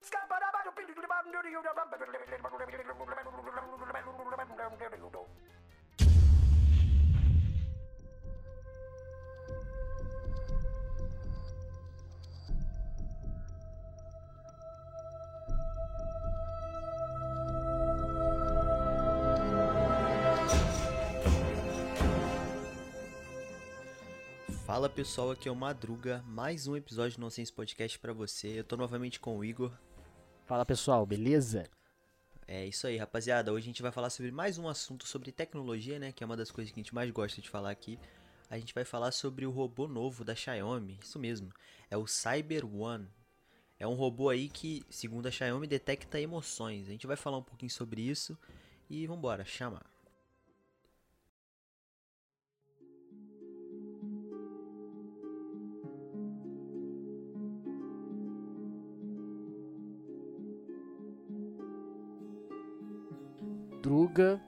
Scabba 0.00 0.44
Fala 24.74 24.90
pessoal, 24.90 25.30
aqui 25.30 25.48
é 25.48 25.52
o 25.52 25.54
Madruga, 25.54 26.20
mais 26.26 26.66
um 26.66 26.74
episódio 26.74 27.16
do 27.16 27.20
Nonsense 27.20 27.52
Podcast 27.52 27.96
pra 27.96 28.12
você. 28.12 28.58
Eu 28.58 28.64
tô 28.64 28.76
novamente 28.76 29.20
com 29.20 29.38
o 29.38 29.44
Igor. 29.44 29.70
Fala 30.46 30.66
pessoal, 30.66 31.06
beleza? 31.06 31.70
É 32.44 32.66
isso 32.66 32.84
aí, 32.88 32.96
rapaziada. 32.96 33.52
Hoje 33.52 33.66
a 33.66 33.70
gente 33.70 33.82
vai 33.82 33.92
falar 33.92 34.10
sobre 34.10 34.32
mais 34.32 34.58
um 34.58 34.68
assunto 34.68 35.06
sobre 35.06 35.30
tecnologia, 35.30 36.00
né? 36.00 36.10
Que 36.10 36.24
é 36.24 36.26
uma 36.26 36.36
das 36.36 36.50
coisas 36.50 36.72
que 36.72 36.80
a 36.80 36.82
gente 36.82 36.92
mais 36.92 37.08
gosta 37.12 37.40
de 37.40 37.48
falar 37.48 37.70
aqui. 37.70 38.00
A 38.50 38.58
gente 38.58 38.74
vai 38.74 38.84
falar 38.84 39.12
sobre 39.12 39.46
o 39.46 39.50
robô 39.52 39.86
novo 39.86 40.24
da 40.24 40.34
Xiaomi, 40.34 40.98
isso 41.00 41.20
mesmo. 41.20 41.52
É 41.88 41.96
o 41.96 42.08
Cyber 42.08 42.66
One. 42.66 43.06
É 43.78 43.86
um 43.86 43.94
robô 43.94 44.28
aí 44.28 44.48
que, 44.48 44.82
segundo 44.90 45.28
a 45.28 45.30
Xiaomi, 45.30 45.68
detecta 45.68 46.20
emoções. 46.20 46.88
A 46.88 46.90
gente 46.90 47.06
vai 47.06 47.16
falar 47.16 47.38
um 47.38 47.44
pouquinho 47.44 47.70
sobre 47.70 48.00
isso 48.02 48.36
e 48.90 49.06
vambora, 49.06 49.44
chama. 49.44 49.80
Druga, 63.84 64.40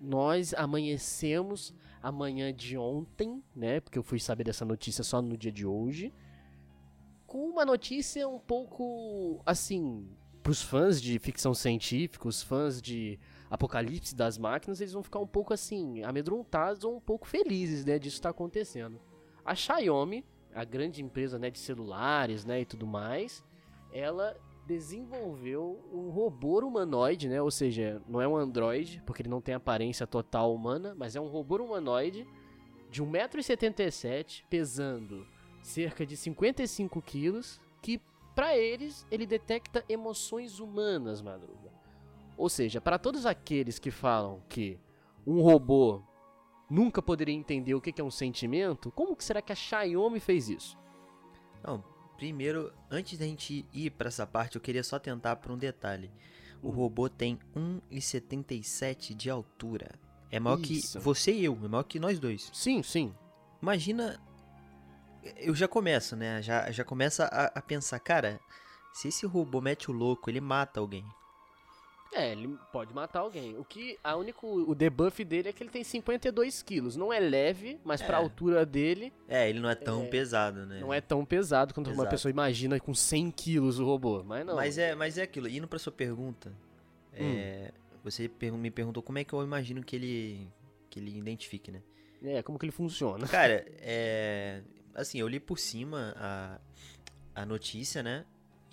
nós 0.00 0.54
amanhecemos 0.54 1.74
amanhã 2.00 2.54
de 2.54 2.78
ontem, 2.78 3.42
né? 3.52 3.80
Porque 3.80 3.98
eu 3.98 4.04
fui 4.04 4.20
saber 4.20 4.44
dessa 4.44 4.64
notícia 4.64 5.02
só 5.02 5.20
no 5.20 5.36
dia 5.36 5.50
de 5.50 5.66
hoje. 5.66 6.14
Com 7.26 7.48
uma 7.48 7.64
notícia 7.64 8.28
um 8.28 8.38
pouco 8.38 9.42
assim, 9.44 10.08
pros 10.44 10.62
fãs 10.62 11.02
de 11.02 11.18
ficção 11.18 11.52
científica, 11.52 12.28
os 12.28 12.40
fãs 12.40 12.80
de 12.80 13.18
apocalipse 13.50 14.14
das 14.14 14.38
máquinas, 14.38 14.80
eles 14.80 14.92
vão 14.92 15.02
ficar 15.02 15.18
um 15.18 15.26
pouco 15.26 15.52
assim, 15.52 16.04
amedrontados 16.04 16.84
ou 16.84 16.96
um 16.96 17.00
pouco 17.00 17.26
felizes, 17.26 17.84
né, 17.84 17.98
disso 17.98 18.18
estar 18.18 18.28
tá 18.28 18.30
acontecendo. 18.30 19.00
A 19.44 19.56
Xiaomi, 19.56 20.24
a 20.54 20.62
grande 20.62 21.02
empresa, 21.02 21.36
né, 21.36 21.50
de 21.50 21.58
celulares, 21.58 22.44
né, 22.44 22.60
e 22.60 22.64
tudo 22.64 22.86
mais, 22.86 23.42
ela 23.92 24.36
desenvolveu 24.66 25.80
um 25.92 26.10
robô 26.10 26.58
humanoide, 26.60 27.28
né? 27.28 27.40
Ou 27.40 27.50
seja, 27.50 28.00
não 28.08 28.20
é 28.20 28.26
um 28.26 28.36
androide, 28.36 29.02
porque 29.04 29.22
ele 29.22 29.28
não 29.28 29.40
tem 29.40 29.54
aparência 29.54 30.06
total 30.06 30.54
humana, 30.54 30.94
mas 30.96 31.14
é 31.16 31.20
um 31.20 31.28
robô 31.28 31.56
humanoide 31.56 32.26
de 32.90 33.02
1,77m, 33.02 34.44
pesando 34.48 35.26
cerca 35.62 36.06
de 36.06 36.16
55 36.16 37.02
quilos, 37.02 37.60
que 37.82 38.00
para 38.34 38.56
eles 38.56 39.06
ele 39.10 39.26
detecta 39.26 39.84
emoções 39.88 40.58
humanas, 40.58 41.20
madruga. 41.20 41.72
Ou 42.36 42.48
seja, 42.48 42.80
para 42.80 42.98
todos 42.98 43.26
aqueles 43.26 43.78
que 43.78 43.90
falam 43.90 44.42
que 44.48 44.78
um 45.26 45.40
robô 45.40 46.02
nunca 46.68 47.00
poderia 47.00 47.34
entender 47.34 47.74
o 47.74 47.80
que 47.80 48.00
é 48.00 48.04
um 48.04 48.10
sentimento, 48.10 48.90
como 48.90 49.14
que 49.14 49.24
será 49.24 49.40
que 49.40 49.52
a 49.52 49.56
Xiaomi 49.56 50.18
fez 50.18 50.48
isso? 50.48 50.78
Não, 51.62 51.82
Primeiro, 52.16 52.72
antes 52.90 53.18
da 53.18 53.24
gente 53.24 53.66
ir 53.72 53.90
para 53.90 54.08
essa 54.08 54.26
parte, 54.26 54.56
eu 54.56 54.60
queria 54.60 54.84
só 54.84 54.98
tentar 54.98 55.36
por 55.36 55.50
um 55.52 55.58
detalhe. 55.58 56.10
O 56.62 56.70
robô 56.70 57.08
tem 57.08 57.38
1,77 57.54 59.14
de 59.14 59.28
altura. 59.28 59.90
É 60.30 60.40
maior 60.40 60.60
Isso. 60.60 60.98
que 60.98 61.04
você 61.04 61.32
e 61.32 61.44
eu, 61.44 61.58
é 61.62 61.68
maior 61.68 61.82
que 61.82 61.98
nós 61.98 62.18
dois. 62.18 62.50
Sim, 62.52 62.82
sim. 62.82 63.14
Imagina. 63.60 64.20
Eu 65.36 65.54
já 65.54 65.66
começo, 65.66 66.16
né? 66.16 66.42
Já, 66.42 66.70
já 66.70 66.84
começa 66.84 67.24
a, 67.26 67.46
a 67.58 67.62
pensar, 67.62 67.98
cara, 67.98 68.40
se 68.92 69.08
esse 69.08 69.26
robô 69.26 69.60
mete 69.60 69.90
o 69.90 69.94
louco, 69.94 70.30
ele 70.30 70.40
mata 70.40 70.80
alguém. 70.80 71.04
É, 72.14 72.30
ele 72.30 72.56
pode 72.72 72.94
matar 72.94 73.20
alguém. 73.20 73.58
O 73.58 73.64
que 73.64 73.98
a 74.02 74.14
único 74.16 74.46
o 74.46 74.74
debuff 74.74 75.24
dele 75.24 75.48
é 75.48 75.52
que 75.52 75.62
ele 75.62 75.70
tem 75.70 75.82
52 75.82 76.62
quilos. 76.62 76.94
Não 76.94 77.12
é 77.12 77.18
leve, 77.18 77.80
mas 77.84 78.00
é. 78.00 78.06
pra 78.06 78.18
altura 78.18 78.64
dele. 78.64 79.12
É, 79.28 79.50
ele 79.50 79.58
não 79.58 79.68
é 79.68 79.74
tão 79.74 80.04
é, 80.04 80.06
pesado, 80.06 80.64
né? 80.64 80.78
Não 80.80 80.94
é 80.94 81.00
tão 81.00 81.24
pesado 81.24 81.74
quanto 81.74 81.90
Exato. 81.90 82.00
uma 82.02 82.08
pessoa 82.08 82.30
imagina 82.30 82.78
com 82.78 82.94
100 82.94 83.30
quilos 83.32 83.80
o 83.80 83.84
robô, 83.84 84.22
mas 84.22 84.46
não. 84.46 84.54
Mas 84.54 84.78
é, 84.78 84.94
mas 84.94 85.18
é 85.18 85.22
aquilo. 85.22 85.48
Indo 85.48 85.66
pra 85.66 85.78
sua 85.78 85.92
pergunta, 85.92 86.50
hum. 87.12 87.34
é, 87.36 87.72
você 88.04 88.30
me 88.52 88.70
perguntou 88.70 89.02
como 89.02 89.18
é 89.18 89.24
que 89.24 89.32
eu 89.32 89.42
imagino 89.42 89.82
que 89.82 89.96
ele 89.96 90.48
que 90.88 91.00
ele 91.00 91.18
identifique, 91.18 91.72
né? 91.72 91.82
É, 92.22 92.42
como 92.42 92.58
que 92.58 92.64
ele 92.64 92.72
funciona? 92.72 93.26
Cara, 93.26 93.66
é 93.80 94.62
assim, 94.94 95.18
eu 95.18 95.26
li 95.26 95.40
por 95.40 95.58
cima 95.58 96.14
a 96.16 96.60
a 97.34 97.44
notícia, 97.44 98.00
né? 98.02 98.24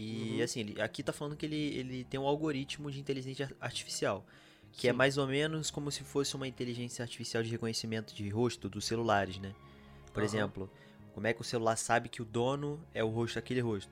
E 0.02 0.38
uhum. 0.38 0.44
assim, 0.44 0.76
aqui 0.80 1.04
tá 1.04 1.14
falando 1.14 1.36
que 1.36 1.46
ele, 1.46 1.78
ele 1.78 2.04
tem 2.04 2.20
um 2.20 2.26
algoritmo 2.26 2.90
de 2.90 3.00
inteligência 3.00 3.56
artificial. 3.60 4.26
Que 4.72 4.88
é 4.88 4.92
Sim. 4.92 4.96
é 4.96 4.98
mais 4.98 5.18
ou 5.18 5.28
menos 5.28 5.70
como 5.70 5.92
se 5.92 6.04
fosse 6.04 6.36
uma 6.36 6.48
inteligência 6.48 7.04
artificial 7.04 7.44
de 7.44 7.50
reconhecimento 7.50 8.16
de 8.16 8.28
rosto 8.30 8.70
dos 8.70 8.86
celulares, 8.86 9.38
né? 9.38 9.54
Por 10.12 10.22
uhum. 10.22 10.26
exemplo, 10.26 10.72
como 11.14 11.28
é 11.28 11.34
que 11.34 11.42
o 11.42 11.44
celular 11.44 11.76
sabe 11.76 12.10
que 12.10 12.22
o 12.22 12.26
dono 12.26 12.82
é 12.94 13.04
o 13.04 13.10
rosto 13.10 13.36
daquele 13.36 13.60
rosto? 13.60 13.92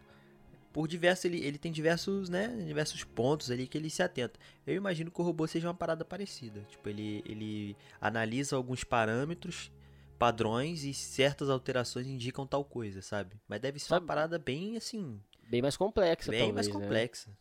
Por 0.72 0.88
diversos, 0.88 1.26
ele, 1.26 1.44
ele 1.44 1.58
tem 1.58 1.72
diversos, 1.72 2.30
né, 2.30 2.48
diversos 2.66 3.04
pontos 3.04 3.50
ali 3.50 3.68
que 3.68 3.78
ele 3.78 3.90
se 3.90 4.04
atenta. 4.04 4.40
Eu 4.66 4.76
imagino 4.76 5.10
que 5.12 5.20
o 5.20 5.24
robô 5.24 5.48
seja 5.48 5.68
uma 5.68 5.74
parada 5.74 6.06
parecida. 6.06 6.62
Tipo, 6.70 6.90
ele, 6.90 7.24
ele 7.26 7.76
analisa 8.00 8.56
alguns 8.56 8.84
parâmetros, 8.84 9.72
padrões 10.20 10.84
e 10.84 10.94
certas 10.94 11.50
alterações 11.50 12.06
indicam 12.06 12.46
tal 12.46 12.64
coisa, 12.64 13.02
sabe? 13.02 13.36
Mas 13.48 13.60
deve 13.62 13.80
ser 13.80 13.88
sabe, 13.88 14.04
uma 14.04 14.08
parada 14.08 14.38
bem 14.38 14.78
assim, 14.78 15.20
Bem 15.50 15.62
mais 15.62 15.76
complexa, 15.76 16.30
Bem 16.30 16.42
talvez, 16.42 16.56
mais 16.56 16.68
né? 16.68 16.74
complexa. 16.74 17.30
Né? 17.30 17.36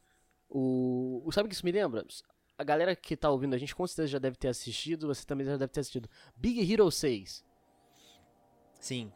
O, 0.48 1.22
o, 1.26 1.30
sabe 1.30 1.46
o 1.46 1.48
que 1.48 1.54
isso 1.54 1.64
me 1.64 1.72
lembra? 1.72 2.04
A 2.56 2.64
galera 2.64 2.96
que 2.96 3.14
tá 3.16 3.30
ouvindo 3.30 3.54
a 3.54 3.58
gente 3.58 3.74
com 3.74 3.86
certeza 3.86 4.08
já 4.08 4.18
deve 4.18 4.36
ter 4.36 4.48
assistido, 4.48 5.06
você 5.06 5.24
também 5.26 5.46
já 5.46 5.56
deve 5.56 5.70
ter 5.70 5.80
assistido. 5.80 6.08
Big 6.34 6.72
Hero 6.72 6.90
6. 6.90 7.44
Sim. 8.80 9.12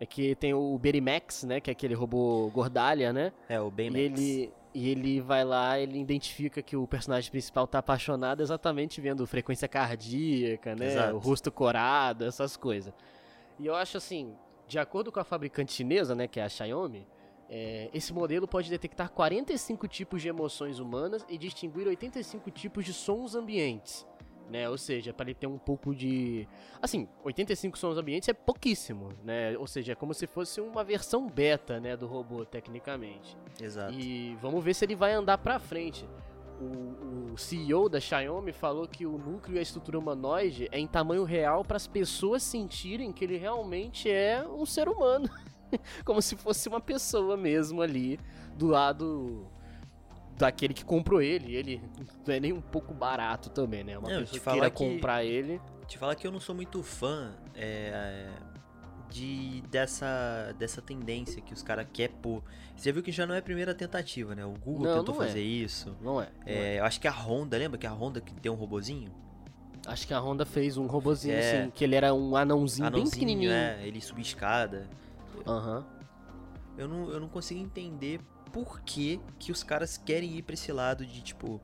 É 0.00 0.06
que 0.06 0.34
tem 0.36 0.54
o 0.54 0.78
Berimax, 0.78 1.44
né? 1.44 1.60
Que 1.60 1.70
é 1.70 1.72
aquele 1.72 1.92
robô 1.92 2.50
gordalha, 2.54 3.12
né? 3.12 3.32
É, 3.46 3.60
o 3.60 3.70
Baymax. 3.70 3.98
E 3.98 4.02
ele, 4.02 4.52
e 4.72 4.88
ele 4.88 5.20
vai 5.20 5.44
lá, 5.44 5.78
ele 5.78 6.00
identifica 6.00 6.62
que 6.62 6.74
o 6.74 6.86
personagem 6.86 7.30
principal 7.30 7.66
tá 7.66 7.80
apaixonado 7.80 8.40
exatamente 8.40 8.98
vendo 9.02 9.26
frequência 9.26 9.68
cardíaca, 9.68 10.74
né? 10.74 10.86
Exato. 10.86 11.16
O 11.16 11.18
rosto 11.18 11.52
corado, 11.52 12.24
essas 12.24 12.56
coisas. 12.56 12.94
E 13.58 13.66
eu 13.66 13.74
acho 13.74 13.98
assim, 13.98 14.34
de 14.66 14.78
acordo 14.78 15.12
com 15.12 15.20
a 15.20 15.24
fabricante 15.24 15.72
chinesa, 15.74 16.14
né? 16.14 16.26
Que 16.26 16.40
é 16.40 16.44
a 16.44 16.48
Xiaomi 16.48 17.06
é, 17.52 17.90
esse 17.92 18.12
modelo 18.12 18.46
pode 18.46 18.70
detectar 18.70 19.10
45 19.10 19.88
tipos 19.88 20.22
de 20.22 20.28
emoções 20.28 20.78
humanas 20.78 21.26
e 21.28 21.36
distinguir 21.36 21.88
85 21.88 22.48
tipos 22.52 22.84
de 22.84 22.92
sons 22.92 23.34
ambientes. 23.34 24.06
Né? 24.48 24.68
Ou 24.68 24.78
seja, 24.78 25.12
para 25.12 25.26
ele 25.26 25.34
ter 25.34 25.48
um 25.48 25.58
pouco 25.58 25.94
de. 25.94 26.46
Assim, 26.80 27.08
85 27.24 27.76
sons 27.76 27.98
ambientes 27.98 28.28
é 28.28 28.32
pouquíssimo, 28.32 29.08
né? 29.22 29.56
Ou 29.58 29.66
seja, 29.66 29.92
é 29.92 29.94
como 29.94 30.12
se 30.12 30.26
fosse 30.26 30.60
uma 30.60 30.82
versão 30.82 31.28
beta, 31.28 31.78
né, 31.78 31.96
do 31.96 32.08
robô, 32.08 32.44
tecnicamente. 32.44 33.36
Exato. 33.60 33.92
E 33.92 34.36
vamos 34.40 34.62
ver 34.64 34.74
se 34.74 34.84
ele 34.84 34.96
vai 34.96 35.12
andar 35.12 35.38
para 35.38 35.60
frente. 35.60 36.04
O, 36.60 37.32
o, 37.32 37.38
CEO 37.38 37.88
da 37.88 38.00
Xiaomi 38.00 38.52
falou 38.52 38.86
que 38.86 39.06
o 39.06 39.16
núcleo 39.16 39.56
e 39.56 39.58
a 39.60 39.62
estrutura 39.62 39.98
humanoide 39.98 40.68
é 40.72 40.78
em 40.78 40.86
tamanho 40.86 41.24
real 41.24 41.64
para 41.64 41.76
as 41.76 41.86
pessoas 41.86 42.42
sentirem 42.42 43.12
que 43.12 43.24
ele 43.24 43.36
realmente 43.36 44.10
é 44.10 44.44
um 44.46 44.66
ser 44.66 44.88
humano. 44.88 45.28
como 46.04 46.20
se 46.20 46.36
fosse 46.36 46.68
uma 46.68 46.80
pessoa 46.80 47.36
mesmo 47.36 47.82
ali 47.82 48.18
do 48.56 48.66
lado 48.66 49.46
daquele 50.36 50.74
que 50.74 50.84
comprou 50.84 51.20
ele. 51.20 51.54
Ele 51.54 51.82
não 52.26 52.34
é 52.34 52.40
nem 52.40 52.52
um 52.52 52.60
pouco 52.60 52.92
barato 52.94 53.50
também, 53.50 53.84
né? 53.84 53.98
Uma 53.98 54.08
não, 54.08 54.20
pessoa 54.20 54.40
que 54.40 54.50
queira 54.50 54.70
que, 54.70 54.76
comprar 54.76 55.24
ele. 55.24 55.60
Te 55.86 55.98
falar 55.98 56.14
que 56.14 56.26
eu 56.26 56.32
não 56.32 56.40
sou 56.40 56.54
muito 56.54 56.82
fã 56.82 57.32
é, 57.54 58.28
de 59.10 59.62
dessa, 59.70 60.54
dessa 60.58 60.80
tendência 60.80 61.42
que 61.42 61.52
os 61.52 61.62
caras 61.62 61.86
querem 61.92 62.16
pôr. 62.16 62.42
Você 62.76 62.90
viu 62.92 63.02
que 63.02 63.12
já 63.12 63.26
não 63.26 63.34
é 63.34 63.38
a 63.38 63.42
primeira 63.42 63.74
tentativa, 63.74 64.34
né? 64.34 64.44
O 64.44 64.52
Google 64.52 64.86
não, 64.86 64.98
tentou 64.98 65.14
não 65.14 65.20
fazer 65.20 65.40
é. 65.40 65.42
isso. 65.42 65.96
Não 66.00 66.20
é. 66.20 66.28
Não 66.46 66.52
é, 66.52 66.76
é. 66.76 66.80
Eu 66.80 66.84
acho 66.84 67.00
que 67.00 67.06
a 67.06 67.12
Honda, 67.12 67.58
lembra 67.58 67.78
que 67.78 67.86
a 67.86 67.92
Honda 67.92 68.20
que 68.20 68.32
tem 68.34 68.50
um 68.50 68.54
robozinho? 68.54 69.12
Acho 69.86 70.06
que 70.06 70.14
a 70.14 70.20
Honda 70.20 70.44
fez 70.44 70.76
um 70.76 70.86
robozinho 70.86 71.34
é. 71.34 71.38
assim, 71.38 71.70
que 71.70 71.82
ele 71.82 71.94
era 71.94 72.14
um 72.14 72.36
anãozinho, 72.36 72.86
anãozinho 72.86 73.04
bem 73.04 73.10
pequenininho. 73.10 73.50
É, 73.50 73.86
ele 73.86 74.00
subia 74.00 74.22
escada. 74.22 74.88
Aham. 75.46 75.78
Uhum. 75.78 76.00
Eu 76.78 76.88
não, 76.88 77.10
eu 77.10 77.20
não 77.20 77.28
consigo 77.28 77.60
entender 77.60 78.20
por 78.52 78.80
que, 78.80 79.20
que 79.38 79.52
os 79.52 79.62
caras 79.62 79.98
querem 79.98 80.36
ir 80.36 80.42
pra 80.42 80.54
esse 80.54 80.72
lado 80.72 81.04
de, 81.04 81.20
tipo, 81.22 81.60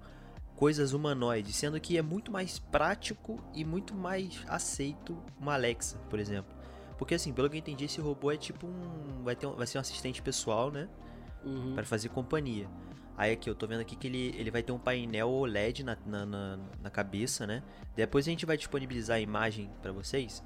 coisas 0.57 0.93
humanoides, 0.93 1.57
sendo 1.57 1.81
que 1.81 1.97
é 1.97 2.03
muito 2.03 2.31
mais 2.31 2.59
prático 2.59 3.43
e 3.55 3.65
muito 3.65 3.95
mais 3.95 4.43
aceito 4.49 5.17
uma 5.39 5.55
Alexa, 5.55 5.99
por 6.11 6.19
exemplo. 6.19 6.55
Porque 6.99 7.15
assim, 7.15 7.33
pelo 7.33 7.49
que 7.49 7.57
eu 7.57 7.59
entendi, 7.59 7.85
esse 7.85 8.01
robô 8.01 8.31
é 8.31 8.37
tipo 8.37 8.67
um. 8.67 9.23
Vai, 9.23 9.37
ter 9.37 9.47
um, 9.47 9.55
vai 9.55 9.67
ser 9.67 9.79
um 9.79 9.81
assistente 9.83 10.23
pessoal, 10.23 10.71
né? 10.71 10.89
Uhum. 11.45 11.75
Pra 11.75 11.85
fazer 11.85 12.09
companhia. 12.09 12.69
Aí 13.17 13.33
aqui, 13.33 13.49
eu 13.49 13.55
tô 13.55 13.67
vendo 13.67 13.81
aqui 13.81 13.97
que 13.97 14.07
ele, 14.07 14.35
ele 14.37 14.51
vai 14.51 14.63
ter 14.63 14.73
um 14.73 14.79
painel 14.79 15.31
OLED 15.31 15.83
na, 15.85 15.97
na, 16.05 16.27
na, 16.27 16.59
na 16.83 16.91
cabeça, 16.91 17.47
né? 17.47 17.63
Depois 17.95 18.27
a 18.27 18.31
gente 18.31 18.45
vai 18.45 18.57
disponibilizar 18.57 19.17
a 19.17 19.21
imagem 19.21 19.71
pra 19.81 19.93
vocês. 19.93 20.43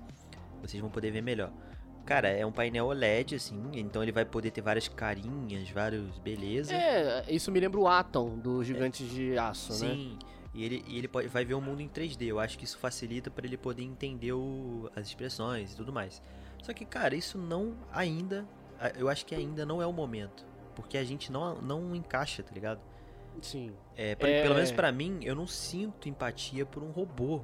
Vocês 0.61 0.81
vão 0.81 0.91
poder 0.91 1.11
ver 1.11 1.23
melhor. 1.23 1.53
Cara, 2.11 2.27
é 2.29 2.45
um 2.45 2.51
painel 2.51 2.87
OLED, 2.87 3.37
assim, 3.37 3.63
então 3.73 4.03
ele 4.03 4.11
vai 4.11 4.25
poder 4.25 4.51
ter 4.51 4.61
várias 4.61 4.89
carinhas, 4.89 5.71
vários 5.71 6.19
beleza. 6.19 6.75
É, 6.75 7.25
isso 7.29 7.53
me 7.53 7.61
lembra 7.61 7.79
o 7.79 7.87
Atom 7.87 8.37
do 8.37 8.65
Gigantes 8.65 9.09
de 9.09 9.39
Aço, 9.39 9.71
né? 9.75 9.93
Sim, 9.95 10.19
e 10.53 10.65
ele, 10.65 10.85
e 10.89 10.99
ele 10.99 11.07
pode, 11.07 11.29
vai 11.29 11.45
ver 11.45 11.55
o 11.55 11.61
mundo 11.61 11.81
em 11.81 11.89
3D. 11.89 12.27
Eu 12.27 12.41
acho 12.41 12.59
que 12.59 12.65
isso 12.65 12.79
facilita 12.79 13.31
para 13.31 13.47
ele 13.47 13.57
poder 13.57 13.85
entender 13.85 14.33
o, 14.33 14.91
as 14.97 15.07
expressões 15.07 15.73
e 15.73 15.77
tudo 15.77 15.93
mais. 15.93 16.21
Só 16.65 16.73
que, 16.73 16.85
cara, 16.85 17.15
isso 17.15 17.39
não 17.39 17.77
ainda. 17.93 18.45
Eu 18.99 19.09
acho 19.09 19.25
que 19.25 19.33
ainda 19.33 19.65
não 19.65 19.81
é 19.81 19.87
o 19.87 19.93
momento. 19.93 20.45
Porque 20.75 20.99
a 20.99 21.05
gente 21.05 21.31
não, 21.31 21.63
não 21.63 21.95
encaixa, 21.95 22.43
tá 22.43 22.51
ligado? 22.53 22.81
Sim. 23.41 23.71
É, 23.97 24.17
pra- 24.17 24.29
É. 24.29 24.43
Pelo 24.43 24.57
menos 24.57 24.73
pra 24.73 24.91
mim, 24.91 25.21
eu 25.23 25.37
não 25.37 25.47
sinto 25.47 26.09
empatia 26.09 26.67
por 26.67 26.83
um 26.83 26.91
robô. 26.91 27.41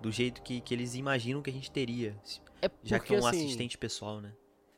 Do 0.00 0.10
jeito 0.10 0.42
que, 0.42 0.60
que 0.60 0.74
eles 0.74 0.94
imaginam 0.94 1.42
que 1.42 1.50
a 1.50 1.52
gente 1.52 1.70
teria. 1.70 2.16
É 2.62 2.70
Já 2.82 2.98
porque, 2.98 3.14
que 3.14 3.20
é 3.20 3.22
um 3.22 3.26
assim, 3.26 3.44
assistente 3.44 3.78
pessoal, 3.78 4.20
né? 4.20 4.32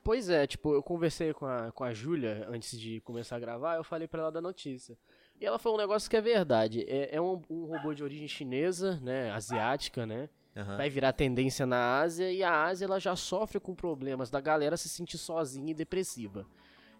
Pois 0.04 0.28
é, 0.28 0.46
tipo, 0.46 0.74
eu 0.74 0.82
conversei 0.82 1.32
com 1.32 1.46
a, 1.46 1.70
com 1.70 1.84
a 1.84 1.94
Júlia 1.94 2.46
antes 2.48 2.78
de 2.78 3.00
começar 3.02 3.36
a 3.36 3.40
gravar, 3.40 3.76
eu 3.76 3.84
falei 3.84 4.08
pra 4.08 4.22
ela 4.22 4.32
da 4.32 4.40
notícia. 4.40 4.98
E 5.40 5.46
ela 5.46 5.58
falou 5.58 5.78
um 5.78 5.80
negócio 5.80 6.10
que 6.10 6.16
é 6.16 6.20
verdade. 6.20 6.84
É, 6.88 7.16
é 7.16 7.20
um, 7.20 7.40
um 7.48 7.66
robô 7.66 7.94
de 7.94 8.02
origem 8.02 8.26
chinesa, 8.26 8.98
né? 9.00 9.30
Asiática, 9.30 10.04
né? 10.04 10.28
Aham. 10.56 10.76
Vai 10.76 10.90
virar 10.90 11.12
tendência 11.12 11.64
na 11.64 12.00
Ásia 12.00 12.30
e 12.30 12.42
a 12.42 12.64
Ásia 12.64 12.84
ela 12.84 13.00
já 13.00 13.16
sofre 13.16 13.58
com 13.58 13.74
problemas 13.74 14.28
da 14.28 14.40
galera 14.40 14.76
se 14.76 14.88
sentir 14.88 15.18
sozinha 15.18 15.70
e 15.70 15.74
depressiva. 15.74 16.46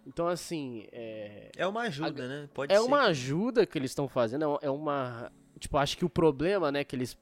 Então, 0.07 0.27
assim, 0.27 0.87
é, 0.91 1.51
É 1.57 1.67
uma 1.67 1.83
ajuda, 1.83 2.27
né? 2.27 2.49
Pode 2.53 2.73
é 2.73 2.77
ser. 2.77 2.83
uma 2.85 3.03
ajuda 3.03 3.67
que 3.67 3.79
eles 3.79 3.91
estão 3.91 4.09
fazendo, 4.09 4.59
é 4.61 4.71
uma. 4.71 5.31
Tipo, 5.59 5.77
acho 5.77 5.97
que 5.97 6.05
o 6.05 6.11
problema, 6.11 6.73
né, 6.73 6.83
que 6.83 6.97
eles 6.97 7.17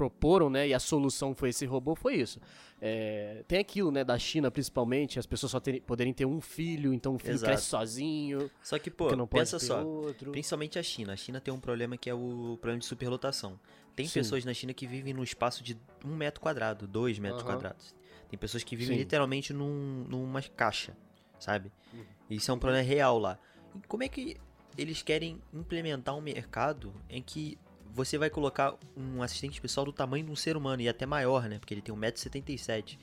proporam, 0.00 0.48
né, 0.48 0.66
e 0.68 0.72
a 0.72 0.78
solução 0.78 1.34
foi 1.34 1.50
esse 1.50 1.66
robô, 1.66 1.94
foi 1.94 2.14
isso. 2.14 2.40
É, 2.80 3.44
tem 3.46 3.58
aquilo, 3.58 3.90
né, 3.90 4.02
da 4.02 4.18
China 4.18 4.50
principalmente, 4.50 5.18
as 5.18 5.26
pessoas 5.26 5.52
só 5.52 5.60
terem- 5.60 5.82
poderem 5.82 6.14
ter 6.14 6.24
um 6.24 6.40
filho, 6.40 6.94
então 6.94 7.16
o 7.16 7.18
filho 7.18 7.34
Exato. 7.34 7.44
cresce 7.52 7.66
sozinho, 7.66 8.50
Só 8.62 8.78
que, 8.78 8.90
pô, 8.90 9.14
não 9.14 9.26
pensa 9.26 9.58
só. 9.58 9.84
outro. 9.84 10.32
Principalmente 10.32 10.78
a 10.78 10.82
China. 10.82 11.12
A 11.12 11.16
China 11.16 11.38
tem 11.38 11.52
um 11.52 11.60
problema 11.60 11.98
que 11.98 12.08
é 12.08 12.14
o 12.14 12.56
problema 12.58 12.78
de 12.78 12.86
superlotação. 12.86 13.60
Tem 13.94 14.06
Sim. 14.06 14.20
pessoas 14.20 14.42
na 14.42 14.54
China 14.54 14.72
que 14.72 14.86
vivem 14.86 15.12
num 15.12 15.22
espaço 15.22 15.62
de 15.62 15.76
um 16.02 16.16
metro 16.16 16.40
quadrado, 16.40 16.86
dois 16.88 17.18
metros 17.18 17.42
Aham. 17.42 17.52
quadrados. 17.52 17.94
Tem 18.30 18.38
pessoas 18.38 18.64
que 18.64 18.74
vivem 18.74 18.96
Sim. 18.96 19.02
literalmente 19.02 19.52
num, 19.52 20.06
numa 20.08 20.40
caixa, 20.40 20.96
sabe? 21.38 21.70
Uhum. 21.92 22.06
Isso 22.30 22.50
é 22.50 22.54
um 22.54 22.58
problema 22.58 22.82
real 22.82 23.18
lá. 23.18 23.38
E 23.74 23.86
como 23.86 24.02
é 24.02 24.08
que 24.08 24.38
eles 24.78 25.02
querem 25.02 25.42
implementar 25.52 26.16
um 26.16 26.22
mercado 26.22 26.94
em 27.10 27.20
que 27.20 27.58
você 27.94 28.16
vai 28.18 28.30
colocar 28.30 28.74
um 28.96 29.22
assistente 29.22 29.60
pessoal 29.60 29.84
do 29.86 29.92
tamanho 29.92 30.24
de 30.24 30.30
um 30.30 30.36
ser 30.36 30.56
humano 30.56 30.82
e 30.82 30.88
até 30.88 31.06
maior, 31.06 31.48
né? 31.48 31.58
Porque 31.58 31.74
ele 31.74 31.82
tem 31.82 31.94
1,77m. 31.94 32.98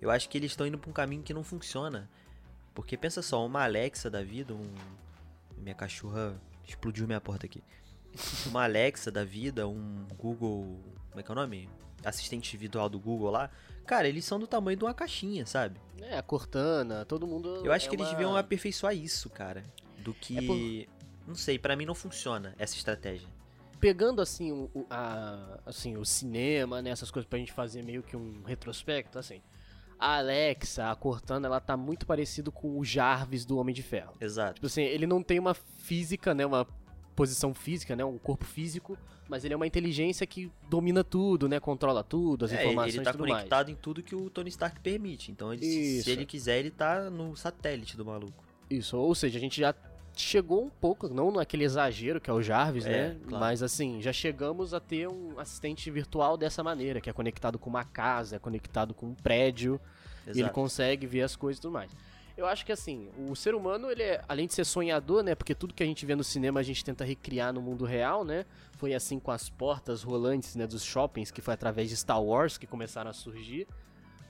Eu 0.00 0.10
acho 0.10 0.28
que 0.28 0.38
eles 0.38 0.52
estão 0.52 0.66
indo 0.66 0.78
pra 0.78 0.90
um 0.90 0.92
caminho 0.92 1.22
que 1.22 1.34
não 1.34 1.42
funciona. 1.42 2.08
Porque 2.74 2.96
pensa 2.96 3.20
só, 3.22 3.44
uma 3.44 3.64
Alexa 3.64 4.08
da 4.10 4.22
vida, 4.22 4.54
um. 4.54 4.74
Minha 5.56 5.74
cachorra 5.74 6.40
explodiu 6.66 7.06
minha 7.06 7.20
porta 7.20 7.46
aqui. 7.46 7.62
Uma 8.48 8.64
Alexa 8.64 9.10
da 9.10 9.24
vida, 9.24 9.66
um 9.68 10.06
Google. 10.16 10.80
Como 11.10 11.20
é 11.20 11.22
que 11.22 11.30
é 11.30 11.32
o 11.32 11.34
nome? 11.34 11.68
Assistente 12.04 12.56
virtual 12.56 12.88
do 12.88 12.98
Google 12.98 13.30
lá. 13.30 13.50
Cara, 13.84 14.08
eles 14.08 14.24
são 14.24 14.38
do 14.38 14.46
tamanho 14.46 14.76
de 14.78 14.84
uma 14.84 14.94
caixinha, 14.94 15.44
sabe? 15.46 15.80
É, 16.00 16.16
a 16.16 16.22
Cortana, 16.22 17.04
todo 17.04 17.26
mundo. 17.26 17.62
Eu 17.64 17.72
acho 17.72 17.86
é 17.86 17.88
que 17.90 17.96
eles 17.96 18.06
uma- 18.06 18.12
deviam 18.12 18.36
aperfeiçoar 18.36 18.94
isso, 18.94 19.28
cara. 19.28 19.62
Do 19.98 20.14
que. 20.14 20.38
É 20.38 20.42
por- 20.86 21.28
Não 21.28 21.34
sei, 21.34 21.58
pra 21.58 21.74
mim 21.76 21.84
não 21.84 21.94
funciona 21.94 22.54
essa 22.58 22.74
estratégia. 22.76 23.28
Pegando 23.80 24.20
assim 24.20 24.50
o, 24.52 24.86
a, 24.90 25.60
assim, 25.66 25.96
o 25.96 26.04
cinema, 26.04 26.82
né, 26.82 26.90
essas 26.90 27.10
coisas 27.10 27.28
pra 27.28 27.38
gente 27.38 27.52
fazer 27.52 27.84
meio 27.84 28.02
que 28.02 28.16
um 28.16 28.42
retrospecto, 28.44 29.18
assim. 29.18 29.40
A 29.98 30.18
Alexa, 30.18 30.90
a 30.90 30.94
Cortana, 30.94 31.46
ela 31.48 31.60
tá 31.60 31.76
muito 31.76 32.06
parecido 32.06 32.52
com 32.52 32.78
o 32.78 32.84
Jarvis 32.84 33.44
do 33.44 33.58
Homem 33.58 33.74
de 33.74 33.82
Ferro. 33.82 34.14
Exato. 34.20 34.54
Tipo 34.54 34.66
assim, 34.66 34.82
ele 34.82 35.06
não 35.06 35.22
tem 35.22 35.38
uma 35.40 35.54
física, 35.54 36.32
né? 36.34 36.46
Uma 36.46 36.66
posição 37.16 37.52
física, 37.52 37.96
né? 37.96 38.04
Um 38.04 38.16
corpo 38.16 38.44
físico, 38.44 38.96
mas 39.28 39.44
ele 39.44 39.54
é 39.54 39.56
uma 39.56 39.66
inteligência 39.66 40.24
que 40.24 40.52
domina 40.70 41.02
tudo, 41.02 41.48
né? 41.48 41.58
Controla 41.58 42.04
tudo, 42.04 42.44
as 42.44 42.52
É, 42.52 42.60
informações 42.62 42.94
ele 42.94 43.02
e 43.02 43.04
tá 43.04 43.10
tudo 43.10 43.20
mais. 43.22 43.32
conectado 43.34 43.70
em 43.70 43.74
tudo 43.74 44.00
que 44.02 44.14
o 44.14 44.30
Tony 44.30 44.48
Stark 44.50 44.78
permite. 44.80 45.32
Então, 45.32 45.52
ele- 45.52 46.00
se 46.00 46.08
ele 46.08 46.24
quiser, 46.24 46.60
ele 46.60 46.70
tá 46.70 47.10
no 47.10 47.34
satélite 47.36 47.96
do 47.96 48.04
maluco. 48.04 48.44
Isso, 48.70 48.96
ou 48.96 49.14
seja, 49.16 49.36
a 49.36 49.40
gente 49.40 49.60
já 49.60 49.74
chegou 50.22 50.64
um 50.64 50.68
pouco, 50.68 51.08
não 51.08 51.30
naquele 51.30 51.64
exagero 51.64 52.20
que 52.20 52.28
é 52.28 52.32
o 52.32 52.42
Jarvis, 52.42 52.86
É, 52.86 52.90
né? 53.10 53.16
claro. 53.28 53.44
Mas 53.44 53.62
assim, 53.62 54.00
já 54.00 54.12
chegamos 54.12 54.74
a 54.74 54.80
ter 54.80 55.08
um 55.08 55.38
assistente 55.38 55.90
virtual 55.90 56.36
dessa 56.36 56.62
maneira, 56.62 57.00
que 57.00 57.08
é 57.08 57.12
conectado 57.12 57.58
com 57.58 57.68
uma 57.70 57.84
casa, 57.84 58.36
é 58.36 58.38
conectado 58.38 58.94
com 58.94 59.06
um 59.06 59.14
prédio, 59.14 59.80
e 60.26 60.30
ele 60.30 60.40
Exato. 60.40 60.54
consegue 60.54 61.06
ver 61.06 61.22
as 61.22 61.36
coisas 61.36 61.58
e 61.58 61.62
tudo 61.62 61.72
mais. 61.72 61.90
Eu 62.36 62.46
acho 62.46 62.64
que 62.64 62.70
assim, 62.70 63.08
o 63.28 63.34
ser 63.34 63.52
humano, 63.54 63.90
ele 63.90 64.02
é, 64.02 64.22
além 64.28 64.46
de 64.46 64.54
ser 64.54 64.64
sonhador, 64.64 65.24
né? 65.24 65.34
Porque 65.34 65.56
tudo 65.56 65.74
que 65.74 65.82
a 65.82 65.86
gente 65.86 66.06
vê 66.06 66.14
no 66.14 66.22
cinema 66.22 66.60
a 66.60 66.62
gente 66.62 66.84
tenta 66.84 67.04
recriar 67.04 67.52
no 67.52 67.60
mundo 67.60 67.84
real, 67.84 68.24
né? 68.24 68.46
Foi 68.76 68.94
assim 68.94 69.18
com 69.18 69.32
as 69.32 69.48
portas 69.50 70.04
rolantes, 70.04 70.54
né, 70.54 70.64
dos 70.64 70.84
shoppings, 70.84 71.32
que 71.32 71.40
foi 71.40 71.54
através 71.54 71.88
de 71.88 71.96
Star 71.96 72.22
Wars 72.22 72.56
que 72.56 72.64
começaram 72.66 73.10
a 73.10 73.12
surgir. 73.12 73.66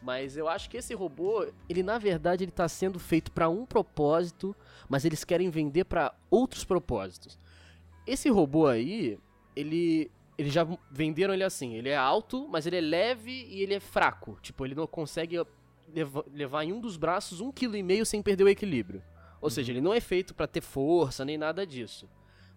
Mas 0.00 0.36
eu 0.36 0.48
acho 0.48 0.70
que 0.70 0.76
esse 0.76 0.94
robô, 0.94 1.46
ele 1.68 1.82
na 1.82 1.98
verdade 1.98 2.44
ele 2.44 2.52
tá 2.52 2.68
sendo 2.68 2.98
feito 2.98 3.32
para 3.32 3.48
um 3.48 3.66
propósito, 3.66 4.54
mas 4.88 5.04
eles 5.04 5.24
querem 5.24 5.50
vender 5.50 5.84
para 5.84 6.14
outros 6.30 6.64
propósitos. 6.64 7.38
Esse 8.06 8.28
robô 8.28 8.66
aí, 8.66 9.18
ele 9.56 10.10
eles 10.38 10.52
já 10.52 10.64
venderam 10.88 11.34
ele 11.34 11.42
assim, 11.42 11.74
ele 11.74 11.88
é 11.88 11.96
alto, 11.96 12.46
mas 12.48 12.64
ele 12.64 12.76
é 12.76 12.80
leve 12.80 13.44
e 13.50 13.60
ele 13.60 13.74
é 13.74 13.80
fraco. 13.80 14.38
Tipo, 14.40 14.64
ele 14.64 14.74
não 14.76 14.86
consegue 14.86 15.36
leva- 15.92 16.24
levar 16.32 16.62
em 16.62 16.72
um 16.72 16.80
dos 16.80 16.96
braços 16.96 17.40
um 17.40 17.50
quilo 17.50 17.74
e 17.76 17.82
meio 17.82 18.06
sem 18.06 18.22
perder 18.22 18.44
o 18.44 18.48
equilíbrio. 18.48 19.02
Ou 19.40 19.50
seja, 19.50 19.72
ele 19.72 19.80
não 19.80 19.92
é 19.92 19.98
feito 20.00 20.36
para 20.36 20.46
ter 20.46 20.60
força 20.60 21.24
nem 21.24 21.36
nada 21.36 21.66
disso. 21.66 22.08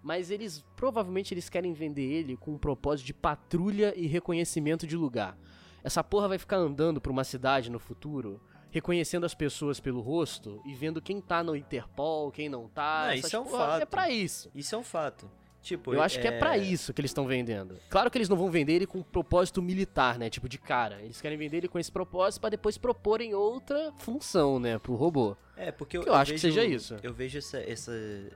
Mas 0.04 0.30
eles 0.30 0.64
provavelmente 0.76 1.34
eles 1.34 1.50
querem 1.50 1.74
vender 1.74 2.04
ele 2.04 2.38
com 2.38 2.52
um 2.52 2.58
propósito 2.58 3.08
de 3.08 3.16
patrulha 3.16 3.94
e 3.98 4.06
reconhecimento 4.06 4.86
de 4.86 4.96
lugar. 4.96 5.36
Essa 5.84 6.04
porra 6.04 6.28
vai 6.28 6.38
ficar 6.38 6.58
andando 6.58 7.00
pra 7.02 7.12
uma 7.12 7.24
cidade 7.24 7.70
no 7.72 7.80
futuro, 7.80 8.42
reconhecendo 8.70 9.26
as 9.26 9.34
pessoas 9.34 9.80
pelo 9.80 10.02
rosto 10.02 10.62
e 10.66 10.74
vendo 10.74 11.02
quem 11.02 11.20
tá 11.20 11.44
no 11.44 11.56
Interpol, 11.56 12.32
quem 12.32 12.48
não 12.50 12.68
tá. 12.68 13.08
Não, 13.08 13.14
isso 13.16 13.36
é 13.36 13.40
um 13.40 13.44
porra- 13.46 13.64
É 13.78 13.80
fato. 13.80 13.90
pra 13.90 14.10
isso. 14.10 14.52
Isso 14.56 14.76
é 14.76 14.78
um 14.78 14.84
fato. 14.84 15.30
Tipo, 15.64 15.94
Eu 15.94 16.02
acho 16.02 16.20
que 16.20 16.28
é 16.28 16.32
pra 16.40 16.58
isso 16.58 16.92
que 16.92 17.00
eles 17.00 17.12
estão 17.12 17.28
vendendo. 17.28 17.78
Claro 17.88 18.10
que 18.10 18.18
eles 18.18 18.28
não 18.28 18.36
vão 18.36 18.50
vender 18.50 18.74
ele 18.74 18.88
com 18.88 18.98
um 18.98 19.04
propósito 19.04 19.62
militar, 19.62 20.18
né? 20.18 20.28
Tipo 20.28 20.50
de 20.50 20.58
cara. 20.58 21.00
Eles 21.04 21.22
querem 21.22 21.38
vender 21.38 21.58
ele 21.58 21.68
com 21.68 21.78
esse 21.78 21.92
propósito 21.92 22.42
pra 22.42 22.50
depois 22.50 22.80
proporem 22.80 23.36
outra 23.36 23.94
função, 23.98 24.60
né, 24.60 24.80
pro 24.80 24.96
robô. 24.96 25.38
É, 25.56 25.72
porque 25.72 25.98
eu, 25.98 26.02
Que 26.02 26.10
eu 26.10 26.16
acho 26.16 26.34
que 26.34 26.40
vejo- 26.40 26.56
seja 26.56 26.66
isso. 26.66 26.96
Eu 27.04 27.14
vejo 27.14 27.38
essa, 27.38 27.60
essa- 27.60 27.92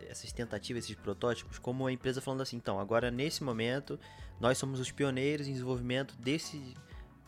essas 0.07 0.31
tentativas, 0.31 0.83
esses 0.83 0.95
protótipos, 0.95 1.57
como 1.57 1.87
a 1.87 1.91
empresa 1.91 2.21
falando 2.21 2.41
assim, 2.41 2.57
então, 2.57 2.79
agora 2.79 3.09
nesse 3.09 3.43
momento, 3.43 3.99
nós 4.39 4.59
somos 4.59 4.79
os 4.79 4.91
pioneiros 4.91 5.47
em 5.47 5.51
desenvolvimento 5.53 6.15
desse, 6.19 6.75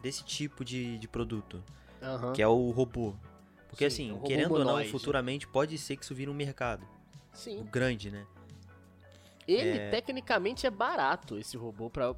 desse 0.01 0.23
tipo 0.23 0.63
de, 0.63 0.97
de 0.97 1.07
produto, 1.07 1.63
Aham. 2.01 2.33
que 2.33 2.41
é 2.41 2.47
o 2.47 2.69
robô. 2.71 3.13
Porque 3.69 3.89
Sim, 3.89 4.03
assim, 4.05 4.11
o 4.11 4.15
robô 4.15 4.27
querendo 4.27 4.51
ou 4.51 4.57
não, 4.59 4.65
humanoide. 4.65 4.89
futuramente 4.91 5.47
pode 5.47 5.77
ser 5.77 5.97
que 5.97 6.03
isso 6.03 6.15
vire 6.15 6.29
um 6.29 6.33
mercado 6.33 6.87
Sim. 7.33 7.63
grande, 7.71 8.09
né? 8.09 8.25
Ele 9.47 9.77
É. 9.77 9.89
tecnicamente 9.89 10.67
é 10.67 10.69
barato 10.69 11.37
esse 11.37 11.55
robô 11.55 11.89
para 11.89 12.13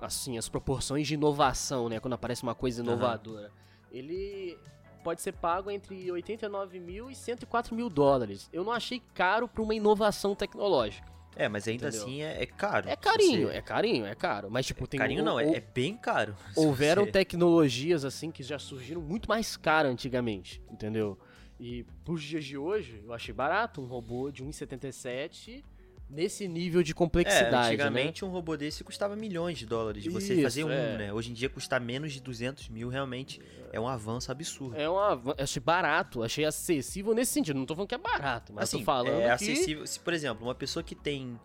assim 0.00 0.38
as 0.38 0.48
proporções 0.48 1.06
de 1.06 1.14
inovação, 1.14 1.88
né? 1.88 2.00
Quando 2.00 2.14
aparece 2.14 2.42
uma 2.42 2.54
coisa 2.54 2.80
inovadora, 2.82 3.50
ele 3.90 4.56
pode 5.04 5.20
ser 5.20 5.32
pago 5.32 5.70
entre 5.70 6.10
89 6.10 6.78
mil 6.80 7.10
e 7.10 7.14
104 7.14 7.74
mil 7.74 7.88
dólares. 7.90 8.48
Eu 8.52 8.64
não 8.64 8.72
achei 8.72 9.02
caro 9.14 9.46
para 9.48 9.62
uma 9.62 9.74
inovação 9.74 10.34
tecnológica. 10.34 11.06
É, 11.36 11.48
mas 11.48 11.68
ainda 11.68 11.88
Entendeu? 11.88 12.02
assim 12.06 12.22
é, 12.22 12.42
é 12.42 12.46
caro. 12.46 12.88
É 12.88 12.96
carinho, 12.96 13.48
você- 13.48 13.56
é 13.56 13.62
carinho, 13.62 14.06
é 14.06 14.14
caro. 14.14 14.50
Mas 14.50 14.66
tipo 14.66 14.86
tem 14.88 14.98
Carinho 14.98 15.20
ou- 15.20 15.24
não, 15.26 15.38
é, 15.40 15.46
ou- 15.46 15.54
é 15.54 15.60
bem 15.60 15.96
caro. 15.96 16.34
Houveram 16.56 17.04
você- 17.04 17.12
tecnologias 17.12 18.04
assim 18.04 18.30
que 18.30 18.42
já 18.42 18.58
surgiram 18.58 19.00
muito 19.00 19.28
mais 19.28 19.56
caras 19.56 19.92
antigamente, 19.92 20.60
entendeu? 20.70 21.16
E 21.60 21.84
pros 22.04 22.22
dias 22.22 22.44
de 22.44 22.56
hoje, 22.56 23.02
eu 23.04 23.12
achei 23.12 23.32
barato 23.34 23.80
um 23.80 23.86
robô 23.86 24.30
de 24.30 24.44
1,77 24.44 25.64
nesse 26.10 26.48
nível 26.48 26.82
de 26.82 26.92
É, 26.92 26.94
complexidade, 26.94 27.50
né? 27.52 27.66
antigamente 27.66 28.24
um 28.24 28.28
robô 28.28 28.56
desse 28.56 28.82
custava 28.82 29.14
milhões 29.14 29.58
de 29.58 29.66
dólares 29.66 30.02
de 30.02 30.08
você 30.10 30.34
Isso, 30.34 30.42
fazer 30.42 30.64
um, 30.64 30.70
é. 30.70 30.96
né? 30.98 31.12
Hoje 31.12 31.30
em 31.30 31.34
dia 31.34 31.48
custar 31.50 31.80
menos 31.80 32.12
de 32.12 32.20
200 32.20 32.68
mil 32.70 32.88
realmente 32.88 33.40
é 33.72 33.78
um 33.78 33.86
avanço 33.86 34.32
absurdo. 34.32 34.76
É 34.76 34.88
um 34.88 34.98
avan- 34.98 35.34
achei 35.38 35.60
barato, 35.62 36.22
achei 36.22 36.44
acessível 36.44 37.14
nesse 37.14 37.32
sentido. 37.32 37.58
Não 37.58 37.66
tô 37.66 37.74
falando 37.74 37.88
que 37.88 37.94
é 37.94 37.98
barato, 37.98 38.52
mas 38.52 38.64
assim, 38.64 38.78
tô 38.78 38.84
falando 38.84 39.20
é 39.20 39.24
que... 39.26 39.30
acessível. 39.30 39.86
Se, 39.86 40.00
por 40.00 40.12
exemplo, 40.14 40.46
uma 40.46 40.54
pessoa 40.54 40.82
que 40.82 40.94
tem 40.94 41.38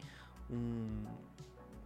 um. 0.50 1.04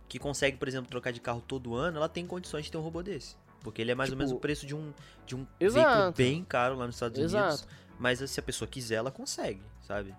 que 0.08 0.20
consegue, 0.20 0.58
por 0.58 0.68
exemplo, 0.68 0.90
trocar 0.90 1.12
de 1.12 1.20
carro 1.20 1.42
todo 1.46 1.76
ano, 1.76 1.98
ela 1.98 2.08
tem 2.10 2.26
condições 2.26 2.66
de 2.66 2.72
ter 2.72 2.78
um 2.78 2.82
robô 2.82 3.02
desse. 3.02 3.36
Porque 3.62 3.82
ele 3.82 3.92
é 3.92 3.96
mais 3.96 4.12
ou 4.12 4.16
menos 4.18 4.32
o 4.32 4.36
Tipo, 4.36 4.42
preço 4.42 4.66
de 4.66 4.74
um, 4.76 4.94
de 5.26 5.36
um 5.36 5.46
Exato. 5.60 5.90
veículo 5.90 6.14
bem 6.16 6.44
caro 6.46 6.76
lá 6.78 6.86
nos 6.86 6.96
Estados 6.96 7.18
Unidos. 7.18 7.34
Exato. 7.34 7.68
Mas 8.00 8.20
se 8.30 8.40
a 8.40 8.44
pessoa 8.44 8.68
quiser, 8.68 8.96
ela 8.96 9.10
consegue, 9.12 9.62
sabe? 9.82 10.14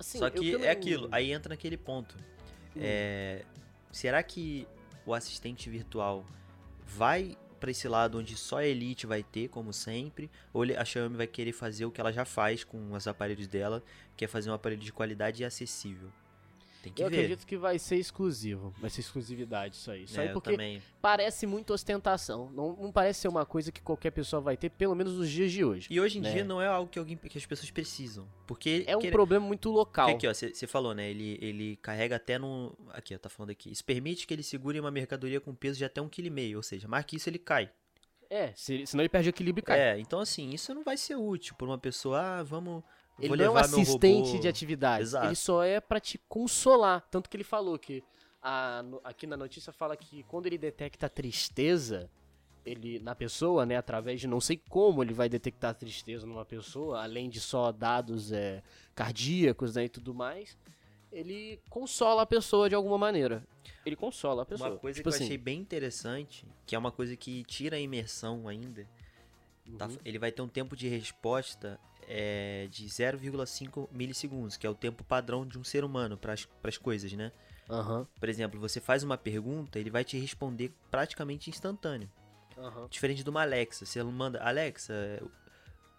Assim, 0.00 0.18
Só 0.18 0.30
que 0.30 0.56
é 0.64 0.70
aquilo, 0.70 1.10
aí 1.12 1.30
entra 1.30 1.50
naquele 1.50 1.76
ponto. 1.76 2.16
Hum. 2.74 2.80
É, 2.80 3.44
será 3.92 4.22
que 4.22 4.66
o 5.04 5.12
assistente 5.12 5.68
virtual 5.68 6.24
vai 6.86 7.36
pra 7.60 7.70
esse 7.70 7.86
lado 7.86 8.18
onde 8.18 8.34
só 8.34 8.60
a 8.60 8.66
Elite 8.66 9.06
vai 9.06 9.22
ter, 9.22 9.48
como 9.48 9.74
sempre? 9.74 10.30
Ou 10.54 10.62
a 10.62 10.84
Xiaomi 10.86 11.18
vai 11.18 11.26
querer 11.26 11.52
fazer 11.52 11.84
o 11.84 11.90
que 11.90 12.00
ela 12.00 12.10
já 12.10 12.24
faz 12.24 12.64
com 12.64 12.92
os 12.92 13.06
aparelhos 13.06 13.46
dela, 13.46 13.82
que 14.16 14.24
é 14.24 14.28
fazer 14.28 14.50
um 14.50 14.54
aparelho 14.54 14.80
de 14.80 14.90
qualidade 14.90 15.42
e 15.42 15.44
acessível? 15.44 16.10
Tem 16.82 16.90
que 16.92 17.02
Eu 17.02 17.10
ver. 17.10 17.16
acredito 17.16 17.46
que 17.46 17.56
vai 17.58 17.78
ser 17.78 17.96
exclusivo. 17.96 18.74
Vai 18.78 18.88
ser 18.88 19.00
exclusividade 19.00 19.76
isso 19.76 19.90
aí. 19.90 20.04
Isso 20.04 20.18
É, 20.18 20.28
aí 20.28 20.32
porque 20.32 20.80
parece 21.02 21.46
muito 21.46 21.74
ostentação. 21.74 22.50
Não, 22.52 22.74
não 22.74 22.90
parece 22.90 23.20
ser 23.20 23.28
uma 23.28 23.44
coisa 23.44 23.70
que 23.70 23.82
qualquer 23.82 24.10
pessoa 24.12 24.40
vai 24.40 24.56
ter, 24.56 24.70
pelo 24.70 24.94
menos 24.94 25.12
nos 25.14 25.28
dias 25.30 25.52
de 25.52 25.62
hoje. 25.62 25.88
E 25.90 26.00
hoje 26.00 26.18
em 26.18 26.22
né? 26.22 26.32
dia 26.32 26.42
não 26.44 26.60
é 26.60 26.66
algo 26.66 26.90
que, 26.90 26.98
alguém, 26.98 27.16
que 27.18 27.36
as 27.36 27.44
pessoas 27.44 27.70
precisam. 27.70 28.26
Porque. 28.46 28.84
É 28.86 28.96
um 28.96 29.00
querer- 29.00 29.12
problema 29.12 29.46
muito 29.46 29.70
local. 29.70 30.06
Porque 30.08 30.26
aqui, 30.26 30.46
ó, 30.46 30.52
você 30.54 30.66
falou, 30.66 30.94
né? 30.94 31.10
Ele, 31.10 31.38
ele 31.42 31.76
carrega 31.76 32.16
até 32.16 32.38
no. 32.38 32.74
Aqui, 32.94 33.14
ó, 33.14 33.18
tá 33.18 33.28
falando 33.28 33.50
aqui. 33.50 33.70
Isso 33.70 33.84
permite 33.84 34.26
que 34.26 34.32
ele 34.32 34.42
segure 34.42 34.80
uma 34.80 34.90
mercadoria 34.90 35.40
com 35.40 35.54
peso 35.54 35.76
de 35.76 35.84
até 35.84 36.00
um 36.00 36.08
quilo 36.08 36.28
e 36.28 36.30
meio. 36.30 36.56
Ou 36.56 36.62
seja, 36.62 36.88
mais 36.88 37.04
que 37.04 37.16
isso 37.16 37.28
ele 37.28 37.38
cai. 37.38 37.70
É, 38.30 38.52
se- 38.54 38.86
senão 38.86 39.02
ele 39.02 39.08
perde 39.08 39.28
o 39.28 39.30
equilíbrio 39.30 39.60
e 39.60 39.64
cai. 39.66 39.78
É, 39.78 39.98
então 39.98 40.18
assim, 40.20 40.50
isso 40.50 40.72
não 40.72 40.82
vai 40.84 40.96
ser 40.96 41.16
útil 41.16 41.54
pra 41.56 41.66
uma 41.66 41.76
pessoa, 41.78 42.20
ah, 42.38 42.42
vamos. 42.42 42.82
Ele 43.20 43.36
não 43.36 43.44
é 43.44 43.50
um 43.50 43.56
assistente 43.56 44.38
de 44.38 44.48
atividade. 44.48 45.02
Exato. 45.02 45.26
Ele 45.26 45.34
só 45.36 45.62
é 45.62 45.80
pra 45.80 46.00
te 46.00 46.18
consolar. 46.28 47.06
Tanto 47.10 47.28
que 47.28 47.36
ele 47.36 47.44
falou 47.44 47.78
que 47.78 48.02
a- 48.42 48.82
aqui 49.04 49.26
na 49.26 49.36
notícia 49.36 49.72
fala 49.72 49.96
que 49.96 50.22
quando 50.24 50.46
ele 50.46 50.56
detecta 50.58 51.08
tristeza, 51.08 52.10
ele 52.64 52.98
na 53.00 53.14
pessoa, 53.14 53.64
né, 53.66 53.76
através 53.76 54.20
de 54.20 54.26
não 54.26 54.40
sei 54.40 54.60
como 54.68 55.02
ele 55.02 55.12
vai 55.14 55.28
detectar 55.28 55.74
tristeza 55.74 56.26
numa 56.26 56.44
pessoa, 56.44 57.02
além 57.02 57.28
de 57.28 57.40
só 57.40 57.72
dados 57.72 58.32
é, 58.32 58.62
cardíacos 58.94 59.74
né, 59.76 59.84
e 59.84 59.88
tudo 59.88 60.14
mais, 60.14 60.56
ele 61.12 61.60
consola 61.68 62.22
a 62.22 62.26
pessoa 62.26 62.68
de 62.68 62.74
alguma 62.74 62.96
maneira. 62.98 63.42
Ele 63.84 63.96
consola 63.96 64.42
a 64.42 64.46
pessoa. 64.46 64.70
Uma 64.70 64.78
coisa 64.78 64.96
tipo 64.98 65.08
que 65.08 65.14
eu 65.14 65.16
assim, 65.16 65.24
achei 65.24 65.38
bem 65.38 65.58
interessante, 65.60 66.46
que 66.66 66.74
é 66.74 66.78
uma 66.78 66.92
coisa 66.92 67.16
que 67.16 67.42
tira 67.44 67.76
a 67.76 67.80
imersão 67.80 68.46
ainda, 68.46 68.86
tá- 69.78 69.86
uhum. 69.86 69.96
ele 70.04 70.18
vai 70.18 70.30
ter 70.30 70.42
um 70.42 70.48
tempo 70.48 70.76
de 70.76 70.86
resposta 70.88 71.80
é, 72.12 72.66
de 72.68 72.86
0,5 72.86 73.88
milissegundos, 73.92 74.56
que 74.56 74.66
é 74.66 74.70
o 74.70 74.74
tempo 74.74 75.04
padrão 75.04 75.46
de 75.46 75.56
um 75.56 75.62
ser 75.62 75.84
humano 75.84 76.16
para 76.18 76.34
as 76.64 76.76
coisas, 76.76 77.12
né? 77.12 77.30
Aham, 77.70 78.04
Por 78.18 78.28
exemplo, 78.28 78.58
você 78.58 78.80
faz 78.80 79.04
uma 79.04 79.16
pergunta, 79.16 79.78
ele 79.78 79.90
vai 79.90 80.02
te 80.04 80.18
responder 80.18 80.72
praticamente 80.90 81.48
instantâneo. 81.48 82.10
aham. 82.58 82.88
Diferente 82.90 83.22
de 83.22 83.30
uma 83.30 83.42
Alexa. 83.42 83.86
Você 83.86 84.02
manda, 84.02 84.42
Alexa, 84.42 84.92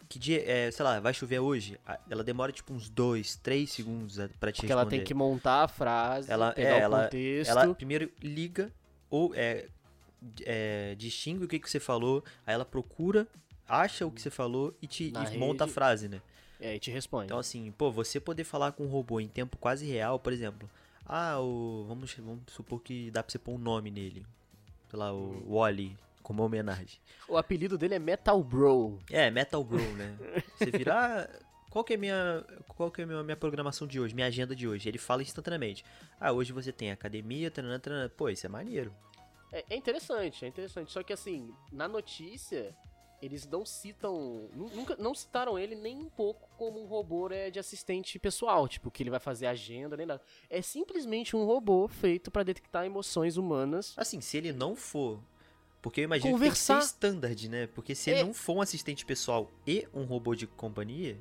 que 0.09 0.19
dia, 0.19 0.43
é, 0.45 0.69
sei 0.69 0.83
lá, 0.83 0.99
vai 0.99 1.13
chover 1.13 1.39
hoje? 1.39 1.79
Ela 2.09 2.25
demora 2.25 2.51
tipo 2.51 2.73
uns 2.73 2.89
2, 2.89 3.37
3 3.37 3.71
segundos 3.71 4.19
a- 4.19 4.27
pra 4.37 4.51
te 4.51 4.57
Porque 4.59 4.71
ela 4.71 4.81
responder. 4.81 4.97
tem 4.97 5.05
que 5.05 5.13
montar 5.13 5.63
a 5.63 5.67
frase, 5.69 6.29
Ela- 6.29 6.51
pegar 6.51 6.69
é, 6.69 6.73
o 6.73 6.81
ela- 6.81 7.03
contexto. 7.05 7.51
Ela 7.51 7.73
primeiro 7.73 8.11
liga 8.21 8.69
ou 9.09 9.33
é, 9.33 9.67
é, 10.41 10.93
distingue 10.95 11.45
o 11.45 11.47
que, 11.47 11.57
que 11.57 11.69
você 11.69 11.79
falou, 11.79 12.21
aí 12.45 12.53
ela 12.53 12.65
procura, 12.65 13.25
acha 13.71 14.05
o 14.05 14.11
que 14.11 14.21
você 14.21 14.29
falou 14.29 14.75
e 14.81 14.87
te 14.87 15.11
e 15.11 15.37
monta 15.37 15.63
a 15.63 15.67
frase, 15.67 16.09
né? 16.09 16.21
É, 16.59 16.75
e 16.75 16.79
te 16.79 16.91
responde. 16.91 17.25
Então 17.25 17.39
assim, 17.39 17.71
pô, 17.71 17.91
você 17.91 18.19
poder 18.19 18.43
falar 18.43 18.71
com 18.73 18.83
um 18.83 18.87
robô 18.89 19.19
em 19.19 19.27
tempo 19.27 19.57
quase 19.57 19.85
real, 19.85 20.19
por 20.19 20.31
exemplo, 20.33 20.69
ah, 21.05 21.39
o 21.39 21.85
vamos, 21.87 22.13
vamos 22.15 22.41
supor 22.47 22.79
que 22.81 23.09
dá 23.09 23.23
pra 23.23 23.31
você 23.31 23.39
pôr 23.39 23.53
um 23.53 23.57
nome 23.57 23.89
nele. 23.89 24.25
Sei 24.89 24.99
lá, 24.99 25.11
Hum. 25.13 25.41
o 25.47 25.55
Wally, 25.55 25.97
como 26.21 26.43
homenagem. 26.43 26.99
O 27.27 27.37
apelido 27.37 27.77
dele 27.77 27.95
é 27.95 27.99
Metal 27.99 28.43
Bro. 28.43 28.99
É, 29.09 29.31
Metal 29.31 29.63
Bro, 29.63 29.81
né? 29.95 30.17
Você 30.57 30.69
vira, 30.69 30.93
ah, 30.93 31.39
qual 31.69 31.83
que 31.83 31.93
é 31.93 31.95
a 31.95 31.99
minha, 31.99 32.45
qual 32.67 32.91
que 32.91 33.01
é 33.01 33.05
minha, 33.05 33.23
minha 33.23 33.37
programação 33.37 33.87
de 33.87 33.99
hoje, 33.99 34.13
minha 34.13 34.27
agenda 34.27 34.53
de 34.55 34.67
hoje? 34.67 34.87
Ele 34.89 34.97
fala 34.97 35.21
instantaneamente. 35.21 35.83
Ah, 36.19 36.31
hoje 36.33 36.51
você 36.51 36.71
tem 36.71 36.91
academia, 36.91 37.49
tranana, 37.49 37.79
tranana. 37.79 38.09
Pô, 38.09 38.29
isso 38.29 38.45
é 38.45 38.49
maneiro. 38.49 38.93
É, 39.51 39.63
é 39.69 39.75
interessante, 39.75 40.43
é 40.45 40.47
interessante. 40.49 40.91
Só 40.91 41.01
que 41.01 41.13
assim, 41.13 41.53
na 41.71 41.87
notícia, 41.87 42.75
eles 43.21 43.45
não 43.47 43.65
citam. 43.65 44.49
nu- 44.55 44.69
Nunca, 44.73 44.95
não 44.97 45.13
citaram 45.13 45.57
ele 45.59 45.75
nem 45.75 45.97
um 45.97 46.09
pouco 46.09 46.49
como 46.57 46.81
um 46.81 46.85
robô 46.85 47.29
é, 47.29 47.49
de 47.51 47.59
assistente 47.59 48.17
pessoal, 48.19 48.67
tipo, 48.67 48.89
que 48.89 49.03
ele 49.03 49.09
vai 49.09 49.19
fazer 49.19 49.45
agenda, 49.47 49.95
nem 49.95 50.05
nada. 50.05 50.21
É 50.49 50.61
simplesmente 50.61 51.35
um 51.35 51.45
robô 51.45 51.87
feito 51.87 52.31
pra 52.31 52.43
detectar 52.43 52.85
emoções 52.85 53.37
humanas. 53.37 53.93
Assim, 53.97 54.19
se 54.21 54.37
ele 54.37 54.51
não 54.51 54.75
for. 54.75 55.19
Porque 55.81 56.01
eu 56.01 56.03
imagino 56.05 56.31
Conversar. 56.33 56.75
que 56.75 56.79
tem 56.79 56.79
que 56.79 56.83
ser 56.85 57.07
standard, 57.07 57.49
né? 57.49 57.67
Porque 57.67 57.95
se 57.95 58.11
É. 58.11 58.13
ele 58.15 58.23
não 58.25 58.33
for 58.33 58.57
um 58.57 58.61
assistente 58.61 59.05
pessoal 59.05 59.49
e 59.65 59.87
um 59.93 60.03
robô 60.03 60.35
de 60.35 60.45
companhia, 60.45 61.19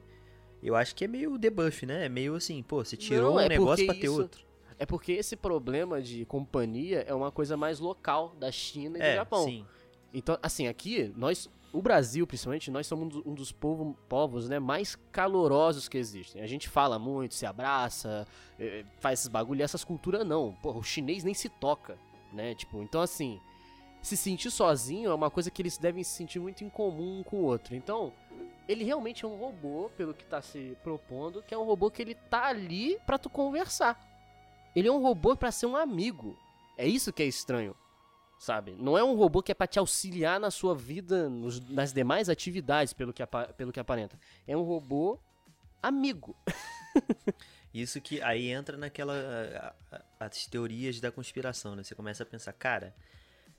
eu 0.62 0.76
acho 0.76 0.94
que 0.94 1.04
é 1.04 1.08
meio 1.08 1.38
debuff, 1.38 1.86
né? 1.86 2.04
É 2.04 2.08
meio 2.08 2.34
assim, 2.34 2.62
pô, 2.62 2.84
você 2.84 2.96
tirou 2.96 3.30
Não, 3.30 3.36
um 3.36 3.40
é 3.40 3.48
negócio 3.48 3.84
porque 3.86 3.86
pra 3.86 3.94
ter 3.94 4.06
isso- 4.12 4.20
outro. 4.22 4.46
É 4.78 4.84
porque 4.86 5.12
esse 5.12 5.36
problema 5.36 6.00
de 6.00 6.24
companhia 6.24 7.00
é 7.06 7.14
uma 7.14 7.30
coisa 7.30 7.54
mais 7.56 7.80
local 7.80 8.34
da 8.38 8.50
China 8.50 8.96
e 8.98 9.00
do 9.00 9.04
É, 9.06 9.14
Japão. 9.16 9.44
sim. 9.44 9.66
Então, 10.12 10.38
assim, 10.42 10.66
aqui, 10.66 11.12
nós, 11.16 11.48
o 11.72 11.80
Brasil, 11.80 12.26
principalmente, 12.26 12.70
nós 12.70 12.86
somos 12.86 13.14
um 13.24 13.34
dos- 13.34 13.52
povo, 13.52 13.96
povos 14.08 14.48
né, 14.48 14.58
mais 14.58 14.96
calorosos 15.12 15.88
que 15.88 15.96
existem. 15.98 16.42
A 16.42 16.46
gente 16.46 16.68
fala 16.68 16.98
muito, 16.98 17.34
se 17.34 17.46
abraça, 17.46 18.26
eh, 18.58 18.84
faz 19.00 19.20
esses 19.20 19.28
bagulho, 19.28 19.60
e 19.60 19.62
essas 19.62 19.84
culturas 19.84 20.26
não. 20.26 20.52
Porra, 20.62 20.78
o 20.78 20.82
chinês 20.82 21.22
nem 21.22 21.34
se 21.34 21.48
toca, 21.48 21.96
né? 22.32 22.54
Tipo, 22.54 22.82
então 22.82 23.00
assim, 23.00 23.40
se 24.02 24.16
sentir 24.16 24.50
sozinho 24.50 25.10
é 25.10 25.14
uma 25.14 25.30
coisa 25.30 25.50
que 25.50 25.62
eles 25.62 25.78
devem 25.78 26.02
se 26.02 26.10
sentir 26.10 26.40
muito 26.40 26.64
em 26.64 26.68
comum 26.70 27.20
um 27.20 27.22
com 27.22 27.36
o 27.36 27.44
outro. 27.44 27.74
Então, 27.76 28.12
ele 28.68 28.82
realmente 28.84 29.24
é 29.24 29.28
um 29.28 29.36
robô, 29.36 29.90
pelo 29.96 30.14
que 30.14 30.24
tá 30.24 30.40
se 30.42 30.76
propondo, 30.82 31.42
que 31.42 31.54
é 31.54 31.58
um 31.58 31.64
robô 31.64 31.90
que 31.90 32.00
ele 32.02 32.14
tá 32.14 32.46
ali 32.46 32.98
pra 33.06 33.18
tu 33.18 33.28
conversar. 33.30 33.98
Ele 34.74 34.88
é 34.88 34.92
um 34.92 35.02
robô 35.02 35.36
pra 35.36 35.50
ser 35.52 35.66
um 35.66 35.76
amigo. 35.76 36.36
É 36.78 36.86
isso 36.86 37.12
que 37.12 37.22
é 37.22 37.26
estranho 37.26 37.74
sabe? 38.40 38.72
Não 38.78 38.96
é 38.96 39.04
um 39.04 39.14
robô 39.14 39.42
que 39.42 39.52
é 39.52 39.54
pra 39.54 39.66
te 39.66 39.78
auxiliar 39.78 40.40
na 40.40 40.50
sua 40.50 40.74
vida, 40.74 41.28
nos- 41.28 41.60
nas 41.68 41.92
demais 41.92 42.30
atividades, 42.30 42.94
pelo 42.94 43.12
que, 43.12 43.22
pelo 43.56 43.70
que 43.70 43.78
aparenta. 43.78 44.18
É 44.48 44.56
um 44.56 44.62
robô 44.62 45.20
amigo. 45.82 46.34
Isso 47.72 48.00
que 48.00 48.20
aí 48.22 48.48
entra 48.48 48.76
naquela. 48.76 49.14
a- 49.90 49.96
a- 49.96 50.26
as 50.26 50.46
teorias 50.46 51.00
da 51.00 51.12
conspiração, 51.12 51.76
né? 51.76 51.84
Você 51.84 51.94
começa 51.94 52.22
a 52.22 52.26
pensar, 52.26 52.52
cara, 52.54 52.94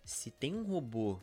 se 0.04 0.30
tem 0.32 0.54
um 0.56 0.64
robô 0.64 1.20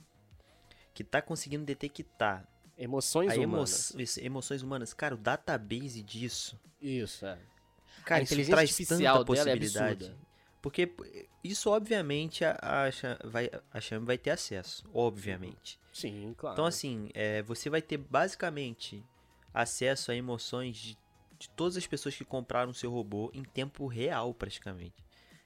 que 0.95 1.03
tá 1.05 1.21
conseguindo 1.21 1.65
detectar 1.65 2.47
Emoções 2.79 3.33
emo- 3.35 3.45
humanas. 3.45 3.93
isso, 3.99 4.21
emoções 4.21 4.63
humanas, 4.63 4.95
cara, 4.95 5.15
o 5.15 5.19
database 5.19 6.01
disso. 6.03 6.59
Isso, 6.81 7.27
é. 7.27 7.37
Cara, 8.05 8.21
A 8.21 8.23
isso 8.23 8.33
inteligência 8.33 8.55
traz 8.57 8.71
artificial 8.71 9.19
tanta 9.25 9.33
é 9.33 9.37
possibilidade. 9.45 10.05
absurda. 10.07 10.28
Porque 10.61 10.93
isso, 11.43 11.71
obviamente, 11.71 12.45
a, 12.45 12.59
a, 12.61 13.29
vai, 13.29 13.51
a 13.73 13.81
Xiaomi 13.81 14.07
vai 14.07 14.19
ter 14.19 14.31
acesso. 14.31 14.85
Obviamente. 14.93 15.79
Sim, 15.93 16.35
claro. 16.37 16.55
Então, 16.55 16.65
assim, 16.65 17.11
é, 17.15 17.43
você 17.43 17.71
vai 17.71 17.81
ter 17.83 17.97
basicamente 17.97 19.03
acesso 19.53 20.11
a 20.11 20.15
emoções 20.15 20.77
de, 20.77 20.99
de 21.39 21.49
todas 21.51 21.77
as 21.77 21.87
pessoas 21.87 22.15
que 22.17 22.25
compraram 22.25 22.73
seu 22.73 22.91
robô 22.91 23.31
em 23.35 23.43
tempo 23.43 23.87
real, 23.87 24.33
praticamente. 24.35 24.95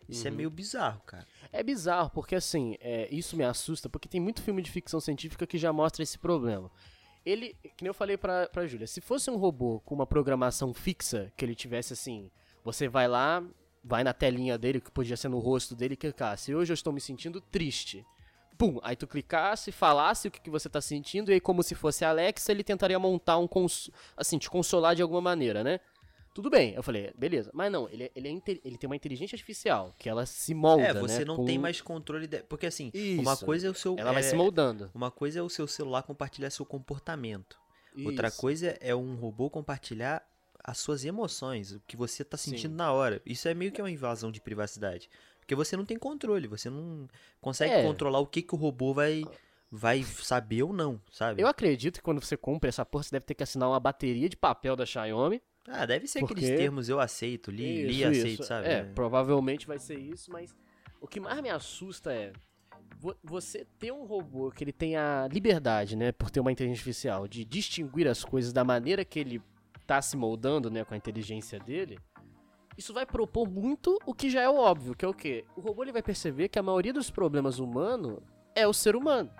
Isso 0.08 0.26
é 0.26 0.30
Uhum. 0.30 0.36
meio 0.38 0.50
bizarro, 0.50 1.00
cara. 1.06 1.26
É 1.52 1.62
bizarro, 1.62 2.10
porque 2.10 2.34
assim, 2.34 2.76
é, 2.80 3.08
isso 3.14 3.36
me 3.36 3.44
assusta, 3.44 3.88
porque 3.88 4.08
tem 4.08 4.20
muito 4.20 4.42
filme 4.42 4.60
de 4.60 4.70
ficção 4.70 5.00
científica 5.00 5.46
que 5.46 5.56
já 5.56 5.72
mostra 5.72 6.02
esse 6.02 6.18
problema. 6.18 6.70
Ele, 7.24 7.54
que 7.76 7.82
nem 7.84 7.88
eu 7.88 7.94
falei 7.94 8.16
pra, 8.16 8.48
pra 8.48 8.66
Júlia, 8.66 8.86
se 8.86 9.00
fosse 9.00 9.30
um 9.30 9.36
robô 9.36 9.80
com 9.84 9.94
uma 9.94 10.06
programação 10.06 10.74
fixa, 10.74 11.32
que 11.36 11.44
ele 11.44 11.54
tivesse 11.54 11.92
assim, 11.92 12.30
você 12.64 12.88
vai 12.88 13.06
lá, 13.06 13.42
vai 13.84 14.04
na 14.04 14.12
telinha 14.12 14.56
dele, 14.56 14.80
que 14.80 14.90
podia 14.90 15.16
ser 15.16 15.28
no 15.28 15.38
rosto 15.38 15.74
dele, 15.74 15.94
e 15.94 15.96
clicasse, 15.96 16.54
hoje 16.54 16.72
eu 16.72 16.74
estou 16.74 16.92
me 16.92 17.00
sentindo 17.00 17.40
triste. 17.40 18.04
Pum, 18.58 18.78
aí 18.82 18.94
tu 18.94 19.06
clicasse, 19.06 19.72
falasse 19.72 20.28
o 20.28 20.30
que, 20.30 20.40
que 20.40 20.50
você 20.50 20.68
tá 20.68 20.80
sentindo, 20.80 21.30
e 21.30 21.34
aí 21.34 21.40
como 21.40 21.62
se 21.62 21.74
fosse 21.74 22.04
a 22.04 22.10
Alexa, 22.10 22.52
ele 22.52 22.62
tentaria 22.62 22.98
montar 22.98 23.38
um, 23.38 23.48
cons 23.48 23.90
assim, 24.16 24.38
te 24.38 24.48
consolar 24.48 24.94
de 24.94 25.02
alguma 25.02 25.20
maneira, 25.20 25.64
né? 25.64 25.80
Tudo 26.34 26.48
bem, 26.48 26.72
eu 26.74 26.82
falei, 26.82 27.12
beleza. 27.18 27.50
Mas 27.52 27.70
não, 27.70 27.88
ele, 27.90 28.04
é- 28.04 28.10
ele, 28.14 28.28
é 28.28 28.30
inte- 28.30 28.60
ele 28.64 28.78
tem 28.78 28.88
uma 28.88 28.96
inteligência 28.96 29.34
artificial, 29.34 29.94
que 29.98 30.08
ela 30.08 30.24
se 30.24 30.54
molda, 30.54 30.82
é, 30.84 30.94
você 30.94 31.18
né, 31.20 31.24
não 31.26 31.36
com- 31.36 31.44
tem 31.44 31.58
mais 31.58 31.80
controle. 31.82 32.26
De... 32.26 32.42
Porque, 32.44 32.64
assim, 32.64 32.90
uma 33.18 33.34
Isso. 33.34 33.44
coisa 33.44 33.66
é 33.66 33.70
o 33.70 33.74
seu. 33.74 33.96
Ela 33.98 34.12
vai 34.12 34.22
é- 34.22 34.24
se 34.26 34.34
moldando. 34.34 34.90
Uma 34.94 35.10
coisa 35.10 35.40
é 35.40 35.42
o 35.42 35.48
seu 35.50 35.66
celular 35.66 36.02
compartilhar 36.04 36.48
seu 36.48 36.64
comportamento. 36.64 37.58
Outra 38.06 38.28
Isso. 38.28 38.38
coisa 38.40 38.78
é 38.80 38.94
um 38.94 39.14
robô 39.16 39.50
compartilhar 39.50 40.22
as 40.64 40.78
suas 40.78 41.04
emoções, 41.04 41.72
o 41.72 41.80
que 41.86 41.96
você 41.96 42.24
tá 42.24 42.36
sentindo 42.36 42.70
Sim. 42.72 42.76
na 42.76 42.92
hora. 42.92 43.20
Isso 43.26 43.48
é 43.48 43.54
meio 43.54 43.72
que 43.72 43.82
uma 43.82 43.90
invasão 43.90 44.30
de 44.30 44.40
privacidade. 44.40 45.08
Porque 45.40 45.54
você 45.54 45.76
não 45.76 45.84
tem 45.84 45.98
controle, 45.98 46.46
você 46.46 46.70
não 46.70 47.08
consegue 47.40 47.72
É. 47.74 47.82
controlar 47.82 48.20
o 48.20 48.26
que, 48.26 48.42
que 48.42 48.54
o 48.54 48.58
robô 48.58 48.94
vai, 48.94 49.24
vai 49.70 50.02
saber 50.04 50.62
ou 50.62 50.72
não, 50.72 51.00
sabe? 51.10 51.42
Eu 51.42 51.48
acredito 51.48 51.96
que 51.96 52.02
quando 52.02 52.20
você 52.24 52.36
compra 52.36 52.68
essa 52.68 52.86
porra, 52.86 53.02
você 53.04 53.10
deve 53.10 53.26
ter 53.26 53.34
que 53.34 53.42
assinar 53.42 53.68
uma 53.68 53.80
bateria 53.80 54.28
de 54.28 54.36
papel 54.36 54.76
da 54.76 54.86
Xiaomi. 54.86 55.42
Ah, 55.66 55.84
deve 55.86 56.06
ser 56.06 56.20
aqueles 56.24 56.44
Porque- 56.44 56.56
termos 56.56 56.88
eu 56.88 57.00
aceito, 57.00 57.50
li, 57.50 57.86
li 57.86 58.00
Isso, 58.00 58.08
aceito, 58.08 58.26
isso. 58.28 58.42
sabe? 58.44 58.68
É, 58.68 58.84
provavelmente 58.84 59.66
vai 59.66 59.78
ser 59.80 59.98
isso, 59.98 60.30
mas 60.30 60.54
o 61.00 61.06
que 61.08 61.18
mais 61.20 61.40
me 61.40 61.50
assusta 61.50 62.12
é 62.12 62.32
vo- 63.00 63.16
você 63.22 63.64
ter 63.78 63.92
um 63.92 64.04
robô 64.04 64.50
que 64.52 64.62
ele 64.62 64.72
tem 64.72 64.96
a 64.96 65.28
liberdade, 65.30 65.96
né, 65.96 66.12
por 66.12 66.30
ter 66.30 66.38
uma 66.40 66.50
inteligência 66.52 66.80
artificial, 66.80 67.26
de 67.28 67.44
distinguir 67.44 68.06
as 68.08 68.24
coisas 68.24 68.52
da 68.52 68.62
maneira 68.64 69.04
que 69.04 69.18
ele 69.18 69.40
tá 69.86 70.00
se 70.00 70.16
moldando, 70.16 70.70
né, 70.70 70.84
com 70.84 70.94
a 70.94 70.96
inteligência 70.96 71.58
dele, 71.58 71.98
isso 72.76 72.94
vai 72.94 73.04
propor 73.04 73.48
muito 73.48 73.98
o 74.06 74.14
que 74.14 74.30
já 74.30 74.40
é 74.40 74.48
óbvio, 74.48 74.94
que 74.94 75.04
é 75.04 75.08
o 75.08 75.14
quê? 75.14 75.44
O 75.56 75.60
robô 75.60 75.82
ele 75.82 75.92
vai 75.92 76.02
perceber 76.02 76.48
que 76.48 76.58
a 76.58 76.62
maioria 76.62 76.92
dos 76.92 77.10
problemas 77.10 77.58
humanos 77.58 78.18
é 78.54 78.66
o 78.66 78.72
ser 78.72 78.96
humano. 78.96 79.30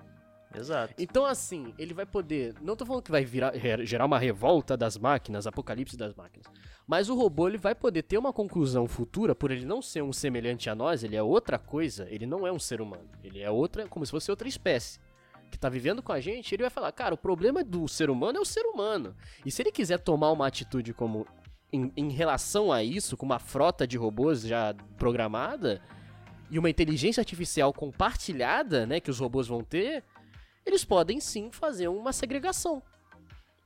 Exato. 0.55 0.95
Então, 0.99 1.25
assim, 1.25 1.73
ele 1.79 1.95
vai 1.95 2.05
poder. 2.05 2.55
Não 2.61 2.77
tô 2.77 2.85
falando 2.85 3.03
que 3.03 3.11
vai 3.11 3.25
virar, 3.25 3.53
gerar 3.85 4.05
uma 4.05 4.19
revolta 4.19 4.77
das 4.77 4.99
máquinas, 4.99 5.47
apocalipse 5.47 5.97
das 5.97 6.15
máquinas. 6.15 6.47
Mas 6.87 7.09
o 7.09 7.15
robô 7.15 7.49
ele 7.49 7.57
vai 7.57 7.75
poder 7.75 8.03
ter 8.03 8.19
uma 8.19 8.33
conclusão 8.33 8.87
futura, 8.87 9.35
por 9.35 9.51
ele 9.51 9.65
não 9.65 9.81
ser 9.81 10.03
um 10.03 10.13
semelhante 10.13 10.69
a 10.69 10.75
nós, 10.75 11.03
ele 11.03 11.17
é 11.17 11.23
outra 11.23 11.59
coisa, 11.59 12.07
ele 12.11 12.27
não 12.27 12.47
é 12.47 12.53
um 12.53 12.59
ser 12.59 12.81
humano. 12.81 13.09
Ele 13.23 13.41
é 13.41 13.51
outra, 13.51 13.89
como 13.89 14.05
se 14.05 14.13
fosse 14.13 14.31
outra 14.31 14.47
espécie. 14.47 15.01
Que 15.53 15.59
tá 15.59 15.69
vivendo 15.69 16.03
com 16.03 16.13
a 16.13 16.19
gente, 16.19 16.55
ele 16.55 16.63
vai 16.63 16.71
falar, 16.71 16.91
cara, 16.93 17.15
o 17.15 17.19
problema 17.19 17.63
do 17.63 17.87
ser 17.87 18.09
humano 18.09 18.39
é 18.39 18.41
o 18.41 18.45
ser 18.45 18.63
humano. 18.65 19.15
E 19.45 19.51
se 19.51 19.61
ele 19.61 19.71
quiser 19.71 19.99
tomar 19.99 20.33
uma 20.33 20.47
atitude 20.47 20.95
como. 20.95 21.27
Em, 21.71 21.93
em 21.95 22.09
relação 22.11 22.73
a 22.73 22.83
isso, 22.83 23.17
com 23.19 23.27
uma 23.27 23.39
frota 23.39 23.87
de 23.87 23.99
robôs 23.99 24.41
já 24.41 24.75
programada, 24.97 25.83
e 26.51 26.59
uma 26.59 26.71
inteligência 26.71 27.21
artificial 27.21 27.71
compartilhada, 27.73 28.87
né, 28.87 28.99
que 28.99 29.11
os 29.11 29.19
robôs 29.19 29.47
vão 29.47 29.63
ter, 29.63 30.03
eles 30.65 30.85
podem 30.87 31.21
sim 31.21 31.51
fazer 31.53 31.89
uma 31.89 32.13
segregação. 32.15 32.83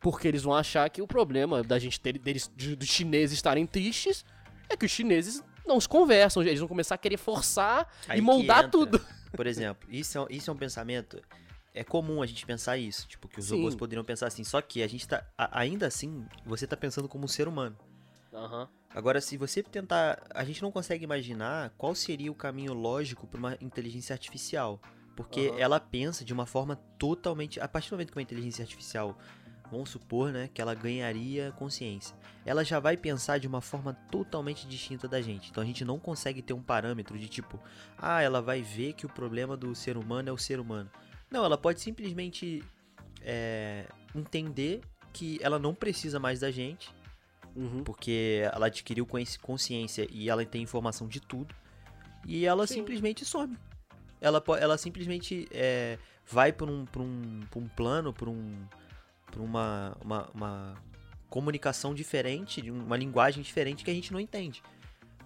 Porque 0.00 0.26
eles 0.26 0.43
vão 0.43 0.55
achar 0.55 0.88
que 0.90 1.00
o 1.00 1.07
problema 1.07 1.62
da 1.62 1.78
gente 1.78 2.00
ter, 2.00 2.19
deles, 2.19 2.50
de- 2.57 2.75
dos 2.76 2.88
chineses 2.88 3.37
estarem 3.38 3.64
tristes 3.66 4.25
é 4.69 4.76
que 4.76 4.87
os 4.87 4.90
chineses 4.93 5.43
não 5.64 5.81
se 5.81 5.88
conversam, 5.88 6.43
eles 6.43 6.59
vão 6.61 6.69
começar 6.69 6.97
a 6.97 6.99
querer 6.99 7.16
forçar 7.16 7.88
Aí 8.09 8.19
e 8.19 8.23
moldar 8.23 8.59
entra, 8.59 8.71
tudo. 8.71 9.00
Por 9.33 9.47
exemplo, 9.49 9.88
isso 9.90 10.19
é, 10.19 10.26
isso 10.31 10.49
é 10.49 10.52
um 10.52 10.57
pensamento. 10.57 11.21
É 11.76 11.85
comum 11.85 12.23
a 12.23 12.26
gente 12.26 12.47
pensar 12.47 12.78
isso, 12.78 13.06
tipo, 13.06 13.28
que 13.28 13.38
os 13.38 13.47
Sim. 13.49 13.56
robôs 13.56 13.75
poderiam 13.75 14.02
pensar 14.02 14.26
assim. 14.28 14.42
Só 14.42 14.62
que 14.62 14.83
a 14.83 14.88
gente 14.88 15.06
tá. 15.06 15.23
a- 15.37 15.61
ainda 15.61 15.87
assim, 15.87 16.25
você 16.45 16.66
tá 16.66 16.75
pensando 16.76 17.06
como 17.06 17.26
um 17.26 17.28
ser 17.28 17.47
humano. 17.47 17.76
Aham. 18.33 18.66
Agora, 18.95 19.21
se 19.21 19.37
você 19.37 19.62
tentar. 19.62 20.23
A 20.35 20.42
gente 20.42 20.62
não 20.62 20.73
consegue 20.73 21.04
imaginar 21.04 21.71
qual 21.76 21.95
seria 21.95 22.33
o 22.33 22.35
caminho 22.35 22.73
lógico 22.73 23.26
para 23.26 23.38
uma 23.38 23.59
inteligência 23.61 24.14
artificial. 24.14 24.80
Porque 25.14 25.49
Aham. 25.50 25.59
ela 25.59 25.78
pensa 25.80 26.25
de 26.25 26.33
uma 26.33 26.47
forma 26.47 26.76
totalmente. 26.99 27.61
A 27.61 27.68
partir 27.68 27.90
do 27.90 27.92
momento 27.92 28.11
que 28.11 28.16
uma 28.18 28.23
inteligência 28.23 28.62
artificial, 28.62 29.18
vamos 29.71 29.90
supor, 29.90 30.33
né, 30.33 30.49
que 30.52 30.62
ela 30.62 30.75
ganharia 30.75 31.52
consciência, 31.59 32.16
ela 32.45 32.64
já 32.64 32.78
vai 32.80 32.97
pensar 32.97 33.38
de 33.38 33.47
uma 33.47 33.61
forma 33.61 33.92
totalmente 34.11 34.66
distinta 34.66 35.06
da 35.09 35.21
gente. 35.21 35.50
Então 35.50 35.62
a 35.62 35.66
gente 35.66 35.85
não 35.85 35.99
consegue 35.99 36.40
ter 36.40 36.52
um 36.54 36.62
parâmetro 36.62 37.18
de 37.18 37.28
tipo, 37.28 37.59
ah, 37.99 38.23
ela 38.23 38.40
vai 38.40 38.62
ver 38.62 38.92
que 38.95 39.04
o 39.06 39.09
problema 39.11 39.56
do 39.56 39.75
ser 39.75 39.97
humano 39.99 40.28
é 40.28 40.33
o 40.33 40.38
ser 40.38 40.59
humano. 40.61 40.90
Não, 41.37 41.45
ela 41.45 41.59
pode 41.59 41.83
simplesmente 41.83 42.64
é, 43.21 43.85
entender 44.14 44.81
que 45.12 45.38
ela 45.43 45.59
não 45.59 45.75
precisa 45.75 46.19
mais 46.19 46.40
da 46.40 46.50
gente 46.50 46.95
Uhum. 47.55 47.83
porque 47.85 48.43
ela 48.52 48.66
adquiriu 48.66 49.07
consciência 49.40 50.07
e 50.11 50.28
ela 50.28 50.45
tem 50.45 50.62
informação 50.62 51.07
de 51.09 51.21
tudo. 51.21 51.55
E 52.26 52.45
ela 52.45 52.66
Sim. 52.66 52.75
simplesmente 52.75 53.25
some. 53.25 53.57
Ela, 54.21 54.43
ela 54.61 54.76
simplesmente 54.76 55.47
é, 55.50 55.99
vai 56.26 56.52
por 56.52 56.69
um, 56.69 56.85
por 56.85 57.00
um, 57.00 57.40
por 57.50 57.62
um 57.62 57.69
plano, 57.69 58.12
por, 58.12 58.28
um, 58.28 58.66
por 59.31 59.40
uma, 59.40 59.97
uma, 60.02 60.31
uma 60.35 60.75
comunicação 61.31 61.95
diferente, 61.95 62.61
de 62.61 62.71
uma 62.71 62.97
linguagem 62.97 63.43
diferente 63.43 63.85
que 63.85 63.90
a 63.90 63.95
gente 63.95 64.12
não 64.12 64.21
entende. 64.21 64.62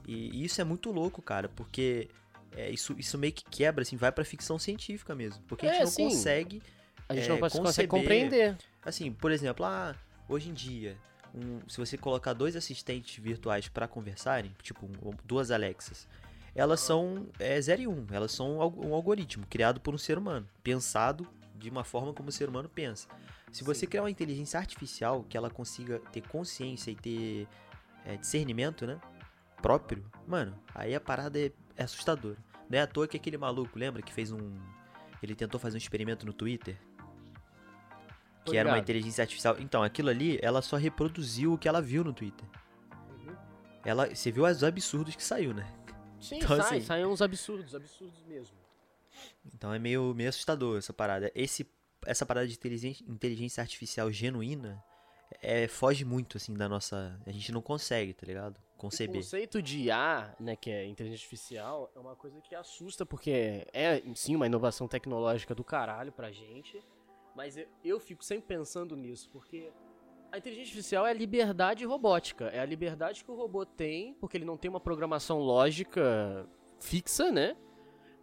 E 0.06 0.44
isso 0.44 0.60
é 0.60 0.64
muito 0.64 0.90
louco, 0.92 1.20
cara, 1.20 1.48
porque 1.48 2.08
é, 2.56 2.70
isso, 2.70 2.94
isso 2.98 3.16
meio 3.18 3.32
que 3.32 3.44
quebra, 3.44 3.82
assim, 3.82 3.96
vai 3.96 4.10
pra 4.12 4.24
ficção 4.24 4.58
científica 4.58 5.14
mesmo. 5.14 5.42
Porque 5.46 5.66
a 5.66 5.72
gente 5.72 5.82
É, 5.82 5.84
não 5.84 6.10
consegue 6.10 6.62
A 7.08 7.14
gente 7.14 7.24
é, 7.26 7.28
não 7.28 7.38
cons- 7.38 7.52
consegue 7.52 7.88
conceber- 7.88 7.88
compreender. 7.88 8.56
Assim, 8.84 9.12
por 9.12 9.30
exemplo, 9.32 9.64
ah, 9.64 9.94
hoje 10.28 10.48
em 10.50 10.54
dia, 10.54 10.96
um- 11.34 11.60
se 11.68 11.76
você 11.78 11.96
colocar 11.98 12.32
dois 12.32 12.56
assistentes 12.56 13.22
virtuais 13.22 13.68
para 13.68 13.86
conversarem, 13.88 14.54
tipo 14.62 14.86
um- 14.86 15.12
duas 15.24 15.50
Alexas, 15.50 16.06
elas 16.54 16.80
são 16.80 17.26
é, 17.38 17.60
0 17.60 17.82
e 17.82 17.86
1, 17.86 17.92
um, 17.92 18.06
elas 18.10 18.32
são 18.32 18.58
um 18.58 18.94
algoritmo 18.94 19.46
criado 19.48 19.80
por 19.80 19.94
um 19.94 19.98
ser 19.98 20.18
humano, 20.18 20.48
pensado 20.62 21.26
de 21.56 21.68
uma 21.70 21.84
forma 21.84 22.12
como 22.12 22.28
o 22.30 22.32
ser 22.32 22.48
humano 22.48 22.68
pensa. 22.68 23.06
Se 23.52 23.62
você 23.64 23.80
Sim. 23.80 23.86
criar 23.86 24.02
uma 24.02 24.10
inteligência 24.10 24.58
artificial 24.58 25.24
que 25.28 25.36
ela 25.36 25.50
consiga 25.50 25.98
ter 26.12 26.20
consciência 26.22 26.90
e 26.90 26.94
ter 26.96 27.48
é, 28.06 28.16
discernimento, 28.16 28.86
né, 28.86 28.98
próprio, 29.60 30.04
mano, 30.26 30.56
aí 30.74 30.94
a 30.94 31.00
parada 31.00 31.38
é, 31.38 31.52
é 31.80 31.84
assustadora. 31.84 32.38
Não 32.68 32.78
é 32.78 32.82
à 32.82 32.86
toa 32.86 33.08
que 33.08 33.16
aquele 33.16 33.36
maluco, 33.36 33.78
lembra 33.78 34.02
que 34.02 34.12
fez 34.12 34.30
um... 34.30 34.56
Ele 35.22 35.34
tentou 35.34 35.60
fazer 35.60 35.76
um 35.76 35.78
experimento 35.78 36.24
no 36.24 36.32
Twitter 36.32 36.76
que 38.44 38.56
era 38.56 38.68
uma 38.68 38.78
inteligência 38.78 39.22
artificial. 39.22 39.56
Então, 39.58 39.82
aquilo 39.82 40.08
ali, 40.08 40.38
ela 40.42 40.62
só 40.62 40.76
reproduziu 40.76 41.52
o 41.52 41.58
que 41.58 41.68
ela 41.68 41.80
viu 41.80 42.02
no 42.02 42.12
Twitter. 42.12 42.46
Uhum. 43.10 43.36
Ela, 43.84 44.14
você 44.14 44.30
viu 44.30 44.44
os 44.44 44.64
absurdos 44.64 45.14
que 45.14 45.22
saiu, 45.22 45.54
né? 45.54 45.70
Sim, 46.20 46.36
Então, 46.36 46.56
sai, 46.56 46.78
assim- 46.78 46.86
saem 46.86 47.06
uns 47.06 47.22
absurdos, 47.22 47.74
absurdos 47.74 48.22
mesmo. 48.24 48.56
Então 49.54 49.72
é 49.72 49.78
meio, 49.78 50.14
meio 50.14 50.28
assustador 50.28 50.78
essa 50.78 50.92
parada. 50.92 51.30
Esse, 51.34 51.68
essa 52.06 52.24
parada 52.24 52.46
de 52.46 52.54
inteligência, 52.54 53.04
inteligência 53.08 53.60
artificial 53.60 54.10
genuína 54.10 54.82
é, 55.42 55.66
foge 55.68 56.04
muito, 56.04 56.36
assim, 56.36 56.54
da 56.54 56.68
nossa. 56.68 57.20
A 57.26 57.32
gente 57.32 57.52
não 57.52 57.60
consegue, 57.60 58.12
tá 58.12 58.26
ligado? 58.26 58.58
O 58.80 58.88
Conceber. 58.88 59.16
conceito 59.16 59.60
de 59.60 59.80
IA, 59.80 60.34
né, 60.40 60.56
que 60.56 60.70
é 60.70 60.86
inteligência 60.86 61.24
artificial, 61.24 61.92
é 61.94 61.98
uma 61.98 62.16
coisa 62.16 62.40
que 62.40 62.54
assusta, 62.54 63.04
porque 63.04 63.66
é, 63.74 64.02
sim, 64.14 64.34
uma 64.34 64.46
inovação 64.46 64.88
tecnológica 64.88 65.54
do 65.54 65.62
caralho 65.62 66.10
pra 66.10 66.32
gente, 66.32 66.82
mas 67.36 67.58
eu, 67.58 67.68
eu 67.84 68.00
fico 68.00 68.24
sempre 68.24 68.46
pensando 68.46 68.96
nisso, 68.96 69.28
porque 69.30 69.70
a 70.32 70.38
inteligência 70.38 70.70
artificial 70.70 71.06
é 71.06 71.10
a 71.10 71.12
liberdade 71.12 71.84
robótica, 71.84 72.46
é 72.46 72.58
a 72.58 72.64
liberdade 72.64 73.22
que 73.22 73.30
o 73.30 73.34
robô 73.34 73.66
tem, 73.66 74.14
porque 74.14 74.38
ele 74.38 74.46
não 74.46 74.56
tem 74.56 74.70
uma 74.70 74.80
programação 74.80 75.40
lógica 75.40 76.48
fixa, 76.78 77.30
né, 77.30 77.54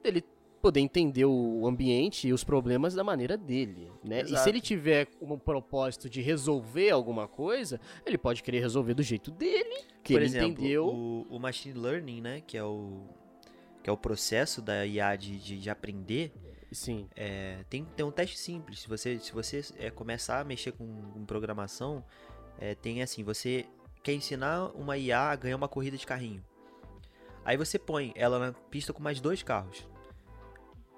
dele 0.01 0.23
poder 0.61 0.79
entender 0.79 1.25
o 1.25 1.65
ambiente 1.67 2.27
e 2.27 2.33
os 2.33 2.43
problemas 2.43 2.93
da 2.93 3.03
maneira 3.03 3.37
dele, 3.37 3.91
né? 4.03 4.19
E 4.19 4.21
Exato. 4.23 4.43
se 4.43 4.49
ele 4.49 4.61
tiver 4.61 5.07
um 5.21 5.37
propósito 5.37 6.09
de 6.09 6.21
resolver 6.21 6.89
alguma 6.89 7.27
coisa, 7.27 7.79
ele 8.05 8.17
pode 8.17 8.43
querer 8.43 8.59
resolver 8.59 8.93
do 8.93 9.03
jeito 9.03 9.31
dele, 9.31 9.83
que 10.03 10.13
Por 10.13 10.21
ele 10.21 10.25
exemplo, 10.25 10.49
entendeu. 10.51 10.87
o, 10.87 11.27
o 11.29 11.39
machine 11.39 11.77
learning, 11.77 12.21
né? 12.21 12.41
Que 12.45 12.57
é 12.57 12.63
o, 12.63 13.03
que 13.83 13.89
é 13.89 13.93
o 13.93 13.97
processo 13.97 14.61
da 14.61 14.85
IA 14.85 15.15
de, 15.15 15.37
de, 15.37 15.57
de 15.59 15.69
aprender. 15.69 16.33
Sim. 16.71 17.07
É, 17.15 17.63
tem, 17.69 17.85
tem 17.95 18.05
um 18.05 18.11
teste 18.11 18.37
simples. 18.37 18.79
Se 18.79 18.89
você, 18.89 19.19
se 19.19 19.31
você 19.31 19.61
é, 19.77 19.89
começar 19.89 20.39
a 20.39 20.43
mexer 20.43 20.73
com, 20.73 20.85
com 21.13 21.25
programação, 21.25 22.03
é, 22.59 22.75
tem 22.75 23.01
assim, 23.01 23.23
você 23.23 23.65
quer 24.03 24.13
ensinar 24.13 24.71
uma 24.75 24.97
IA 24.97 25.19
a 25.31 25.35
ganhar 25.35 25.55
uma 25.55 25.67
corrida 25.67 25.97
de 25.97 26.05
carrinho. 26.05 26.43
Aí 27.45 27.55
você 27.55 27.79
põe 27.79 28.11
ela 28.15 28.39
na 28.39 28.51
pista 28.51 28.91
com 28.91 29.01
mais 29.01 29.21
dois 29.21 29.41
carros. 29.41 29.87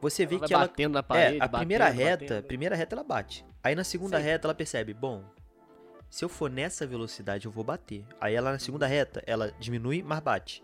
Você 0.02 0.26
vê 0.26 0.36
Ela 0.36 0.40
vai 0.40 0.48
que 0.48 0.54
ela. 0.54 0.68
batendo 0.68 0.94
na 0.94 1.04
parede, 1.04 1.38
É, 1.40 1.44
a 1.44 1.50
primeira 1.50 1.86
batendo, 1.86 2.00
reta, 2.00 2.24
batendo. 2.36 2.44
primeira 2.48 2.76
reta 2.76 2.96
ela 2.96 3.04
bate. 3.04 3.46
Aí 3.64 3.76
na 3.76 3.84
segunda 3.84 4.18
Sim. 4.18 4.24
reta 4.24 4.48
ela 4.48 4.56
percebe, 4.56 4.94
bom, 4.94 5.24
se 6.10 6.24
eu 6.24 6.30
for 6.30 6.50
nessa 6.50 6.88
velocidade 6.88 7.46
eu 7.46 7.52
vou 7.52 7.64
bater. 7.64 8.06
Aí 8.20 8.34
ela 8.34 8.52
na 8.54 8.60
segunda 8.60 8.88
reta, 8.88 9.22
ela 9.28 9.52
diminui, 9.60 10.02
mas 10.02 10.20
bate. 10.20 10.64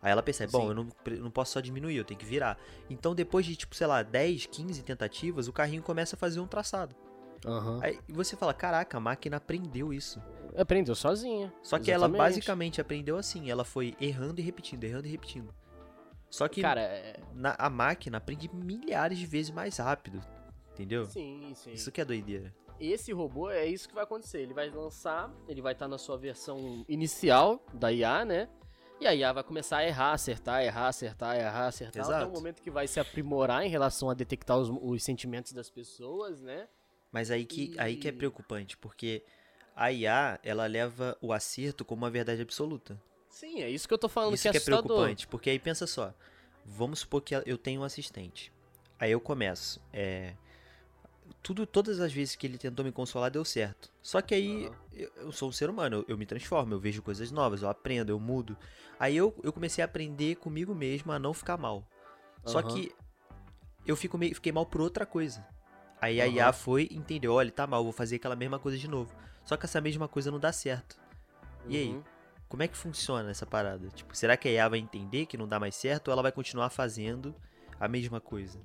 Aí 0.00 0.12
ela 0.12 0.22
percebe, 0.22 0.52
bom, 0.52 0.62
Sim. 0.62 0.68
eu 0.68 0.74
não, 0.74 0.88
não 1.24 1.30
posso 1.30 1.52
só 1.54 1.60
diminuir, 1.60 1.96
eu 1.96 2.04
tenho 2.04 2.20
que 2.20 2.26
virar. 2.26 2.56
Então 2.88 3.14
depois 3.14 3.44
de, 3.44 3.56
tipo, 3.56 3.74
sei 3.74 3.86
lá, 3.88 4.02
10, 4.02 4.46
15 4.46 4.82
tentativas, 4.84 5.48
o 5.48 5.52
carrinho 5.52 5.82
começa 5.82 6.14
a 6.14 6.18
fazer 6.18 6.38
um 6.38 6.46
traçado. 6.46 6.94
Aham. 7.44 7.80
Aí 7.82 7.98
você 8.08 8.36
fala, 8.36 8.54
caraca, 8.54 8.96
a 8.96 9.00
máquina 9.00 9.36
aprendeu 9.36 9.92
isso. 9.92 10.22
Aprendeu 10.56 10.94
sozinha. 10.94 11.52
Só 11.62 11.78
que 11.78 11.90
ela 11.90 12.06
Exatamente. 12.06 12.18
basicamente 12.18 12.80
aprendeu 12.80 13.16
assim, 13.18 13.50
ela 13.50 13.64
foi 13.64 13.94
errando 14.00 14.40
e 14.40 14.44
repetindo, 14.44 14.84
errando 14.84 15.06
e 15.06 15.10
repetindo. 15.10 15.52
Só 16.36 16.46
que 16.48 16.60
Cara, 16.60 16.82
é... 16.82 17.18
na- 17.32 17.56
a 17.58 17.70
máquina 17.70 18.18
aprende 18.18 18.50
milhares 18.54 19.16
de 19.18 19.24
vezes 19.24 19.50
mais 19.50 19.78
rápido, 19.78 20.22
entendeu? 20.74 21.06
sim, 21.08 21.54
sim. 21.54 21.72
Isso 21.72 21.90
que 21.90 21.98
é 21.98 22.04
doideira. 22.04 22.54
Esse 22.78 23.10
robô 23.10 23.50
é 23.50 23.64
isso 23.64 23.88
que 23.88 23.94
vai 23.94 24.04
acontecer. 24.04 24.42
Ele 24.42 24.52
vai 24.52 24.68
lançar, 24.68 25.32
ele 25.48 25.62
vai 25.62 25.72
estar 25.72 25.88
na 25.88 25.96
sua 25.96 26.18
versão 26.18 26.84
inicial 26.86 27.58
da 27.72 27.90
IA, 27.90 28.22
né? 28.26 28.50
E 29.00 29.06
a 29.06 29.14
IA 29.14 29.32
vai 29.32 29.42
começar 29.42 29.78
a 29.78 29.86
errar, 29.86 30.12
acertar, 30.12 30.62
errar, 30.62 30.88
acertar, 30.88 31.36
errar, 31.38 31.68
acertar. 31.68 32.02
Até 32.02 32.12
Exato. 32.14 32.26
o 32.26 32.32
momento 32.34 32.60
que 32.60 32.70
vai 32.70 32.86
se 32.86 33.00
aprimorar 33.00 33.64
em 33.64 33.70
relação 33.70 34.10
a 34.10 34.14
detectar 34.14 34.58
os, 34.58 34.68
os 34.68 35.02
sentimentos 35.02 35.52
das 35.54 35.70
pessoas, 35.70 36.42
né? 36.42 36.68
Mas 37.10 37.30
aí 37.30 37.46
que, 37.46 37.74
aí 37.78 37.96
que 37.96 38.08
é 38.08 38.10
E- 38.10 38.14
preocupante, 38.14 38.76
porque 38.76 39.24
a 39.74 39.90
IA, 39.90 40.38
ela 40.42 40.66
leva 40.66 41.16
o 41.22 41.32
acerto 41.32 41.82
como 41.82 42.02
uma 42.04 42.10
verdade 42.10 42.42
absoluta. 42.42 43.00
Sim, 43.36 43.60
é 43.60 43.68
isso 43.68 43.86
que 43.86 43.92
eu 43.92 43.98
tô 43.98 44.08
falando 44.08 44.32
Isso 44.32 44.44
que 44.44 44.48
é 44.48 44.52
que 44.52 44.56
é 44.56 44.60
preocupante, 44.60 45.26
porque 45.26 45.50
aí 45.50 45.58
pensa 45.58 45.86
só, 45.86 46.14
vamos 46.64 47.00
supor 47.00 47.20
que 47.20 47.34
eu 47.34 47.58
tenho 47.58 47.82
um 47.82 47.84
assistente. 47.84 48.50
Aí 48.98 49.12
eu 49.12 49.20
começo, 49.20 49.78
é, 49.92 50.32
tudo, 51.42 51.66
todas 51.66 52.00
as 52.00 52.10
vezes 52.10 52.34
que 52.34 52.46
ele 52.46 52.56
tentou 52.56 52.82
me 52.82 52.90
consolar 52.90 53.30
deu 53.30 53.44
certo. 53.44 53.92
Só 54.02 54.22
que 54.22 54.34
aí 54.34 54.72
eu, 54.90 55.12
eu 55.16 55.32
sou 55.32 55.50
um 55.50 55.52
ser 55.52 55.68
humano, 55.68 55.96
eu, 55.96 56.04
eu 56.08 56.16
me 56.16 56.24
transformo, 56.24 56.72
eu 56.72 56.80
vejo 56.80 57.02
coisas 57.02 57.30
novas, 57.30 57.60
eu 57.60 57.68
aprendo, 57.68 58.08
eu 58.08 58.18
mudo. 58.18 58.56
Aí 58.98 59.14
eu, 59.14 59.38
eu 59.44 59.52
comecei 59.52 59.82
a 59.82 59.84
aprender 59.84 60.36
comigo 60.36 60.74
mesmo 60.74 61.12
a 61.12 61.18
não 61.18 61.34
ficar 61.34 61.58
mal. 61.58 61.86
Só 62.42 62.60
Aham. 62.60 62.68
que 62.70 62.94
eu 63.86 63.96
fico 63.96 64.16
meio, 64.16 64.34
fiquei 64.34 64.50
mal 64.50 64.64
por 64.64 64.80
outra 64.80 65.04
coisa. 65.04 65.46
Aí 66.00 66.22
a. 66.22 66.26
IA 66.26 66.54
foi, 66.54 66.88
entendeu, 66.90 67.34
olha, 67.34 67.50
tá 67.50 67.66
mal, 67.66 67.84
vou 67.84 67.92
fazer 67.92 68.16
aquela 68.16 68.34
mesma 68.34 68.58
coisa 68.58 68.78
de 68.78 68.88
novo. 68.88 69.14
Só 69.44 69.58
que 69.58 69.66
essa 69.66 69.78
mesma 69.78 70.08
coisa 70.08 70.30
não 70.30 70.40
dá 70.40 70.54
certo. 70.54 70.98
E 71.68 71.76
aí? 71.76 72.02
Como 72.56 72.62
é 72.62 72.68
que 72.68 72.76
funciona 72.78 73.30
essa 73.30 73.44
parada? 73.44 73.86
Tipo, 73.90 74.16
será 74.16 74.34
que 74.34 74.48
a 74.48 74.50
IA 74.50 74.66
vai 74.66 74.78
entender 74.78 75.26
que 75.26 75.36
não 75.36 75.46
dá 75.46 75.60
mais 75.60 75.76
certo 75.76 76.08
ou 76.08 76.12
ela 76.12 76.22
vai 76.22 76.32
continuar 76.32 76.70
fazendo 76.70 77.34
a 77.78 77.86
mesma 77.86 78.18
coisa? 78.18 78.58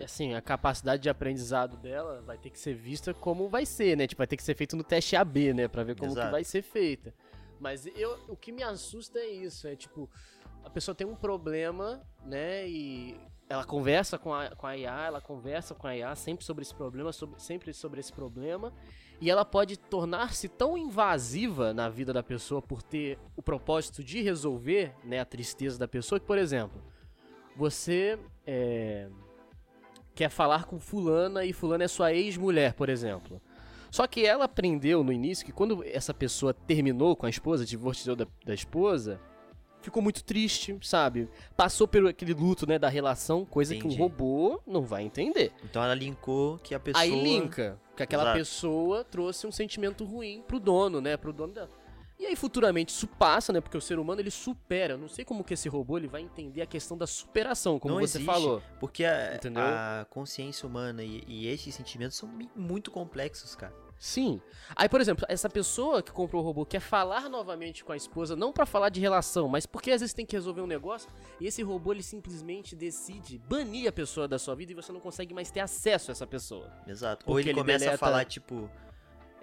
Assim, 0.00 0.34
a 0.34 0.42
capacidade 0.42 1.00
de 1.04 1.08
aprendizado 1.08 1.76
dela 1.76 2.20
vai 2.22 2.36
ter 2.36 2.50
que 2.50 2.58
ser 2.58 2.74
vista 2.74 3.14
como 3.14 3.48
vai 3.48 3.64
ser, 3.64 3.96
né? 3.96 4.08
Tipo, 4.08 4.18
vai 4.18 4.26
ter 4.26 4.36
que 4.36 4.42
ser 4.42 4.56
feito 4.56 4.74
no 4.76 4.82
teste 4.82 5.14
AB, 5.14 5.54
né? 5.54 5.68
Pra 5.68 5.84
ver 5.84 5.94
como 5.94 6.10
que 6.10 6.18
Exato. 6.18 6.32
vai 6.32 6.42
ser 6.42 6.60
feita. 6.60 7.14
Mas 7.60 7.86
eu, 7.86 8.18
o 8.26 8.36
que 8.36 8.50
me 8.50 8.64
assusta 8.64 9.20
é 9.20 9.28
isso, 9.28 9.68
é 9.68 9.76
tipo, 9.76 10.10
a 10.64 10.68
pessoa 10.68 10.92
tem 10.92 11.06
um 11.06 11.14
problema, 11.14 12.04
né? 12.24 12.68
E 12.68 13.16
ela 13.48 13.64
conversa 13.64 14.18
com 14.18 14.34
a, 14.34 14.50
com 14.56 14.66
a 14.66 14.76
IA, 14.76 15.06
ela 15.06 15.20
conversa 15.20 15.72
com 15.72 15.86
a 15.86 15.96
IA 15.96 16.16
sempre 16.16 16.44
sobre 16.44 16.62
esse 16.62 16.74
problema, 16.74 17.12
sobre- 17.12 17.40
sempre 17.40 17.72
sobre 17.72 18.00
esse 18.00 18.12
problema. 18.12 18.72
E 19.20 19.30
ela 19.30 19.44
pode 19.44 19.78
tornar-se 19.78 20.48
tão 20.48 20.76
invasiva 20.76 21.72
na 21.72 21.88
vida 21.88 22.12
da 22.12 22.22
pessoa 22.22 22.60
por 22.60 22.82
ter 22.82 23.18
o 23.34 23.42
propósito 23.42 24.04
de 24.04 24.20
resolver 24.20 24.92
né, 25.02 25.20
a 25.20 25.24
tristeza 25.24 25.78
da 25.78 25.88
pessoa, 25.88 26.20
que, 26.20 26.26
por 26.26 26.36
exemplo, 26.36 26.82
você 27.56 28.18
é, 28.46 29.08
quer 30.14 30.28
falar 30.28 30.64
com 30.64 30.78
fulana 30.78 31.44
e 31.44 31.52
fulana 31.52 31.84
é 31.84 31.88
sua 31.88 32.12
ex-mulher, 32.12 32.74
por 32.74 32.90
exemplo. 32.90 33.40
Só 33.90 34.06
que 34.06 34.26
ela 34.26 34.44
aprendeu 34.44 35.02
no 35.02 35.12
início 35.12 35.46
que 35.46 35.52
quando 35.52 35.82
essa 35.84 36.12
pessoa 36.12 36.52
terminou 36.52 37.16
com 37.16 37.24
a 37.24 37.30
esposa, 37.30 37.64
divorciou 37.64 38.14
da, 38.14 38.26
da 38.44 38.52
esposa, 38.52 39.18
ficou 39.80 40.02
muito 40.02 40.22
triste, 40.22 40.76
sabe? 40.82 41.30
Passou 41.56 41.88
pelo 41.88 42.08
aquele 42.08 42.34
luto, 42.34 42.66
né, 42.66 42.78
da 42.78 42.88
relação, 42.88 43.46
coisa 43.46 43.72
que 43.74 43.80
Entendi. 43.80 43.94
um 43.94 43.98
robô 43.98 44.60
não 44.66 44.82
vai 44.82 45.04
entender. 45.04 45.52
Então 45.64 45.82
ela 45.82 45.94
linkou 45.94 46.58
que 46.58 46.74
a 46.74 46.80
pessoa. 46.80 47.02
Aí 47.02 47.10
linka 47.10 47.80
que 47.96 48.02
aquela 48.02 48.24
Exato. 48.24 48.38
pessoa 48.38 49.04
trouxe 49.04 49.46
um 49.46 49.52
sentimento 49.52 50.04
ruim 50.04 50.42
pro 50.46 50.60
dono, 50.60 51.00
né, 51.00 51.16
pro 51.16 51.32
dono 51.32 51.54
dela. 51.54 51.70
E 52.18 52.24
aí 52.26 52.34
futuramente 52.34 52.94
isso 52.94 53.06
passa, 53.06 53.52
né, 53.52 53.60
porque 53.60 53.76
o 53.76 53.80
ser 53.80 53.98
humano 53.98 54.20
ele 54.20 54.30
supera. 54.30 54.94
Eu 54.94 54.98
não 54.98 55.08
sei 55.08 55.24
como 55.24 55.44
que 55.44 55.52
esse 55.54 55.68
robô 55.68 55.98
ele 55.98 56.08
vai 56.08 56.22
entender 56.22 56.62
a 56.62 56.66
questão 56.66 56.96
da 56.96 57.06
superação, 57.06 57.78
como 57.78 57.94
Não 57.94 58.00
você 58.00 58.18
existe. 58.18 58.24
falou. 58.32 58.62
Porque 58.80 59.04
a, 59.04 59.38
a 60.00 60.04
consciência 60.06 60.66
humana 60.66 61.04
e, 61.04 61.22
e 61.26 61.46
esses 61.46 61.74
sentimentos 61.74 62.16
são 62.16 62.28
muito 62.54 62.90
complexos, 62.90 63.54
cara. 63.54 63.74
Sim. 63.98 64.42
Aí, 64.74 64.90
por 64.90 65.00
exemplo, 65.00 65.24
essa 65.26 65.48
pessoa 65.48 66.02
que 66.02 66.12
comprou 66.12 66.42
o 66.42 66.44
robô 66.44 66.66
quer 66.66 66.80
falar 66.80 67.30
novamente 67.30 67.82
com 67.82 67.92
a 67.92 67.96
esposa, 67.96 68.36
não 68.36 68.52
pra 68.52 68.66
falar 68.66 68.90
de 68.90 69.00
relação, 69.00 69.48
mas 69.48 69.64
porque 69.64 69.90
às 69.90 70.00
vezes 70.02 70.12
tem 70.12 70.26
que 70.26 70.36
resolver 70.36 70.60
um 70.60 70.66
negócio, 70.66 71.08
e 71.40 71.46
esse 71.46 71.62
robô 71.62 71.92
ele 71.92 72.02
simplesmente 72.02 72.76
decide 72.76 73.38
banir 73.38 73.88
a 73.88 73.92
pessoa 73.92 74.28
da 74.28 74.38
sua 74.38 74.54
vida 74.54 74.72
e 74.72 74.74
você 74.74 74.92
não 74.92 75.00
consegue 75.00 75.32
mais 75.32 75.50
ter 75.50 75.60
acesso 75.60 76.10
a 76.10 76.12
essa 76.12 76.26
pessoa. 76.26 76.70
Exato. 76.86 77.24
Ou 77.26 77.40
ele 77.40 77.48
ele 77.50 77.58
começa 77.58 77.84
a 77.84 77.88
deleta- 77.88 77.98
falar, 77.98 78.24
tipo. 78.26 78.70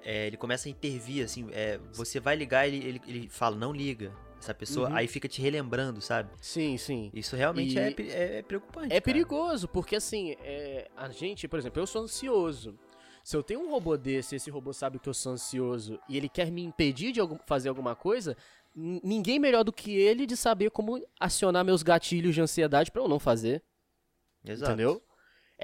É, 0.04 0.28
ele 0.28 0.38
começa 0.38 0.68
a 0.68 0.72
intervir, 0.72 1.24
assim. 1.26 1.48
é, 1.52 1.80
você 1.94 2.20
vai 2.20 2.36
ligar, 2.36 2.68
ele, 2.68 2.78
ele, 2.86 3.02
ele 3.08 3.30
fala, 3.30 3.56
não 3.56 3.72
liga. 3.74 4.12
Essa 4.40 4.54
pessoa, 4.54 4.90
Uhum. 4.90 4.96
aí 4.98 5.08
fica 5.08 5.26
te 5.30 5.42
relembrando, 5.42 6.02
sabe? 6.02 6.30
Sim, 6.42 6.78
sim. 6.78 7.10
Isso 7.14 7.34
realmente 7.34 7.80
é, 7.80 7.92
pe- 7.92 8.10
é, 8.10 8.42
preocupante. 8.42 8.88
É 8.88 8.90
cara. 8.90 9.02
perigoso, 9.02 9.70
porque 9.70 9.96
assim, 9.96 10.36
é, 10.42 10.90
a 10.98 11.08
gente, 11.08 11.48
por 11.48 11.58
exemplo, 11.58 11.82
eu 11.82 11.88
sou 11.88 12.02
ansioso. 12.04 12.78
Se 13.24 13.38
eu 13.38 13.42
tenho 13.42 13.62
um 13.62 13.70
robô 13.72 13.96
desse, 13.96 14.36
esse 14.36 14.50
robô 14.52 14.74
sabe 14.74 15.00
que 15.00 15.08
eu 15.08 15.14
sou 15.14 15.32
ansioso 15.32 15.98
e 16.10 16.18
ele 16.18 16.28
quer 16.28 16.52
me 16.52 16.62
impedir 16.62 17.14
de 17.14 17.22
algum- 17.22 17.38
fazer 17.48 17.70
alguma 17.70 17.96
coisa, 17.96 18.36
ninguém 18.76 19.40
melhor 19.40 19.64
do 19.64 19.72
que 19.72 19.96
ele 19.96 20.26
de 20.26 20.36
saber 20.36 20.72
como 20.72 21.02
acionar 21.18 21.64
meus 21.64 21.82
gatilhos 21.82 22.36
de 22.36 22.42
ansiedade 22.42 22.92
pra 22.92 23.02
eu 23.02 23.08
não 23.08 23.20
fazer. 23.20 23.64
Exato. 24.44 24.74
Entendeu? 24.74 25.02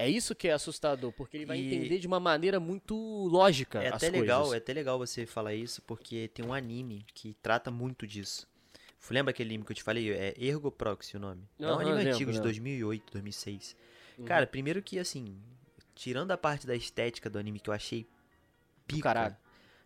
É 0.00 0.08
isso 0.08 0.34
que 0.34 0.48
é 0.48 0.52
assustador, 0.52 1.12
porque 1.12 1.36
ele 1.36 1.46
vai 1.46 1.58
E- 1.58 1.66
entender 1.66 1.98
de 1.98 2.06
uma 2.06 2.18
maneira 2.20 2.58
muito 2.58 2.94
lógica 3.28 3.82
É 3.82 3.88
até 3.88 4.08
legal, 4.10 4.40
coisas. 4.42 4.54
é 4.54 4.58
até 4.58 4.72
legal 4.72 4.98
você 4.98 5.26
falar 5.26 5.54
isso, 5.54 5.82
porque 5.82 6.28
tem 6.32 6.44
um 6.44 6.52
anime 6.54 7.04
que 7.14 7.34
trata 7.42 7.70
muito 7.70 8.06
disso. 8.06 8.48
Lembra 9.10 9.30
aquele 9.30 9.50
anime 9.50 9.64
que 9.64 9.72
eu 9.72 9.76
te 9.76 9.82
falei? 9.82 10.10
É 10.12 10.34
Ergo 10.38 10.70
Proxy 10.70 11.16
o 11.16 11.20
nome. 11.20 11.42
é 11.58 11.66
um 11.66 11.74
anime 11.80 11.96
lembro, 11.96 12.12
antigo, 12.12 12.30
de 12.30 12.36
lembro. 12.38 12.42
2008, 12.44 13.12
2006. 13.12 13.76
Uhum. 14.18 14.24
Cara, 14.26 14.46
primeiro 14.46 14.82
que, 14.82 14.98
assim, 14.98 15.36
tirando 15.94 16.30
a 16.32 16.36
parte 16.38 16.66
da 16.66 16.76
estética 16.76 17.28
do 17.30 17.38
anime 17.38 17.58
que 17.60 17.70
eu 17.70 17.74
achei 17.74 18.06
pica, 18.86 19.02
caralho. 19.02 19.36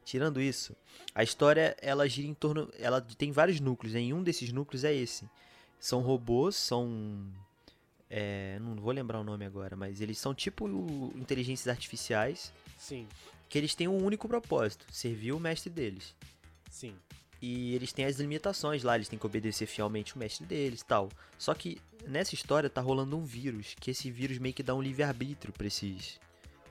tirando 0.04 0.40
isso, 0.40 0.76
a 1.14 1.22
história, 1.22 1.76
ela 1.80 2.08
gira 2.08 2.26
em 2.28 2.34
torno... 2.34 2.68
Ela 2.78 3.00
tem 3.00 3.30
vários 3.32 3.60
núcleos, 3.60 3.94
né? 3.94 4.00
E 4.02 4.12
um 4.12 4.22
desses 4.22 4.52
núcleos 4.52 4.82
é 4.84 4.92
esse. 4.94 5.28
São 5.78 6.00
robôs, 6.00 6.56
são... 6.56 7.24
é, 8.16 8.60
não 8.60 8.76
vou 8.76 8.92
lembrar 8.92 9.18
o 9.18 9.24
nome 9.24 9.44
agora, 9.44 9.74
mas 9.74 10.00
eles 10.00 10.18
são 10.18 10.32
tipo 10.32 10.68
inteligências 11.16 11.66
artificiais 11.66 12.52
Sim, 12.78 13.08
que 13.48 13.58
eles 13.58 13.74
têm 13.74 13.88
um 13.88 14.04
único 14.04 14.28
propósito, 14.28 14.86
servir 14.92 15.32
o 15.32 15.40
mestre 15.40 15.68
deles. 15.68 16.14
sim. 16.70 16.94
E 17.42 17.74
eles 17.74 17.92
têm 17.92 18.04
as 18.04 18.16
limitações 18.20 18.84
lá, 18.84 18.94
eles 18.94 19.08
têm 19.08 19.18
que 19.18 19.26
obedecer 19.26 19.66
fielmente 19.66 20.14
o 20.14 20.18
mestre 20.18 20.46
deles 20.46 20.80
e 20.80 20.84
tal. 20.84 21.10
Só 21.36 21.52
que 21.54 21.78
nessa 22.06 22.34
história 22.36 22.70
tá 22.70 22.80
rolando 22.80 23.18
um 23.18 23.24
vírus, 23.24 23.74
que 23.80 23.90
esse 23.90 24.10
vírus 24.12 24.38
meio 24.38 24.54
que 24.54 24.62
dá 24.62 24.74
um 24.76 24.80
livre-arbítrio 24.80 25.52
pra 25.52 25.66
esses, 25.66 26.18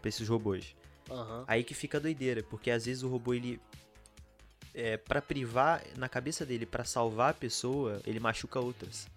pra 0.02 0.08
esses 0.08 0.28
robôs. 0.28 0.74
Aham. 1.12 1.44
Aí 1.46 1.64
que 1.64 1.74
fica 1.74 1.98
a 1.98 2.02
doideira, 2.02 2.42
porque 2.42 2.72
às 2.72 2.86
vezes 2.86 3.04
o 3.04 3.10
robô 3.10 3.34
ele. 3.34 3.60
É, 4.74 4.96
pra 4.98 5.22
privar 5.22 5.84
na 5.98 6.08
cabeça 6.10 6.44
dele, 6.46 6.66
pra 6.66 6.86
salvar 6.86 7.32
a 7.32 7.34
pessoa, 7.34 8.02
ele 8.08 8.20
machuca 8.20 8.60
outras. 8.60 9.08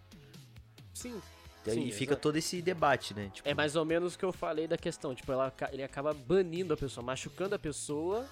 Sim. 0.92 1.22
E 1.66 1.70
aí 1.70 1.76
Sim, 1.76 1.90
fica 1.90 2.12
exato. 2.12 2.22
todo 2.22 2.36
esse 2.36 2.62
debate, 2.62 3.14
né? 3.14 3.30
Tipo, 3.32 3.48
É 3.48 3.54
mais 3.54 3.76
ou 3.76 3.84
menos 3.84 4.14
o 4.14 4.18
que 4.18 4.24
eu 4.24 4.32
falei 4.32 4.66
da 4.66 4.76
questão. 4.76 5.14
Tipo, 5.14 5.32
ela, 5.32 5.52
ele 5.72 5.82
acaba 5.82 6.12
banindo 6.12 6.72
a 6.74 6.76
pessoa, 6.76 7.04
machucando 7.04 7.54
a 7.54 7.58
pessoa 7.58 8.26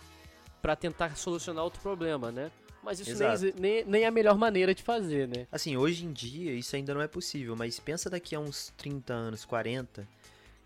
pra 0.62 0.74
tentar 0.76 1.16
solucionar 1.16 1.64
outro 1.64 1.80
problema, 1.80 2.30
né? 2.32 2.50
Mas 2.82 3.00
isso 3.00 3.16
nem, 3.18 3.52
nem, 3.58 3.84
nem 3.84 4.02
é 4.02 4.06
a 4.06 4.10
melhor 4.10 4.36
maneira 4.36 4.74
de 4.74 4.82
fazer, 4.82 5.26
né? 5.26 5.46
Assim, 5.50 5.76
hoje 5.76 6.04
em 6.04 6.12
dia 6.12 6.52
isso 6.52 6.76
ainda 6.76 6.92
não 6.92 7.00
é 7.00 7.08
possível, 7.08 7.56
mas 7.56 7.80
pensa 7.80 8.10
daqui 8.10 8.34
a 8.34 8.40
uns 8.40 8.72
30 8.76 9.12
anos, 9.12 9.44
40, 9.44 10.06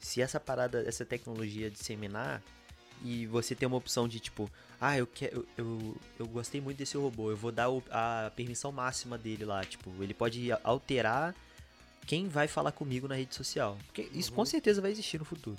se 0.00 0.20
essa 0.20 0.40
parada, 0.40 0.82
essa 0.86 1.04
tecnologia 1.04 1.70
disseminar 1.70 2.42
e 3.04 3.26
você 3.26 3.54
ter 3.54 3.66
uma 3.66 3.76
opção 3.76 4.08
de 4.08 4.18
tipo, 4.18 4.50
ah, 4.80 4.98
eu 4.98 5.06
quero, 5.06 5.46
eu, 5.56 5.64
eu, 5.64 5.96
eu 6.18 6.26
gostei 6.26 6.60
muito 6.60 6.78
desse 6.78 6.96
robô, 6.96 7.30
eu 7.30 7.36
vou 7.36 7.52
dar 7.52 7.68
a 7.90 8.32
permissão 8.34 8.72
máxima 8.72 9.16
dele 9.16 9.44
lá, 9.44 9.64
tipo, 9.64 9.92
ele 10.02 10.12
pode 10.12 10.50
alterar 10.64 11.34
quem 12.08 12.26
vai 12.26 12.48
falar 12.48 12.72
comigo 12.72 13.06
na 13.06 13.14
rede 13.14 13.34
social. 13.34 13.76
Porque 13.86 14.08
isso 14.14 14.32
com 14.32 14.40
Uhum. 14.40 14.46
certeza 14.46 14.80
vai 14.80 14.90
existir 14.90 15.18
no 15.18 15.26
futuro. 15.26 15.58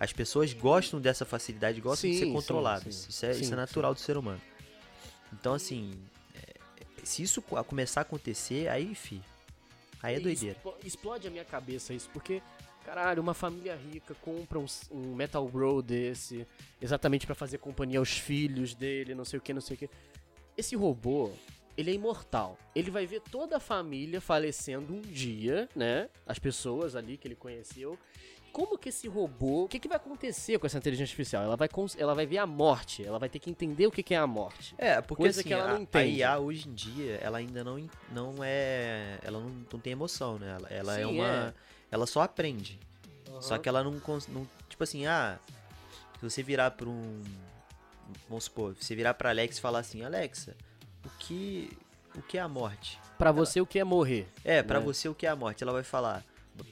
As 0.00 0.10
pessoas 0.10 0.54
gostam 0.54 0.98
dessa 0.98 1.26
facilidade, 1.26 1.80
gostam 1.82 2.08
de 2.08 2.16
Sim, 2.16 2.20
ser 2.22 2.26
sim, 2.26 2.32
controladas. 2.32 2.94
sim. 2.94 3.06
Isso, 3.10 3.26
é, 3.26 3.30
isso 3.32 3.44
Sim, 3.44 3.52
é 3.52 3.56
natural 3.56 3.92
do 3.92 4.00
ser 4.00 4.16
humano. 4.16 4.40
Então, 5.34 5.52
assim, 5.52 5.92
é, 6.34 6.54
se 7.04 7.22
isso 7.22 7.42
co- 7.42 7.62
começar 7.64 8.00
a 8.00 8.02
acontecer, 8.02 8.68
aí, 8.68 8.94
fi, 8.94 9.20
aí 10.02 10.16
é 10.16 10.20
doideira. 10.20 10.56
explo- 10.56 10.76
Explode 10.82 11.28
a 11.28 11.30
minha 11.30 11.44
cabeça 11.44 11.92
isso, 11.92 12.08
porque, 12.10 12.42
caralho, 12.84 13.20
uma 13.22 13.34
família 13.34 13.76
rica 13.76 14.14
compra 14.22 14.58
um, 14.58 14.66
um 14.90 15.14
Metal 15.14 15.46
Bro 15.46 15.82
desse, 15.82 16.46
exatamente 16.80 17.26
pra 17.26 17.34
fazer 17.34 17.58
companhia 17.58 17.98
aos 17.98 18.12
filhos 18.16 18.74
dele, 18.74 19.14
não 19.14 19.26
sei 19.26 19.38
o 19.38 19.42
que, 19.42 19.52
não 19.52 19.60
sei 19.60 19.74
o 19.76 19.78
que. 19.78 19.90
Esse 20.56 20.74
robô, 20.74 21.30
ele 21.76 21.90
é 21.90 21.94
imortal. 21.94 22.58
Ele 22.74 22.90
vai 22.90 23.06
ver 23.06 23.20
toda 23.20 23.56
a 23.56 23.60
família 23.60 24.20
falecendo 24.20 24.92
um 24.94 25.00
dia, 25.00 25.68
né? 25.74 26.08
As 26.26 26.38
pessoas 26.38 26.96
ali 26.96 27.16
que 27.16 27.28
ele 27.28 27.36
conheceu. 27.36 27.98
Como 28.52 28.78
que 28.78 28.88
esse 28.88 29.06
robô, 29.06 29.64
o 29.64 29.68
que, 29.68 29.78
que 29.78 29.86
vai 29.86 29.98
acontecer 29.98 30.58
com 30.58 30.66
essa 30.66 30.78
inteligência 30.78 31.12
artificial? 31.12 31.42
Ela 31.42 31.56
vai, 31.56 31.68
ela 31.98 32.14
vai 32.14 32.24
ver 32.24 32.38
a 32.38 32.46
morte, 32.46 33.04
ela 33.04 33.18
vai 33.18 33.28
ter 33.28 33.38
que 33.38 33.50
entender 33.50 33.86
o 33.86 33.90
que, 33.90 34.02
que 34.02 34.14
é 34.14 34.16
a 34.16 34.26
morte. 34.26 34.74
É, 34.78 34.98
porque 35.02 35.24
Coisa 35.24 35.40
assim, 35.40 35.48
que 35.50 35.52
ela 35.54 35.64
a, 35.64 35.68
não 35.68 35.76
a 35.76 35.80
entende. 35.82 36.18
IA 36.20 36.38
hoje 36.38 36.66
em 36.66 36.72
dia, 36.72 37.16
ela 37.22 37.36
ainda 37.36 37.62
não, 37.62 37.90
não 38.10 38.36
é. 38.42 39.18
Ela 39.22 39.38
não, 39.40 39.50
não 39.70 39.78
tem 39.78 39.92
emoção, 39.92 40.38
né? 40.38 40.56
Ela, 40.58 40.68
ela 40.70 40.98
é 40.98 41.04
Sim, 41.04 41.12
uma. 41.20 41.48
é. 41.48 41.54
Ela 41.90 42.06
só 42.06 42.22
aprende. 42.22 42.78
Só 43.40 43.54
Aham. 43.54 43.62
que 43.62 43.68
ela 43.68 43.84
não, 43.84 43.90
não. 44.28 44.48
Tipo 44.70 44.82
assim, 44.82 45.04
ah. 45.06 45.38
Se 46.18 46.22
você 46.22 46.42
virar 46.42 46.70
pra 46.70 46.88
um. 46.88 47.22
Vamos 48.26 48.44
supor, 48.44 48.74
você 48.74 48.94
virar 48.94 49.12
pra 49.12 49.28
Alexa 49.28 49.58
e 49.58 49.60
falar 49.60 49.80
assim, 49.80 50.02
Alexa, 50.02 50.56
o 51.06 51.10
que. 51.18 51.70
O 52.14 52.22
que 52.22 52.38
é 52.38 52.40
a 52.40 52.48
morte? 52.48 52.98
Pra 53.18 53.30
você, 53.32 53.60
o 53.60 53.66
que 53.66 53.78
é 53.78 53.84
morrer? 53.84 54.26
É, 54.44 54.62
pra 54.62 54.78
Né? 54.78 54.84
você 54.84 55.08
o 55.08 55.14
que 55.14 55.26
é 55.26 55.30
a 55.30 55.36
morte? 55.36 55.62
Ela 55.62 55.72
vai 55.72 55.82
falar. 55.82 56.24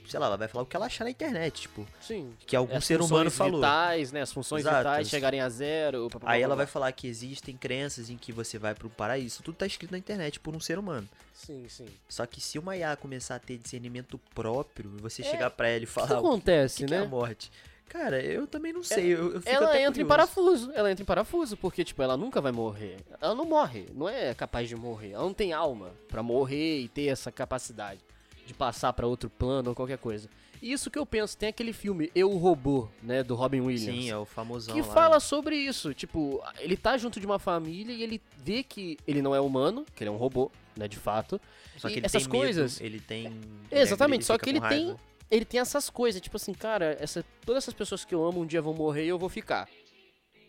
Sei 0.09 0.19
lá, 0.19 0.27
ela 0.27 0.37
vai 0.39 0.49
falar 0.49 0.63
o 0.63 0.67
que 0.67 0.75
ela 0.75 0.87
achar 0.87 1.05
na 1.05 1.11
internet, 1.11 1.61
tipo. 1.63 1.87
Sim. 2.01 2.33
Que 2.47 2.57
algum 2.57 2.75
As 2.75 2.87
ser 2.87 3.03
humano 3.03 3.31
falou. 3.31 3.61
vitais, 3.61 4.13
né? 4.13 4.23
As 4.23 4.33
funções 4.33 4.61
Exato. 4.63 4.79
vitais 4.79 5.09
chegarem 5.11 5.41
a 5.43 5.49
zero. 5.51 6.09
pá, 6.11 6.21
pá, 6.21 6.31
Aí 6.31 6.41
pá, 6.41 6.45
ela 6.45 6.57
vai 6.57 6.65
falar 6.67 6.91
que 6.93 7.07
existem 7.07 7.55
crenças 7.55 8.09
em 8.09 8.17
que 8.17 8.33
você 8.33 8.59
vai 8.59 8.75
pro 8.75 8.89
paraíso. 8.89 9.43
Tudo 9.43 9.57
tá 9.57 9.67
escrito 9.67 9.91
na 9.91 9.99
internet 9.99 10.41
por 10.41 10.57
um 10.57 10.61
ser 10.61 10.79
humano. 10.79 11.07
Sim, 11.35 11.67
sim. 11.69 11.87
Só 12.09 12.25
que 12.25 12.41
se 12.41 12.59
uma 12.59 12.75
IA 12.75 12.97
começar 12.97 13.35
a 13.35 13.39
ter 13.39 13.59
discernimento 13.59 14.19
próprio, 14.35 14.91
e 14.97 15.03
você 15.03 15.21
É, 15.21 15.31
chegar 15.31 15.51
pra 15.51 15.69
ela 15.69 15.81
e 15.81 15.85
O 15.85 15.87
que 15.87 15.93
falar 15.93 16.15
o 16.15 16.19
acontece, 16.27 16.79
que, 16.79 16.87
que 16.87 16.95
é 16.95 17.01
né? 17.01 17.05
a 17.05 17.09
morte. 17.09 17.53
Cara, 17.89 18.21
eu 18.21 18.47
também 18.47 18.73
não 18.73 18.83
sei. 18.83 19.15
eu, 19.15 19.35
eu 19.35 19.41
fico 19.41 19.49
Ela 19.55 19.69
até 19.69 19.83
entra 19.83 20.03
em 20.03 20.05
curioso. 20.05 20.09
parafuso. 20.09 20.73
Ela 20.75 20.91
entra 20.91 21.03
em 21.03 21.07
parafuso, 21.07 21.57
porque, 21.57 21.85
tipo, 21.85 22.03
ela 22.03 22.17
nunca 22.17 22.41
vai 22.41 22.51
morrer. 22.51 22.97
Ela 23.21 23.35
não 23.35 23.45
morre. 23.45 23.87
Não 23.95 24.09
é 24.09 24.35
capaz 24.35 24.69
de 24.69 24.75
morrer. 24.75 25.13
Ela 25.13 25.23
não 25.25 25.35
tem 25.35 25.53
alma 25.53 25.93
pra 26.09 26.23
morrer 26.23 26.81
e 26.81 26.89
ter 26.89 27.07
essa 27.07 27.31
capacidade 27.31 28.01
de 28.47 28.53
passar 28.53 28.93
pra 28.93 29.07
outro 29.07 29.31
plano 29.31 29.71
ou 29.71 29.75
qualquer 29.77 29.99
coisa. 29.99 30.29
Isso 30.61 30.91
que 30.91 30.99
eu 30.99 31.05
penso, 31.05 31.37
tem 31.37 31.51
aquele 31.51 31.73
filme 31.75 32.11
Eu, 32.15 32.31
o 32.33 32.39
Robô, 32.39 32.89
né, 33.03 33.23
do 33.23 33.35
Robin 33.35 33.61
Williams. 33.61 34.05
Sim, 34.05 34.11
é 34.11 34.17
o 34.17 34.25
famosão 34.25 34.75
que 34.75 34.81
lá, 34.81 34.87
fala 34.95 35.15
né? 35.17 35.21
sobre 35.21 35.57
isso. 35.57 35.93
Tipo, 35.93 36.43
ele 36.59 36.77
tá 36.77 36.97
junto 36.97 37.21
de 37.21 37.27
uma 37.27 37.39
família 37.39 37.93
e 37.93 38.03
ele 38.03 38.21
vê 38.39 38.63
que 38.63 38.97
ele 39.07 39.21
não 39.21 39.35
é 39.35 39.41
humano, 39.41 39.85
que 39.95 40.03
ele 40.03 40.09
é 40.09 40.13
um 40.13 40.17
robô, 40.17 40.51
né, 40.77 40.89
de 40.89 40.97
fato. 40.97 41.39
Só 41.77 41.89
que 41.89 41.95
e 41.95 41.99
ele 41.99 42.07
essas 42.07 42.23
tem 42.23 42.33
medo, 42.33 42.43
coisas- 42.45 42.81
ele 42.81 42.99
tem... 42.99 43.39
Exatamente, 43.71 44.21
ele 44.21 44.25
só 44.25 44.39
que 44.39 44.49
ele 44.49 44.61
com 44.61 44.69
tem 44.69 44.85
raiva. 44.87 45.01
Ele 45.35 45.45
tem 45.45 45.61
essas 45.61 45.91
coisas, 45.91 46.21
tipo 46.21 46.37
assim, 46.37 46.53
cara, 46.55 46.97
essa, 47.01 47.25
todas 47.45 47.65
essas 47.65 47.75
pessoas 47.75 48.05
que 48.05 48.15
eu 48.15 48.25
amo 48.25 48.41
um 48.41 48.47
dia 48.47 48.63
vão 48.63 48.75
morrer 48.75 49.05
e 49.05 49.09
eu 49.09 49.19
vou 49.19 49.29
ficar. 49.29 49.69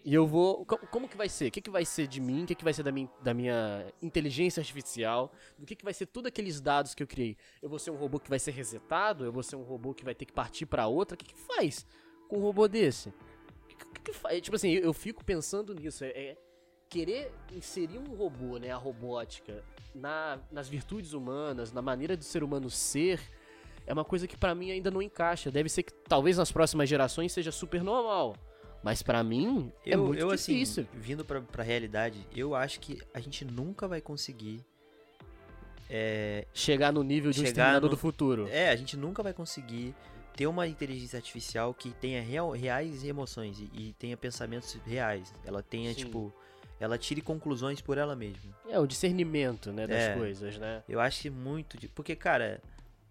E 0.03 0.13
eu 0.13 0.27
vou. 0.27 0.63
co- 0.65 0.77
Como 0.91 1.09
que 1.09 1.17
vai 1.17 1.27
ser? 1.27 1.47
O 1.47 1.51
que, 1.51 1.59
que 1.61 1.69
vai 1.71 1.83
ser 1.83 2.05
de 2.07 2.21
mim? 2.21 2.43
O 2.43 2.45
que, 2.45 2.53
que 2.53 2.63
vai 2.63 2.71
ser 2.73 2.83
da 2.83 2.91
minha, 2.91 3.09
da 3.23 3.33
minha 3.33 3.91
inteligência 4.03 4.61
artificial? 4.61 5.31
Do 5.57 5.65
que, 5.65 5.75
que 5.75 5.83
vai 5.83 5.93
ser 5.95 6.05
todos 6.05 6.27
aqueles 6.27 6.61
dados 6.61 6.93
que 6.93 7.01
eu 7.01 7.07
criei? 7.07 7.35
Eu 7.59 7.67
vou 7.69 7.79
ser 7.79 7.89
um 7.89 7.95
robô 7.95 8.19
que 8.19 8.29
vai 8.29 8.37
ser 8.37 8.51
resetado? 8.51 9.25
Eu 9.25 9.31
vou 9.31 9.41
ser 9.41 9.55
um 9.55 9.63
robô 9.63 9.95
que 9.95 10.05
vai 10.05 10.13
ter 10.13 10.25
que 10.25 10.33
partir 10.33 10.67
pra 10.67 10.85
outra? 10.85 11.15
O 11.15 11.17
que, 11.17 11.25
que 11.25 11.35
faz 11.39 11.85
com 12.29 12.37
um 12.37 12.41
robô 12.41 12.67
desse? 12.67 13.09
O 13.09 13.67
que, 13.67 13.75
que, 13.75 14.01
que 14.01 14.13
faz? 14.13 14.39
Tipo 14.41 14.55
assim, 14.55 14.69
eu, 14.69 14.83
eu 14.83 14.93
fico 14.93 15.25
pensando 15.25 15.73
nisso. 15.73 16.03
É, 16.03 16.09
é 16.09 16.37
querer 16.87 17.31
inserir 17.51 17.97
um 17.97 18.13
robô, 18.15 18.57
né? 18.59 18.69
A 18.69 18.77
robótica, 18.77 19.63
na, 19.95 20.39
nas 20.51 20.69
virtudes 20.69 21.13
humanas, 21.13 21.71
na 21.71 21.81
maneira 21.81 22.15
do 22.15 22.23
ser 22.23 22.43
humano 22.43 22.69
ser 22.69 23.19
é 23.87 23.93
uma 23.93 24.05
coisa 24.05 24.27
que 24.27 24.35
pra 24.37 24.53
mim 24.55 24.71
ainda 24.71 24.89
não 24.91 25.01
encaixa. 25.01 25.49
Deve 25.51 25.69
ser 25.69 25.83
que 25.83 25.93
talvez 26.07 26.37
nas 26.37 26.51
próximas 26.51 26.87
gerações 26.89 27.31
seja 27.31 27.51
super 27.51 27.83
normal. 27.83 28.35
Mas 28.83 29.01
pra 29.01 29.23
mim 29.23 29.71
é 29.85 29.95
Eu, 29.95 30.05
muito 30.05 30.19
eu 30.19 30.29
difícil. 30.35 30.83
assim, 30.83 30.99
vindo 30.99 31.25
pra, 31.25 31.41
pra 31.41 31.63
realidade, 31.63 32.27
eu 32.35 32.53
acho 32.53 32.79
que 32.79 33.01
a 33.13 33.19
gente 33.19 33.43
nunca 33.43 33.87
vai 33.87 33.99
conseguir. 34.01 34.63
É, 35.89 36.45
Chegar 36.53 36.91
no 36.91 37.03
nível 37.03 37.31
de 37.31 37.41
um 37.41 37.43
exterminador 37.43 37.89
no- 37.89 37.95
do 37.95 37.99
futuro. 37.99 38.47
é, 38.49 38.69
a 38.69 38.75
gente 38.75 38.97
nunca 38.97 39.21
vai 39.21 39.33
conseguir 39.33 39.93
ter 40.35 40.47
uma 40.47 40.67
inteligência 40.67 41.17
artificial 41.17 41.73
que 41.73 41.91
tenha 41.91 42.21
real- 42.21 42.51
reais 42.51 43.03
emoções 43.03 43.59
e, 43.59 43.69
e 43.73 43.93
tenha 43.93 44.17
pensamentos 44.17 44.73
reais. 44.85 45.33
Ela 45.45 45.61
tenha, 45.61 45.89
Sim. 45.93 46.05
tipo. 46.05 46.33
Ela 46.77 46.97
tire 46.97 47.21
conclusões 47.21 47.79
por 47.79 47.97
ela 47.97 48.15
mesma. 48.17 48.53
É, 48.67 48.77
o 48.77 48.85
discernimento, 48.85 49.71
né, 49.71 49.87
das 49.87 49.97
É. 50.03 50.13
coisas, 50.15 50.57
né? 50.57 50.83
Eu 50.89 50.99
acho 50.99 51.21
que 51.21 51.29
muito. 51.29 51.77
De, 51.77 51.87
porque, 51.87 52.15
cara, 52.17 52.61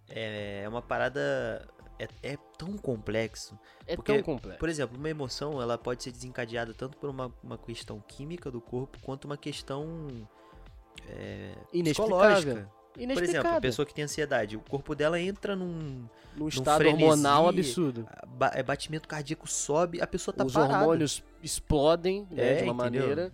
é, 0.09 0.63
é 0.65 0.69
uma 0.69 0.83
parada. 0.83 1.67
É, 1.99 2.09
é 2.33 2.39
tão 2.59 2.77
complexo. 2.77 3.57
É 3.87 3.95
Porque, 3.95 4.13
tão 4.15 4.23
complexo. 4.23 4.59
Por 4.59 4.69
exemplo, 4.69 4.99
uma 4.99 5.09
emoção 5.09 5.63
ela 5.63 5.79
pode 5.79 6.03
ser 6.03 6.11
desencadeada 6.11 6.75
tanto 6.75 6.97
por 6.99 7.09
uma, 7.09 7.33
uma 7.43 7.57
questão 7.57 8.03
química 8.09 8.51
do 8.51 8.61
corpo 8.61 8.99
quanto 9.01 9.27
uma 9.27 9.37
questão 9.37 10.09
é, 11.09 11.53
psicológica. 11.83 12.69
Por 12.95 13.23
exemplo, 13.25 13.51
a 13.51 13.61
pessoa 13.61 13.85
que 13.85 13.93
tem 13.93 14.05
ansiedade, 14.05 14.57
o 14.57 14.61
corpo 14.61 14.95
dela 14.95 15.21
entra 15.21 15.57
num 15.57 16.09
Num 16.37 16.47
estado 16.49 16.79
frenesi, 16.79 17.03
hormonal 17.03 17.49
absurdo. 17.49 18.07
ba- 18.27 18.53
é, 18.55 18.63
batimento 18.63 19.09
cardíaco 19.09 19.49
sobe, 19.49 20.01
a 20.01 20.07
pessoa 20.07 20.33
tá 20.35 20.45
Os 20.45 20.53
parada. 20.53 20.79
hormônios 20.79 21.23
explodem 21.43 22.27
né, 22.31 22.53
É, 22.53 22.55
de 22.57 22.63
uma 22.71 22.87
entendeu? 22.87 23.03
maneira. 23.07 23.33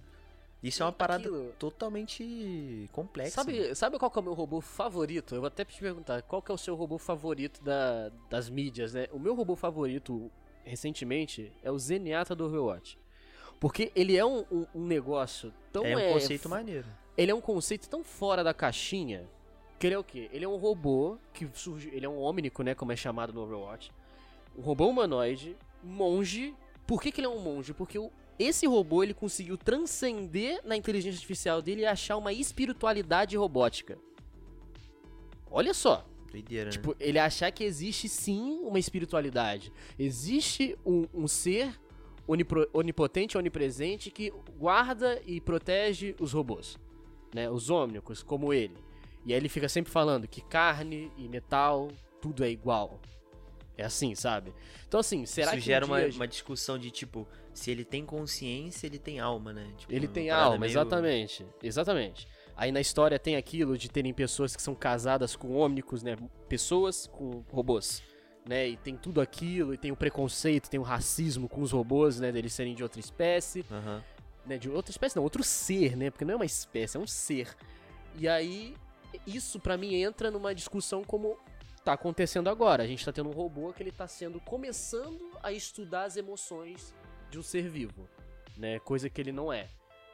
Isso 0.62 0.82
é 0.82 0.86
uma 0.86 0.92
parada 0.92 1.22
Aquilo- 1.26 1.52
totalmente 1.58 2.88
complexa. 2.92 3.30
Sabe, 3.30 3.74
sabe 3.74 3.98
qual 3.98 4.10
que 4.10 4.18
é 4.18 4.20
o 4.20 4.24
meu 4.24 4.34
robô 4.34 4.60
favorito? 4.60 5.34
Eu 5.34 5.40
vou 5.40 5.48
até 5.48 5.64
te 5.64 5.80
perguntar, 5.80 6.20
qual 6.22 6.42
que 6.42 6.50
é 6.50 6.54
o 6.54 6.58
seu 6.58 6.74
robô 6.74 6.98
favorito 6.98 7.62
da, 7.64 8.10
das 8.28 8.50
mídias, 8.50 8.92
né? 8.92 9.06
O 9.12 9.18
meu 9.18 9.34
robô 9.34 9.56
favorito, 9.56 10.30
recentemente, 10.62 11.50
é 11.62 11.70
o 11.70 11.78
Zenyatta 11.78 12.34
do 12.34 12.44
Overwatch. 12.44 12.98
Porque 13.58 13.90
ele 13.94 14.16
é 14.16 14.24
um, 14.24 14.44
um- 14.50 14.66
um 14.74 14.86
negócio 14.86 15.52
tão... 15.72 15.84
é 15.84 15.96
um 15.96 15.98
é, 15.98 16.12
conceito 16.12 16.48
maneiro. 16.48 16.86
Ele 17.16 17.30
é 17.30 17.34
um 17.34 17.40
conceito 17.40 17.88
tão 17.88 18.02
fora 18.04 18.42
da 18.44 18.52
caixinha, 18.54 19.28
que 19.78 19.86
ele 19.86 19.94
é 19.94 19.98
o 19.98 20.04
quê? 20.04 20.28
Ele 20.32 20.44
é 20.44 20.48
um 20.48 20.56
robô 20.56 21.16
que 21.32 21.48
surge... 21.54 21.88
Ele 21.92 22.04
é 22.04 22.08
um 22.08 22.18
homínico, 22.20 22.62
né, 22.62 22.74
como 22.74 22.92
é 22.92 22.96
chamado 22.96 23.32
no 23.32 23.40
Overwatch. 23.42 23.90
Um 24.56 24.62
robô 24.62 24.88
humanoide, 24.88 25.56
monge. 25.82 26.54
Por 26.86 27.00
que, 27.00 27.10
que 27.12 27.20
ele 27.20 27.26
é 27.26 27.30
um 27.30 27.38
monge? 27.40 27.72
Porque 27.72 27.98
o- 27.98 28.10
esse 28.42 28.66
robô, 28.66 29.03
ele 29.03 29.14
conseguiu 29.14 29.57
transcender 29.59 30.61
na 30.64 30.76
inteligência 30.76 31.16
artificial 31.16 31.61
dele 31.61 31.83
e 31.83 31.87
achar 31.87 32.16
uma 32.16 32.33
espiritualidade 32.33 33.37
robótica. 33.37 33.98
Olha 35.50 35.74
só. 35.74 36.07
Doideira, 36.31 36.66
né? 36.66 36.70
Tipo, 36.70 36.94
ele 37.00 37.18
achar 37.18 37.50
que 37.50 37.64
existe 37.64 38.09
sim 38.09 38.61
uma 38.62 38.79
espiritualidade. 38.79 39.72
Existe 39.98 40.79
um, 40.87 41.07
um 41.12 41.26
ser 41.26 41.79
onipro- 42.26 42.68
onipotente, 42.72 43.37
onipresente, 43.37 44.11
que 44.11 44.33
guarda 44.57 45.20
e 45.26 45.40
protege 45.40 46.14
os 46.20 46.33
robôs. 46.33 46.79
Né? 47.35 47.50
Os 47.50 47.68
ômnicos, 47.68 48.22
como 48.22 48.53
ele. 48.53 48.76
E 49.26 49.33
aí 49.33 49.38
ele 49.40 49.48
fica 49.48 49.68
sempre 49.68 49.90
falando 49.92 50.29
que 50.29 50.40
carne 50.40 51.11
e 51.18 51.29
metal, 51.29 51.88
tudo 52.22 52.44
é 52.44 52.50
igual. 52.50 53.00
É 53.76 53.85
assim, 53.85 54.14
sabe? 54.14 54.53
Então 54.87 55.00
assim, 55.00 55.24
será 55.26 55.48
Isso 55.53 55.57
que 55.61 55.66
gera 55.66 55.85
um 55.85 55.88
uma, 55.88 56.00
dia- 56.09 56.14
uma 56.18 56.29
discussão 56.29 56.79
de 56.79 56.90
tipo, 56.90 57.26
se 57.60 57.70
ele 57.70 57.84
tem 57.84 58.06
consciência, 58.06 58.86
ele 58.86 58.98
tem 58.98 59.20
alma, 59.20 59.52
né? 59.52 59.70
Tipo, 59.76 59.92
Ele 59.92 60.08
tem 60.08 60.30
alma, 60.30 60.58
meio- 60.60 60.70
exatamente. 60.70 61.46
Exatamente. 61.62 62.26
Aí 62.56 62.72
na 62.72 62.80
história 62.80 63.18
tem 63.18 63.36
aquilo 63.36 63.76
de 63.76 63.90
terem 63.90 64.14
pessoas 64.14 64.56
que 64.56 64.62
são 64.62 64.74
casadas 64.74 65.36
com 65.36 65.54
ômnicos, 65.54 66.02
né? 66.02 66.16
Pessoas 66.48 67.06
com 67.06 67.44
robôs. 67.50 68.02
Né? 68.48 68.70
E 68.70 68.76
tem 68.78 68.96
tudo 68.96 69.20
aquilo, 69.20 69.74
e 69.74 69.76
tem 69.76 69.92
o 69.92 69.96
preconceito, 69.96 70.70
tem 70.70 70.80
o 70.80 70.82
racismo 70.82 71.48
com 71.50 71.60
os 71.60 71.70
robôs, 71.72 72.18
né? 72.18 72.32
Deles 72.32 72.54
serem 72.54 72.74
de 72.74 72.82
outra 72.82 72.98
espécie. 72.98 73.62
Aham. 73.70 74.02
Né? 74.46 74.56
De 74.56 74.70
outra 74.70 74.90
espécie, 74.90 75.14
não, 75.16 75.22
outro 75.22 75.44
ser, 75.44 75.94
né? 75.96 76.10
Porque 76.10 76.24
não 76.24 76.32
é 76.32 76.36
uma 76.36 76.46
espécie, 76.46 76.96
é 76.96 77.00
um 77.00 77.06
ser. 77.06 77.54
E 78.16 78.26
aí, 78.26 78.74
isso 79.26 79.60
pra 79.60 79.76
mim 79.76 79.94
entra 79.94 80.30
numa 80.30 80.54
discussão 80.54 81.04
como 81.04 81.36
tá 81.84 81.92
acontecendo 81.92 82.48
agora. 82.48 82.82
A 82.82 82.86
gente 82.86 83.04
tá 83.04 83.12
tendo 83.12 83.28
um 83.28 83.32
robô 83.32 83.70
que 83.72 83.82
ele 83.82 83.92
tá 83.92 84.08
sendo 84.08 84.40
começando 84.40 85.30
a 85.42 85.52
estudar 85.52 86.04
as 86.04 86.16
emoções 86.16 86.94
de 87.30 87.38
um 87.38 87.42
ser 87.42 87.68
vivo, 87.68 88.08
né? 88.56 88.78
Coisa 88.80 89.08
que 89.08 89.20
ele 89.20 89.32
não 89.32 89.52
é. 89.52 89.68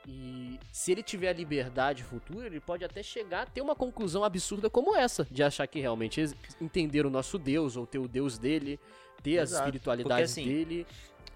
E 0.08 0.60
se 0.70 0.92
ele 0.92 1.02
tiver 1.02 1.30
a 1.30 1.32
liberdade 1.32 2.04
futura, 2.04 2.46
ele 2.46 2.60
pode 2.60 2.84
até 2.84 3.02
chegar 3.02 3.42
a 3.42 3.46
ter 3.46 3.60
uma 3.60 3.74
conclusão 3.74 4.22
absurda 4.22 4.70
como 4.70 4.94
essa, 4.94 5.26
de 5.30 5.42
achar 5.42 5.66
que 5.66 5.80
realmente 5.80 6.22
entender 6.60 7.04
o 7.04 7.10
nosso 7.10 7.38
Deus 7.38 7.76
ou 7.76 7.86
ter 7.86 7.98
o 7.98 8.06
Deus 8.06 8.38
dele, 8.38 8.78
ter 9.22 9.32
Exato. 9.40 9.64
espiritualidades 9.64 10.32
Porque, 10.32 10.40
assim, 10.42 10.48
dele. 10.64 10.86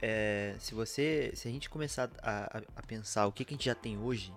É, 0.00 0.54
se 0.60 0.72
você. 0.74 1.32
Se 1.34 1.48
a 1.48 1.50
gente 1.50 1.68
começar 1.68 2.08
a, 2.22 2.58
a- 2.58 2.62
a 2.76 2.82
pensar 2.86 3.26
o 3.26 3.32
que, 3.32 3.44
que 3.44 3.54
a 3.54 3.56
gente 3.56 3.64
já 3.66 3.74
tem 3.74 3.98
hoje, 3.98 4.32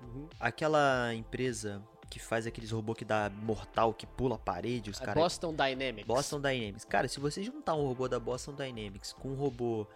Uhum. 0.00 0.28
aquela 0.40 1.12
empresa 1.14 1.82
que 2.10 2.18
faz 2.18 2.46
aqueles 2.46 2.70
robôs 2.70 2.96
que 2.98 3.04
dá 3.04 3.30
mortal, 3.30 3.92
que 3.92 4.06
pula 4.06 4.36
a 4.36 4.38
parede, 4.38 4.90
os 4.90 5.00
A 5.00 5.04
caras. 5.04 5.22
Boston 5.22 5.52
Dynamics. 5.54 6.06
Boston 6.06 6.40
Dynamics. 6.40 6.84
Cara, 6.84 7.08
se 7.08 7.18
você 7.20 7.42
juntar 7.42 7.74
um 7.74 7.84
robô 7.86 8.08
da 8.08 8.18
Boston 8.20 8.54
Dynamics 8.54 9.12
com 9.12 9.28
um 9.30 9.34
robô 9.34 9.86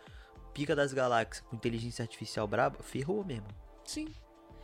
pica 0.52 0.74
das 0.76 0.92
galáxias 0.92 1.44
com 1.46 1.56
inteligência 1.56 2.02
artificial 2.02 2.46
braba, 2.46 2.82
ferrou 2.82 3.24
mesmo. 3.24 3.48
Sim, 3.84 4.08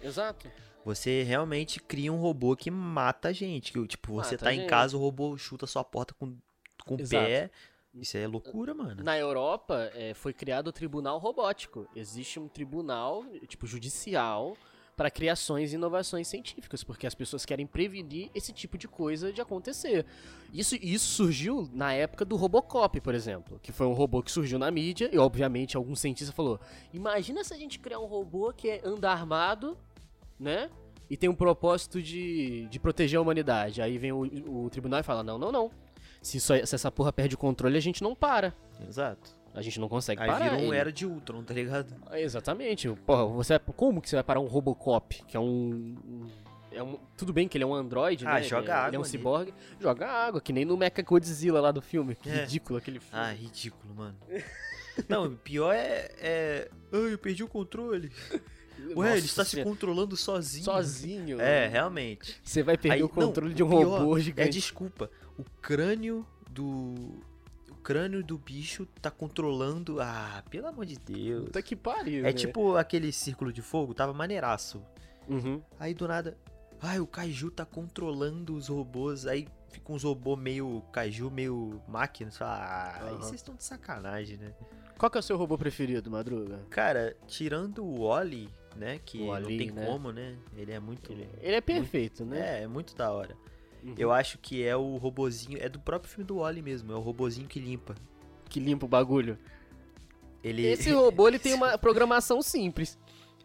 exato. 0.00 0.50
Você 0.84 1.24
realmente 1.24 1.80
cria 1.80 2.12
um 2.12 2.20
robô 2.20 2.54
que 2.54 2.70
mata 2.70 3.30
a 3.30 3.32
gente. 3.32 3.72
Que, 3.72 3.86
tipo, 3.86 4.14
você 4.14 4.34
Mata 4.34 4.44
tá 4.44 4.54
em 4.54 4.66
casa, 4.66 4.96
o 4.96 5.00
robô 5.00 5.36
chuta 5.36 5.66
sua 5.66 5.82
porta 5.82 6.14
com, 6.14 6.36
com 6.84 6.94
o 6.94 7.08
pé. 7.08 7.50
Isso 7.92 8.16
é 8.16 8.26
loucura, 8.26 8.74
mano. 8.74 9.02
Na 9.02 9.18
Europa, 9.18 9.90
é, 9.94 10.14
foi 10.14 10.32
criado 10.32 10.68
o 10.68 10.72
tribunal 10.72 11.18
robótico. 11.18 11.88
Existe 11.96 12.38
um 12.38 12.46
tribunal, 12.46 13.24
tipo, 13.48 13.66
judicial 13.66 14.56
para 14.96 15.10
criações 15.10 15.72
e 15.72 15.74
inovações 15.76 16.26
científicas, 16.26 16.82
porque 16.82 17.06
as 17.06 17.14
pessoas 17.14 17.44
querem 17.44 17.66
prevenir 17.66 18.30
esse 18.34 18.50
tipo 18.52 18.78
de 18.78 18.88
coisa 18.88 19.30
de 19.30 19.40
acontecer. 19.42 20.06
Isso, 20.52 20.74
isso 20.76 21.06
surgiu 21.06 21.68
na 21.72 21.92
época 21.92 22.24
do 22.24 22.34
Robocop, 22.34 22.98
por 23.02 23.14
exemplo, 23.14 23.60
que 23.62 23.72
foi 23.72 23.86
um 23.86 23.92
robô 23.92 24.22
que 24.22 24.32
surgiu 24.32 24.58
na 24.58 24.70
mídia 24.70 25.10
e, 25.12 25.18
obviamente, 25.18 25.76
algum 25.76 25.94
cientista 25.94 26.32
falou: 26.32 26.58
imagina 26.94 27.44
se 27.44 27.52
a 27.52 27.58
gente 27.58 27.78
criar 27.78 28.00
um 28.00 28.06
robô 28.06 28.52
que 28.54 28.70
é- 28.70 28.80
anda 28.82 29.10
armado, 29.10 29.76
né? 30.40 30.70
E 31.10 31.16
tem 31.16 31.28
um 31.28 31.34
propósito 31.34 32.02
de, 32.02 32.66
de 32.66 32.80
proteger 32.80 33.18
a 33.18 33.22
humanidade. 33.22 33.82
Aí 33.82 33.98
vem 33.98 34.12
o, 34.12 34.64
o 34.64 34.70
tribunal 34.70 35.00
e 35.00 35.02
fala: 35.02 35.22
não, 35.22 35.36
não, 35.38 35.52
não. 35.52 35.70
Se, 36.22 36.38
isso, 36.38 36.52
se 36.66 36.74
essa 36.74 36.90
porra 36.90 37.12
perde 37.12 37.34
o 37.34 37.38
controle, 37.38 37.76
a 37.76 37.80
gente 37.80 38.02
não 38.02 38.14
para. 38.14 38.54
Exato. 38.88 39.36
A 39.56 39.62
gente 39.62 39.80
não 39.80 39.88
consegue 39.88 40.20
Aí 40.22 40.28
parar. 40.28 40.44
vira 40.50 40.56
um 40.56 40.66
ele. 40.68 40.76
era 40.76 40.92
de 40.92 41.06
Ultron, 41.06 41.42
tá 41.42 41.54
ligado? 41.54 41.94
É, 42.10 42.20
Exatamente. 42.22 42.88
Porra, 43.06 43.24
você 43.26 43.54
vai- 43.58 43.74
como 43.74 44.00
que 44.02 44.08
você 44.10 44.16
vai 44.16 44.22
parar 44.22 44.38
um 44.40 44.46
Robocop, 44.46 45.22
que 45.26 45.36
é 45.36 45.40
um, 45.40 45.96
um- 46.06 46.26
é 46.70 46.82
um 46.82 46.98
tudo 47.16 47.32
bem 47.32 47.48
que 47.48 47.56
ele 47.56 47.64
é 47.64 47.66
um 47.66 47.74
androide, 47.74 48.26
Ah, 48.26 48.34
né? 48.34 48.42
joga 48.42 48.62
ele, 48.64 48.70
é, 48.70 48.74
água 48.74 48.88
ele 48.88 48.96
é 48.96 48.98
um 48.98 49.02
ali. 49.02 49.10
ciborgue, 49.10 49.54
joga 49.80 50.06
água, 50.06 50.40
que 50.42 50.52
nem 50.52 50.64
no 50.66 50.76
Mecha 50.76 51.00
Godzilla 51.02 51.60
lá 51.60 51.72
do 51.72 51.80
filme. 51.80 52.14
Que 52.14 52.28
É. 52.28 52.42
ridículo 52.42 52.78
aquele 52.78 53.00
filme. 53.00 53.18
Ah, 53.18 53.32
ridículo, 53.32 53.94
mano. 53.94 54.16
Não, 55.08 55.26
o 55.26 55.30
pior 55.36 55.74
é, 55.74 56.10
é. 56.20 56.68
Ai, 56.92 57.12
eu 57.14 57.18
perdi 57.18 57.42
o 57.42 57.48
controle. 57.48 58.10
Ué, 58.94 58.94
Nossa 58.94 59.16
ele 59.16 59.26
está 59.26 59.44
se 59.44 59.62
controlando 59.64 60.16
sozinho. 60.18 60.64
sozinho. 60.64 61.40
É, 61.40 61.66
realmente. 61.66 62.38
Você 62.44 62.62
vai 62.62 62.76
perder 62.76 62.96
Aí- 62.98 63.02
o 63.02 63.08
controle 63.08 63.50
não, 63.50 63.56
de 63.56 63.62
um 63.62 63.66
robô 63.68 64.16
É 64.18 64.20
gigante. 64.20 64.50
desculpa. 64.50 65.10
O 65.38 65.44
crânio 65.62 66.26
do. 66.50 66.94
O 67.86 67.88
crânio 67.88 68.20
do 68.24 68.36
bicho 68.36 68.84
tá 69.00 69.12
controlando. 69.12 70.00
Ah, 70.00 70.42
pelo 70.50 70.66
amor 70.66 70.84
de 70.84 70.98
Deus. 70.98 71.44
Puta 71.44 71.62
que 71.62 71.76
pariu, 71.76 72.22
É 72.26 72.30
né? 72.30 72.32
tipo 72.32 72.74
aquele 72.74 73.12
círculo 73.12 73.52
de 73.52 73.62
fogo, 73.62 73.94
tava 73.94 74.12
maneiraço. 74.12 74.82
Uhum. 75.28 75.62
Aí 75.78 75.94
do 75.94 76.08
nada. 76.08 76.36
Ai, 76.82 76.98
o 76.98 77.06
Kaiju 77.06 77.48
tá 77.48 77.64
controlando 77.64 78.56
os 78.56 78.66
robôs. 78.66 79.24
Aí 79.24 79.46
fica 79.68 79.92
uns 79.92 80.02
robôs 80.02 80.36
meio 80.36 80.82
caju, 80.90 81.30
meio 81.30 81.80
máquina. 81.86 82.28
Ah, 82.40 83.02
aí 83.02 83.10
Aham. 83.10 83.18
vocês 83.18 83.36
estão 83.36 83.54
de 83.54 83.62
sacanagem, 83.62 84.36
né? 84.36 84.52
Qual 84.98 85.08
que 85.08 85.16
é 85.18 85.20
o 85.20 85.22
seu 85.22 85.36
robô 85.36 85.56
preferido, 85.56 86.10
Madruga? 86.10 86.58
Cara, 86.68 87.16
tirando 87.28 87.84
o 87.84 88.00
Oli, 88.00 88.50
né? 88.74 88.98
Que 89.06 89.18
O 89.18 89.26
não 89.26 89.28
Wall-E, 89.28 89.58
tem 89.58 89.70
né? 89.70 89.86
como, 89.86 90.10
né? 90.10 90.36
Ele 90.56 90.72
é 90.72 90.80
muito. 90.80 91.12
Ele, 91.12 91.28
ele 91.40 91.54
é 91.54 91.60
perfeito, 91.60 92.24
né? 92.24 92.58
É, 92.58 92.62
é 92.64 92.66
muito 92.66 92.96
da 92.96 93.12
hora. 93.12 93.36
Uhum. 93.86 93.94
Eu 93.96 94.10
acho 94.12 94.36
que 94.38 94.64
é 94.64 94.76
o 94.76 94.96
robozinho. 94.96 95.58
É 95.60 95.68
do 95.68 95.78
próprio 95.78 96.10
filme 96.10 96.24
do 96.26 96.38
Oli 96.38 96.60
mesmo. 96.60 96.92
É 96.92 96.96
o 96.96 97.00
robozinho 97.00 97.46
que 97.46 97.60
limpa. 97.60 97.94
Que 98.48 98.58
limpa 98.58 98.84
o 98.84 98.88
bagulho. 98.88 99.38
Ele, 100.42 100.66
Esse 100.66 100.90
robô, 100.92 101.28
ele 101.28 101.38
tem 101.38 101.54
uma 101.54 101.78
programação 101.78 102.42
simples. 102.42 102.98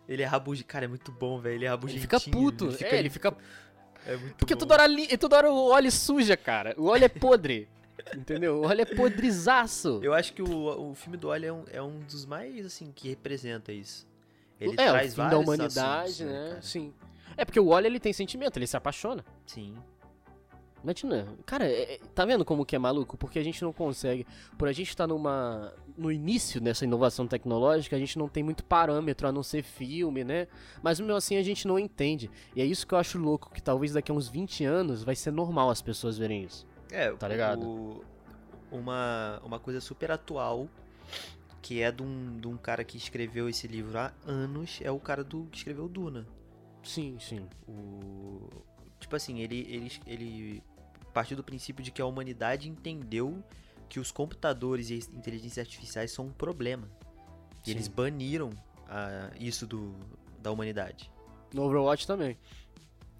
ele 0.09 0.23
é 0.23 0.25
rabugento. 0.25 0.67
Cara, 0.67 0.85
é 0.85 0.87
muito 0.87 1.11
bom, 1.11 1.39
velho. 1.39 1.53
Ele 1.55 1.65
é 1.65 1.67
Ele 1.67 1.69
rabugentinho. 1.69 2.01
fica 2.01 2.19
puto. 2.19 2.65
Ele 2.65 2.77
fica, 2.77 2.95
é, 2.95 2.99
ele 2.99 3.09
fica... 3.09 3.37
É 4.05 4.17
muito 4.17 4.35
Porque 4.35 4.55
bom. 4.55 4.59
toda 4.59 4.73
hora, 4.73 4.87
li... 4.87 5.15
toda 5.17 5.37
hora 5.37 5.51
o 5.51 5.69
óleo 5.69 5.91
suja, 5.91 6.35
cara. 6.35 6.73
O 6.75 6.85
óleo 6.87 7.05
é 7.05 7.09
podre. 7.09 7.69
Entendeu? 8.17 8.61
O 8.61 8.65
óleo 8.65 8.81
é 8.81 8.85
podrizaço. 8.85 9.99
Eu 10.01 10.13
acho 10.13 10.33
que 10.33 10.41
o, 10.41 10.89
o 10.89 10.95
filme 10.95 11.17
do 11.17 11.27
Oli 11.27 11.45
é 11.45 11.53
um, 11.53 11.63
é 11.71 11.81
um 11.81 11.99
dos 11.99 12.25
mais, 12.25 12.65
assim, 12.65 12.91
que 12.91 13.09
representa 13.09 13.71
isso. 13.71 14.07
Ele 14.59 14.73
é, 14.73 14.89
traz 14.89 15.13
o 15.13 15.15
fim 15.21 15.29
da 15.29 15.37
humanidade, 15.37 16.23
assuntos, 16.23 16.33
né? 16.33 16.49
cara? 16.49 16.61
Sim. 16.61 16.93
É 17.37 17.45
porque 17.45 17.59
o 17.59 17.67
óleo, 17.67 17.87
ele 17.87 17.99
tem 17.99 18.11
sentimento, 18.11 18.57
ele 18.57 18.67
se 18.67 18.75
apaixona. 18.75 19.23
Sim. 19.45 19.75
Imagina, 20.83 21.27
cara, 21.45 21.65
é- 21.65 21.93
é- 21.95 21.99
tá 22.15 22.25
vendo 22.25 22.43
como 22.43 22.65
que 22.65 22.75
é 22.75 22.79
maluco? 22.79 23.15
Porque 23.17 23.37
a 23.37 23.43
gente 23.43 23.61
não 23.61 23.71
consegue, 23.71 24.25
por 24.57 24.67
a 24.67 24.71
gente 24.73 24.89
estar 24.89 25.05
numa 25.07 25.71
no 25.97 26.11
início 26.11 26.59
dessa 26.59 26.85
inovação 26.85 27.27
tecnológica, 27.27 27.95
a 27.95 27.99
gente 27.99 28.17
não 28.17 28.27
tem 28.27 28.41
muito 28.41 28.63
parâmetro 28.63 29.27
a 29.27 29.31
não 29.31 29.43
ser 29.43 29.61
filme, 29.61 30.23
né? 30.23 30.47
Mas 30.81 30.99
mesmo 30.99 31.13
assim 31.15 31.35
a 31.37 31.43
gente 31.43 31.67
não 31.67 31.77
entende. 31.77 32.31
E 32.55 32.61
é 32.61 32.65
isso 32.65 32.87
que 32.87 32.93
eu 32.93 32.97
acho 32.97 33.19
louco, 33.19 33.51
que 33.53 33.61
talvez 33.61 33.93
daqui 33.93 34.11
a 34.11 34.15
uns 34.15 34.27
20 34.27 34.63
anos 34.65 35.03
vai 35.03 35.15
ser 35.15 35.31
normal 35.31 35.69
as 35.69 35.81
pessoas 35.81 36.17
verem 36.17 36.43
isso. 36.43 36.65
É, 36.89 37.11
Tá 37.11 37.27
ligado? 37.27 37.61
o- 37.67 38.03
uma, 38.71 39.39
uma 39.43 39.59
coisa 39.59 39.79
super 39.81 40.11
atual, 40.11 40.67
que 41.61 41.81
é 41.81 41.91
de 41.91 42.01
um, 42.01 42.39
de 42.39 42.47
um 42.47 42.57
cara 42.57 42.83
que 42.83 42.97
escreveu 42.97 43.47
esse 43.47 43.67
livro 43.67 43.97
há 43.99 44.11
anos, 44.25 44.79
é 44.81 44.89
o 44.89 44.99
cara 44.99 45.23
do 45.23 45.45
que 45.51 45.57
escreveu 45.57 45.87
Duna. 45.87 46.25
Sim, 46.81 47.17
sim. 47.19 47.45
O, 47.67 48.49
tipo 48.99 49.15
assim, 49.15 49.39
ele, 49.39 49.59
ele, 49.69 49.91
ele 50.07 50.63
partiu 51.11 51.35
do 51.37 51.43
princípio 51.43 51.83
de 51.83 51.91
que 51.91 52.01
a 52.01 52.05
humanidade 52.05 52.69
entendeu 52.69 53.43
que 53.89 53.99
os 53.99 54.11
computadores 54.11 54.89
e 54.89 54.97
as 54.97 55.07
inteligências 55.09 55.59
artificiais 55.65 56.11
são 56.11 56.25
um 56.27 56.31
problema. 56.31 56.87
E 57.63 57.65
Sim. 57.65 57.71
eles 57.71 57.87
baniram 57.87 58.49
ah, 58.87 59.29
isso 59.39 59.67
do, 59.67 59.93
da 60.41 60.51
humanidade. 60.51 61.11
No 61.53 61.63
Overwatch 61.63 62.07
também. 62.07 62.37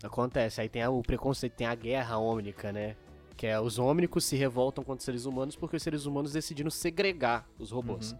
Acontece, 0.04 0.62
aí 0.62 0.70
tem 0.70 0.82
a- 0.82 0.90
o 0.90 1.02
preconceito, 1.04 1.54
tem 1.54 1.68
a 1.68 1.76
guerra 1.76 2.18
ômnica, 2.18 2.72
né? 2.72 2.96
Que 3.38 3.48
é 3.48 3.60
os 3.60 3.78
ômnicos 3.78 4.26
se 4.26 4.36
revoltam 4.36 4.84
contra 4.84 5.00
os 5.00 5.06
seres 5.06 5.26
humanos 5.26 5.56
porque 5.56 5.76
os 5.76 5.84
seres 5.84 6.06
humanos 6.06 6.32
decidiram 6.34 6.70
segregar 6.72 7.48
os 7.60 7.72
robôs. 7.72 8.12
Uhum. 8.14 8.20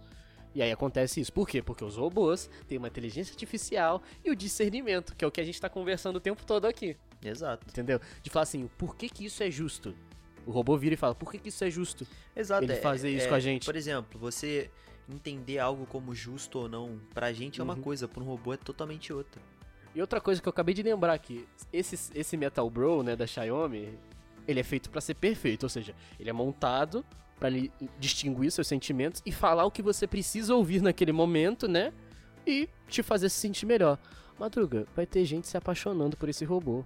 E 0.54 0.62
aí 0.62 0.72
acontece 0.72 1.22
isso. 1.22 1.32
Por 1.32 1.48
quê? 1.48 1.62
Porque 1.62 1.84
os 1.84 1.96
robôs 1.96 2.50
têm 2.68 2.78
uma 2.78 2.88
inteligência 2.90 3.32
artificial 3.32 4.02
e 4.24 4.30
o 4.30 4.36
discernimento, 4.36 5.16
que 5.16 5.24
é 5.24 5.28
o 5.28 5.32
que 5.32 5.40
a 5.40 5.44
gente 5.46 5.60
tá 5.62 5.70
conversando 5.70 6.18
o 6.18 6.20
tempo 6.20 6.44
todo 6.46 6.66
aqui. 6.66 6.98
Exato. 7.24 7.66
Entendeu? 7.70 8.00
De 8.22 8.30
falar 8.30 8.44
assim, 8.44 8.70
por 8.78 8.96
que 8.96 9.10
que 9.10 9.26
isso 9.26 9.44
é 9.44 9.52
justo? 9.52 9.94
O 10.46 10.52
robô 10.52 10.76
vira 10.78 10.94
e 10.96 10.98
fala, 10.98 11.14
por 11.14 11.32
que 11.32 11.38
que 11.38 11.50
isso 11.50 11.64
é 11.64 11.70
justo? 11.70 12.06
Exato. 12.36 12.64
Ele 12.64 12.74
é- 12.74 12.78
fazer 12.78 13.10
isso 13.12 13.26
é- 13.26 13.30
com 13.30 13.36
a 13.36 13.40
gente. 13.40 13.66
Por 13.66 13.76
exemplo, 13.76 14.20
você 14.20 14.70
entender 15.10 15.60
algo 15.60 15.86
como 15.86 16.16
justo 16.16 16.60
ou 16.60 16.70
não, 16.70 17.00
pra 17.14 17.32
gente 17.34 17.60
é 17.60 17.64
uma 17.64 17.76
Uhum. 17.76 17.82
coisa, 17.82 18.08
pra 18.08 18.24
um 18.24 18.26
robô 18.26 18.54
é 18.54 18.58
totalmente 18.58 19.12
outra. 19.14 19.42
E 19.94 20.00
outra 20.02 20.22
coisa 20.22 20.42
que 20.42 20.48
eu 20.48 20.52
acabei 20.52 20.74
de 20.74 20.82
lembrar 20.82 21.14
aqui, 21.14 21.46
esse, 21.72 22.12
esse 22.18 22.38
Metal 22.38 22.68
Bro, 22.70 23.04
né, 23.04 23.16
da 23.16 23.28
Xiaomi, 23.28 23.98
ele 24.48 24.60
é 24.60 24.64
feito 24.64 24.90
pra 24.90 25.02
ser 25.02 25.16
perfeito, 25.16 25.64
ou 25.64 25.70
seja, 25.70 25.94
ele 26.20 26.30
é 26.30 26.34
montado 26.34 27.06
pra 27.38 27.50
lhe 27.50 27.72
distinguir 28.00 28.52
seus 28.52 28.68
sentimentos 28.68 29.22
e 29.26 29.32
falar 29.32 29.66
o 29.66 29.72
que 29.72 29.82
você 29.82 30.08
precisa 30.08 30.56
ouvir 30.56 30.82
naquele 30.82 31.12
momento, 31.12 31.68
né? 31.68 31.92
E 32.48 32.70
te 32.88 33.04
fazer 33.04 33.30
se 33.30 33.36
sentir 33.40 33.66
melhor. 33.66 34.00
Madruga, 34.40 34.88
vai 34.96 35.06
ter 35.06 35.26
gente 35.26 35.48
se 35.48 35.58
apaixonando 35.58 36.16
por 36.16 36.30
esse 36.30 36.46
robô 36.46 36.84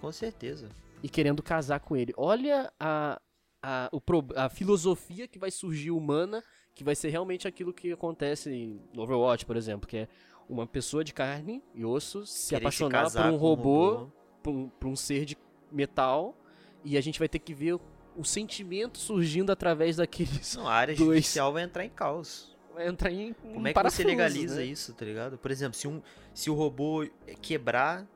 Com 0.00 0.10
certeza. 0.12 0.68
e 1.02 1.08
querendo 1.08 1.42
casar 1.42 1.80
com 1.80 1.96
ele. 1.96 2.12
Olha 2.16 2.72
a, 2.78 3.20
a, 3.62 3.88
o 3.92 4.00
pro- 4.00 4.26
a 4.36 4.48
filosofia 4.48 5.26
que 5.28 5.38
vai 5.38 5.50
surgir 5.50 5.90
humana, 5.90 6.42
que 6.74 6.82
vai 6.84 6.94
ser 6.94 7.08
realmente 7.10 7.46
aquilo 7.48 7.72
que 7.72 7.92
acontece 7.92 8.80
no 8.94 9.02
Overwatch, 9.02 9.44
por 9.46 9.56
exemplo, 9.56 9.88
que 9.88 9.96
é 9.98 10.08
uma 10.48 10.66
pessoa 10.66 11.04
de 11.04 11.12
carne 11.14 11.62
e 11.74 11.84
osso 11.84 12.26
se 12.26 12.50
Querer 12.50 12.64
apaixonar 12.64 13.02
casar 13.04 13.22
por 13.24 13.34
um 13.34 13.38
com 13.38 13.44
robô, 13.44 14.08
Por, 14.42 14.50
um, 14.52 14.68
por 14.68 14.88
um 14.88 14.96
ser 14.96 15.24
de 15.24 15.36
metal, 15.70 16.34
e 16.84 16.96
a 16.96 17.00
gente 17.00 17.18
vai 17.18 17.28
ter 17.28 17.38
que 17.38 17.54
ver 17.54 17.74
o, 18.16 18.24
sentimento 18.24 18.98
surgindo 18.98 19.52
através 19.52 19.96
daqueles. 19.96 20.56
Não, 20.56 20.66
a 20.66 20.72
área 20.74 20.94
Dois. 20.94 21.08
judicial 21.18 21.52
vai 21.52 21.62
entrar 21.62 21.84
em 21.84 21.90
caos. 21.90 22.56
Vai 22.74 22.88
entrar 22.88 23.10
em. 23.12 23.32
Como 23.34 23.66
em 23.66 23.70
é 23.70 23.74
que 23.74 23.82
você 23.82 24.02
legaliza 24.04 24.56
né? 24.56 24.64
isso, 24.64 24.92
tá 24.94 25.04
ligado? 25.04 25.36
Por 25.38 25.50
exemplo, 25.50 25.74
se, 25.78 25.86
um, 25.86 26.00
se 26.34 26.48
o 26.50 26.54
robô 26.54 27.06
quebrar. 27.42 28.06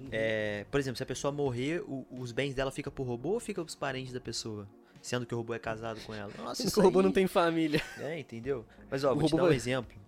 Uhum. 0.00 0.08
é, 0.12 0.64
por 0.70 0.78
exemplo, 0.80 0.96
se 0.96 1.02
a 1.02 1.06
pessoa 1.06 1.30
morrer, 1.32 1.80
o- 1.86 2.06
os 2.10 2.32
bens 2.32 2.54
dela 2.54 2.70
ficam 2.70 2.92
pro 2.92 3.02
robô 3.04 3.30
ou 3.30 3.40
fica 3.40 3.62
pros 3.62 3.74
parentes 3.74 4.12
da 4.12 4.20
pessoa? 4.20 4.66
Sendo 5.02 5.24
que 5.24 5.34
o 5.34 5.38
robô 5.38 5.54
é 5.54 5.58
casado 5.58 6.00
com 6.02 6.12
ela. 6.14 6.30
Nossa, 6.38 6.56
Sendo 6.62 6.66
isso 6.68 6.74
que 6.74 6.80
o 6.80 6.82
robô 6.84 6.98
aí- 7.00 7.04
não 7.06 7.12
tem 7.12 7.26
família. 7.26 7.80
É, 7.98 8.18
entendeu? 8.18 8.64
Mas 8.90 9.02
ó, 9.04 9.12
O 9.12 9.16
vou 9.18 9.28
te 9.28 9.36
dar 9.36 9.42
um 9.44 9.46
vai- 9.46 9.56
exemplo 9.56 9.98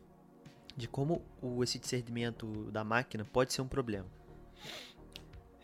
de 0.76 0.88
como 0.88 1.22
o, 1.42 1.62
esse 1.62 1.78
discernimento 1.78 2.46
da 2.70 2.82
máquina 2.84 3.24
pode 3.24 3.52
ser 3.52 3.60
um 3.62 3.68
problema. 3.68 4.06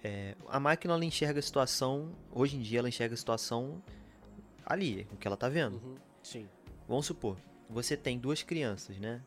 É, 0.04 0.34
a 0.48 0.60
máquina 0.60 0.94
ela 0.94 1.04
enxerga 1.04 1.40
a 1.40 1.42
situação, 1.42 2.12
hoje 2.30 2.56
em 2.56 2.60
dia 2.60 2.78
ela 2.78 2.88
enxerga 2.88 3.14
a 3.14 3.16
situação 3.16 3.82
ali, 4.64 5.06
o 5.12 5.16
que 5.16 5.26
ela 5.26 5.36
tá 5.36 5.48
vendo. 5.48 5.74
Uhum. 5.76 5.96
Sim. 6.22 6.48
Vamos 6.86 7.06
supor, 7.06 7.36
você 7.68 7.96
tem 7.96 8.18
duas 8.18 8.42
crianças, 8.42 8.96
né? 8.98 9.20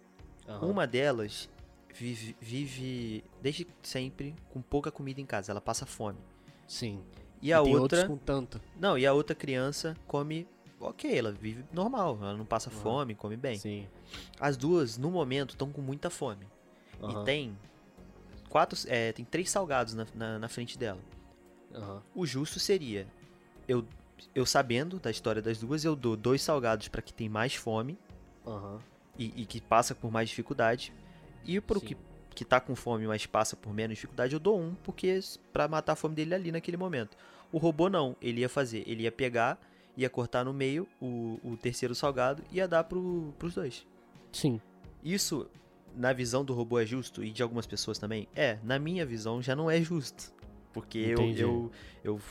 Aham. 0.48 0.68
Uma 0.68 0.88
delas 0.88 1.50
vive, 1.93 2.36
vive 2.39 3.23
desde 3.41 3.67
sempre 3.82 4.36
com 4.51 4.62
pouca 4.62 4.91
comida 4.91 5.19
em 5.21 5.25
casa, 5.25 5.51
ela 5.51 5.62
passa 5.62 5.86
fome. 5.86 6.19
Sim. 6.67 7.04
E 7.41 7.51
a 7.51 7.62
tem 7.62 7.75
outra, 7.75 8.08
com 8.08 8.17
tanto. 8.17 8.62
não, 8.75 8.97
e 8.97 9.06
a 9.06 9.13
outra 9.13 9.36
criança 9.36 9.97
come 10.08 10.47
ok, 10.80 11.17
ela 11.17 11.32
vive 11.32 11.63
normal, 11.71 12.17
ela 12.21 12.36
não 12.38 12.45
passa 12.45 12.69
Aham. 12.69 12.80
fome, 12.80 13.15
come 13.15 13.38
bem. 13.38 13.58
Sim. 13.58 13.88
As 14.39 14.58
duas, 14.58 14.97
no 14.97 15.12
momento, 15.12 15.51
estão 15.51 15.71
com 15.71 15.82
muita 15.82 16.10
fome. 16.10 16.47
Aham. 17.01 17.21
E 17.21 17.25
tem 17.25 17.58
quatro, 18.49 18.77
é, 18.88 19.12
tem 19.12 19.25
três 19.25 19.49
salgados 19.49 19.93
na, 19.93 20.06
na, 20.13 20.39
na 20.39 20.49
frente 20.49 20.77
dela. 20.77 20.99
Aham. 21.73 22.01
O 22.13 22.25
justo 22.25 22.60
seria, 22.60 23.08
eu, 23.67 23.86
eu 24.36 24.45
sabendo 24.45 24.99
da 24.99 25.10
história 25.10 25.41
das 25.41 25.60
duas, 25.60 25.84
eu 25.86 25.95
dou 25.95 26.15
dois 26.15 26.41
salgados 26.41 26.88
para 26.88 27.01
que 27.01 27.13
tem 27.13 27.30
mais 27.30 27.56
fome 27.56 27.97
Aham. 28.45 28.80
e, 29.17 29.41
e 29.41 29.45
que 29.45 29.62
passa 29.62 29.95
por 29.95 30.12
mais 30.12 30.30
dificuldade. 30.30 30.93
E 31.45 31.60
pro 31.60 31.80
Sim. 31.80 31.86
que, 31.88 31.97
que 32.36 32.45
tá 32.45 32.60
com 32.60 32.75
fome, 32.75 33.08
mas 33.08 33.25
passa 33.25 33.56
por 33.56 33.73
menos 33.73 33.95
dificuldade, 33.95 34.34
eu 34.34 34.39
dou 34.39 34.60
um, 34.60 34.75
porque 34.84 35.19
para 35.51 35.67
matar 35.67 35.93
a 35.93 35.95
fome 35.95 36.15
dele 36.15 36.34
ali 36.34 36.51
naquele 36.51 36.77
momento. 36.77 37.17
O 37.51 37.58
robô 37.58 37.89
não, 37.89 38.15
ele 38.21 38.41
ia 38.41 38.49
fazer, 38.49 38.84
ele 38.88 39.04
ia 39.04 39.12
pegar, 39.12 39.60
ia 39.97 40.10
cortar 40.10 40.45
no 40.45 40.54
meio 40.54 40.88
o, 41.01 41.39
o 41.43 41.58
terceiro 41.58 41.93
salgado 41.93 42.43
e 42.51 42.58
ia 42.58 42.67
dar 42.67 42.84
pro, 42.86 43.34
pros 43.38 43.56
dois. 43.56 43.86
Sim. 44.32 44.62
Isso, 45.04 45.49
na 45.95 46.13
visão 46.13 46.45
do 46.45 46.54
robô, 46.54 46.80
é 46.80 46.86
justo? 46.86 47.23
E 47.23 47.32
de 47.32 47.43
algumas 47.43 47.67
pessoas 47.67 47.97
também? 47.97 48.27
É, 48.36 48.58
na 48.63 48.80
minha 48.80 49.06
visão 49.06 49.41
já 49.41 49.56
não 49.56 49.69
é 49.69 49.82
justo. 49.82 50.34
Porque 50.71 50.97
eu, 50.99 51.21
Entendi. 51.21 51.41
eu, 51.41 51.71
eu, 52.04 52.21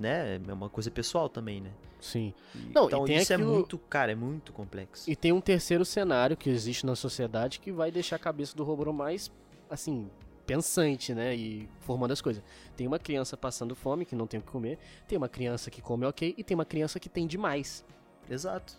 né, 0.00 0.40
é 0.46 0.52
uma 0.52 0.68
coisa 0.68 0.90
pessoal 0.90 1.28
também, 1.28 1.60
né? 1.60 1.70
Sim. 2.04 2.34
E- 2.54 2.58
Não, 2.74 2.86
então 2.86 3.04
tem 3.06 3.16
isso 3.16 3.32
aquilo- 3.32 3.50
é 3.50 3.54
muito, 3.54 3.78
cara, 3.78 4.12
é 4.12 4.14
muito 4.14 4.52
complexo. 4.52 5.10
E 5.10 5.16
tem 5.16 5.32
um 5.32 5.40
terceiro 5.40 5.86
cenário 5.86 6.36
que 6.36 6.50
existe 6.50 6.84
na 6.84 6.94
sociedade 6.94 7.58
que 7.58 7.72
vai 7.72 7.90
deixar 7.90 8.16
a 8.16 8.18
cabeça 8.18 8.54
do 8.54 8.62
robô 8.62 8.92
mais, 8.92 9.32
assim, 9.70 10.10
pensante, 10.46 11.14
né? 11.14 11.34
E 11.34 11.66
formando 11.80 12.12
as 12.12 12.20
coisas. 12.20 12.42
Tem 12.76 12.86
uma 12.86 12.98
criança 12.98 13.38
passando 13.38 13.74
fome, 13.74 14.04
que 14.04 14.14
não 14.14 14.26
tem 14.26 14.38
o 14.38 14.42
que 14.42 14.50
comer. 14.52 14.78
Tem 15.08 15.16
uma 15.16 15.30
criança 15.30 15.70
que 15.70 15.80
come 15.80 16.04
ok. 16.04 16.34
E 16.36 16.44
tem 16.44 16.54
uma 16.54 16.66
criança 16.66 17.00
que 17.00 17.08
tem 17.08 17.26
demais. 17.26 17.82
Exato. 18.28 18.74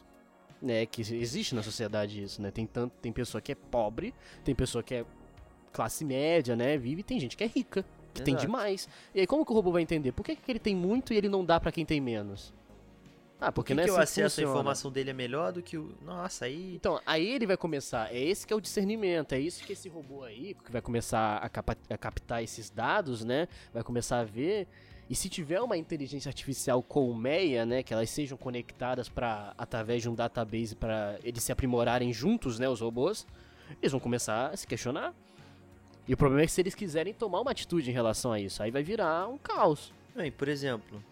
Né? 0.62 0.86
Que 0.86 1.02
existe 1.02 1.56
na 1.56 1.64
sociedade 1.64 2.22
isso, 2.22 2.40
né? 2.44 2.52
Tem, 2.52 2.68
tanto, 2.68 2.94
tem 3.02 3.12
pessoa 3.12 3.42
que 3.42 3.52
é 3.52 3.56
pobre, 3.56 4.14
tem 4.44 4.54
pessoa 4.54 4.84
que 4.84 4.94
é 4.94 5.06
classe 5.74 6.06
média, 6.06 6.56
né? 6.56 6.78
Vive, 6.78 7.02
e 7.02 7.04
tem 7.04 7.20
gente 7.20 7.36
que 7.36 7.44
é 7.44 7.48
rica. 7.48 7.84
Que 8.14 8.22
tem 8.22 8.34
Exato. 8.36 8.46
demais. 8.46 8.88
E 9.14 9.20
aí, 9.20 9.28
como 9.28 9.44
que 9.46 9.52
o 9.52 9.56
robô 9.56 9.72
vai 9.72 9.82
entender? 9.82 10.12
Por 10.14 10.24
que, 10.24 10.36
que 10.38 10.50
ele 10.52 10.60
tem 10.60 10.74
muito 10.76 11.12
e 11.12 11.18
ele 11.18 11.28
não 11.28 11.44
dá 11.44 11.60
pra 11.60 11.72
quem 11.72 11.84
tem 11.86 12.00
menos? 12.00 12.54
Ah, 13.40 13.52
Por 13.52 13.56
porque 13.56 13.74
que, 13.74 13.76
não 13.76 13.84
é 13.84 13.86
que 13.86 13.92
o 13.92 13.98
assim 13.98 14.22
acesso 14.22 14.42
à 14.42 14.44
informação 14.44 14.92
dele 14.92 15.10
é 15.10 15.14
melhor 15.14 15.52
do 15.52 15.62
que 15.62 15.78
o. 15.78 15.94
Nossa, 16.02 16.46
aí. 16.46 16.76
Então, 16.76 17.00
aí 17.06 17.28
ele 17.28 17.46
vai 17.46 17.58
começar, 17.58 18.14
é 18.14 18.18
esse 18.18 18.48
que 18.48 18.54
é 18.54 18.56
o 18.56 18.62
discernimento, 18.62 19.34
é 19.34 19.40
isso 19.40 19.64
que 19.66 19.74
esse 19.74 19.90
robô 19.90 20.24
aí, 20.24 20.56
que 20.64 20.72
vai 20.72 20.82
começar 20.82 21.38
a, 21.38 21.50
capa- 21.50 21.76
a 21.90 21.98
captar 21.98 22.42
esses 22.42 22.70
dados, 22.70 23.24
né, 23.26 23.48
vai 23.74 23.84
começar 23.84 24.20
a 24.20 24.24
ver, 24.24 24.68
e 25.10 25.16
se 25.16 25.28
tiver 25.28 25.60
uma 25.62 25.76
inteligência 25.78 26.30
artificial 26.30 26.82
colmeia, 26.82 27.66
né, 27.66 27.84
que 27.84 27.94
elas 27.94 28.10
sejam 28.10 28.38
conectadas 28.38 29.10
para 29.10 29.54
através 29.58 30.02
de 30.02 30.10
um 30.10 30.16
database 30.16 30.74
para 30.76 31.20
eles 31.24 31.44
se 31.44 31.52
aprimorarem 31.52 32.14
juntos, 32.14 32.58
né, 32.58 32.70
os 32.70 32.80
robôs, 32.80 33.28
eles 33.82 33.92
vão 33.92 34.00
começar 34.00 34.52
a 34.52 34.58
se 34.58 34.66
questionar. 34.66 35.14
E 36.08 36.14
o 36.14 36.18
problema 36.18 36.44
é 36.44 36.46
que 36.46 36.52
se 36.52 36.62
eles 36.62 36.74
quiserem 36.74 37.14
tomar 37.14 37.42
uma 37.42 37.52
atitude 37.52 37.90
em 37.90 37.94
relação 37.94 38.32
a 38.32 38.40
isso, 38.40 38.64
aí 38.64 38.72
vai 38.72 38.82
virar 38.82 39.28
um 39.28 39.38
caos. 39.38 39.92
E, 40.16 40.32
por 40.32 40.48
exemplo, 40.48 41.04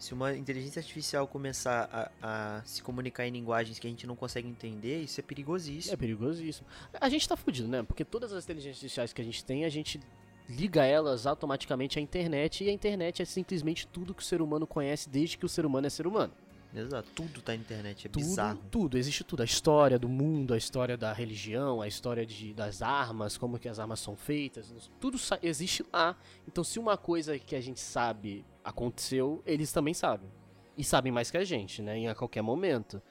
Se 0.00 0.14
uma 0.14 0.34
inteligência 0.34 0.80
artificial 0.80 1.28
começar 1.28 2.10
a, 2.22 2.56
a, 2.58 2.62
se 2.64 2.82
comunicar 2.82 3.26
em 3.26 3.30
linguagens 3.30 3.78
que 3.78 3.86
a 3.86 3.90
gente 3.90 4.06
não 4.06 4.16
consegue 4.16 4.48
entender, 4.48 5.02
isso 5.02 5.20
é 5.20 5.22
perigosíssimo. 5.22 5.92
É 5.92 5.96
perigosíssimo. 5.96 6.66
A 6.98 7.08
gente 7.10 7.28
tá 7.28 7.36
fudido, 7.36 7.68
né? 7.68 7.82
Porque 7.82 8.02
todas 8.02 8.32
as 8.32 8.44
inteligências 8.44 8.76
artificiais 8.78 9.12
que 9.12 9.20
a 9.20 9.24
gente 9.24 9.44
tem, 9.44 9.66
a 9.66 9.68
gente 9.68 10.00
liga 10.48 10.86
elas 10.86 11.26
automaticamente 11.26 11.98
à 11.98 12.02
internet 12.02 12.64
e 12.64 12.70
a 12.70 12.72
internet 12.72 13.20
é 13.20 13.26
simplesmente 13.26 13.86
tudo 13.86 14.14
que 14.14 14.22
o 14.22 14.24
ser 14.24 14.40
humano 14.40 14.66
conhece 14.66 15.06
desde 15.06 15.36
que 15.36 15.44
o 15.44 15.48
ser 15.50 15.66
humano 15.66 15.86
é 15.86 15.90
ser 15.90 16.06
humano. 16.06 16.32
Exato, 16.74 17.08
tudo 17.14 17.42
tá 17.42 17.52
na 17.52 17.58
internet, 17.58 18.06
é 18.06 18.10
tudo, 18.10 18.24
bizarro. 18.24 18.60
Tudo, 18.70 18.96
existe 18.96 19.22
tudo. 19.22 19.42
A 19.42 19.44
história 19.44 19.98
do 19.98 20.08
mundo, 20.08 20.54
a 20.54 20.56
história 20.56 20.96
da 20.96 21.12
religião, 21.12 21.82
a 21.82 21.88
história 21.88 22.24
de, 22.24 22.54
das 22.54 22.80
armas, 22.80 23.36
como 23.36 23.58
que 23.58 23.68
as 23.68 23.78
armas 23.78 24.00
são 24.00 24.16
feitas, 24.16 24.72
tudo 24.98 25.18
existe 25.42 25.84
lá. 25.92 26.16
Então 26.48 26.64
se 26.64 26.78
uma 26.78 26.96
coisa 26.96 27.38
que 27.38 27.54
a 27.54 27.60
gente 27.60 27.80
sabe 27.80 28.46
aconteceu, 28.64 29.42
eles 29.46 29.72
também 29.72 29.94
sabem. 29.94 30.30
E 30.76 30.84
sabem 30.84 31.12
mais 31.12 31.30
que 31.30 31.36
a 31.36 31.44
gente, 31.44 31.82
né? 31.82 31.96
Em 31.96 32.08
a 32.08 32.14
qualquer 32.14 32.42
momento. 32.42 33.02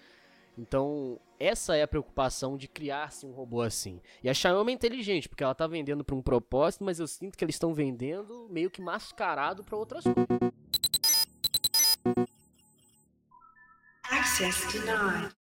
Então, 0.58 1.20
essa 1.40 1.76
é 1.76 1.84
a 1.84 1.88
preocupação 1.88 2.58
de 2.58 2.68
criar-se 2.68 3.26
um 3.26 3.32
robô 3.32 3.62
assim. 3.62 4.02
E 4.22 4.30
a 4.30 4.34
Xiaomi 4.34 4.74
é 4.74 4.76
inteligente, 4.76 5.30
porque 5.30 5.44
ela 5.44 5.56
tá 5.56 5.66
vendendo 5.68 6.04
para 6.04 6.16
um 6.16 6.22
propósito, 6.22 6.84
mas 6.84 7.00
eu 7.00 7.08
sinto 7.08 7.38
que 7.38 7.46
eles 7.46 7.56
estão 7.56 7.74
vendendo 7.74 8.48
meio 8.50 8.70
que 8.70 8.82
mascarado 8.82 9.64
para 9.64 9.78
outras 9.78 10.04
coisas. 10.04 10.28
Access 14.12 14.68
denied. 14.74 15.32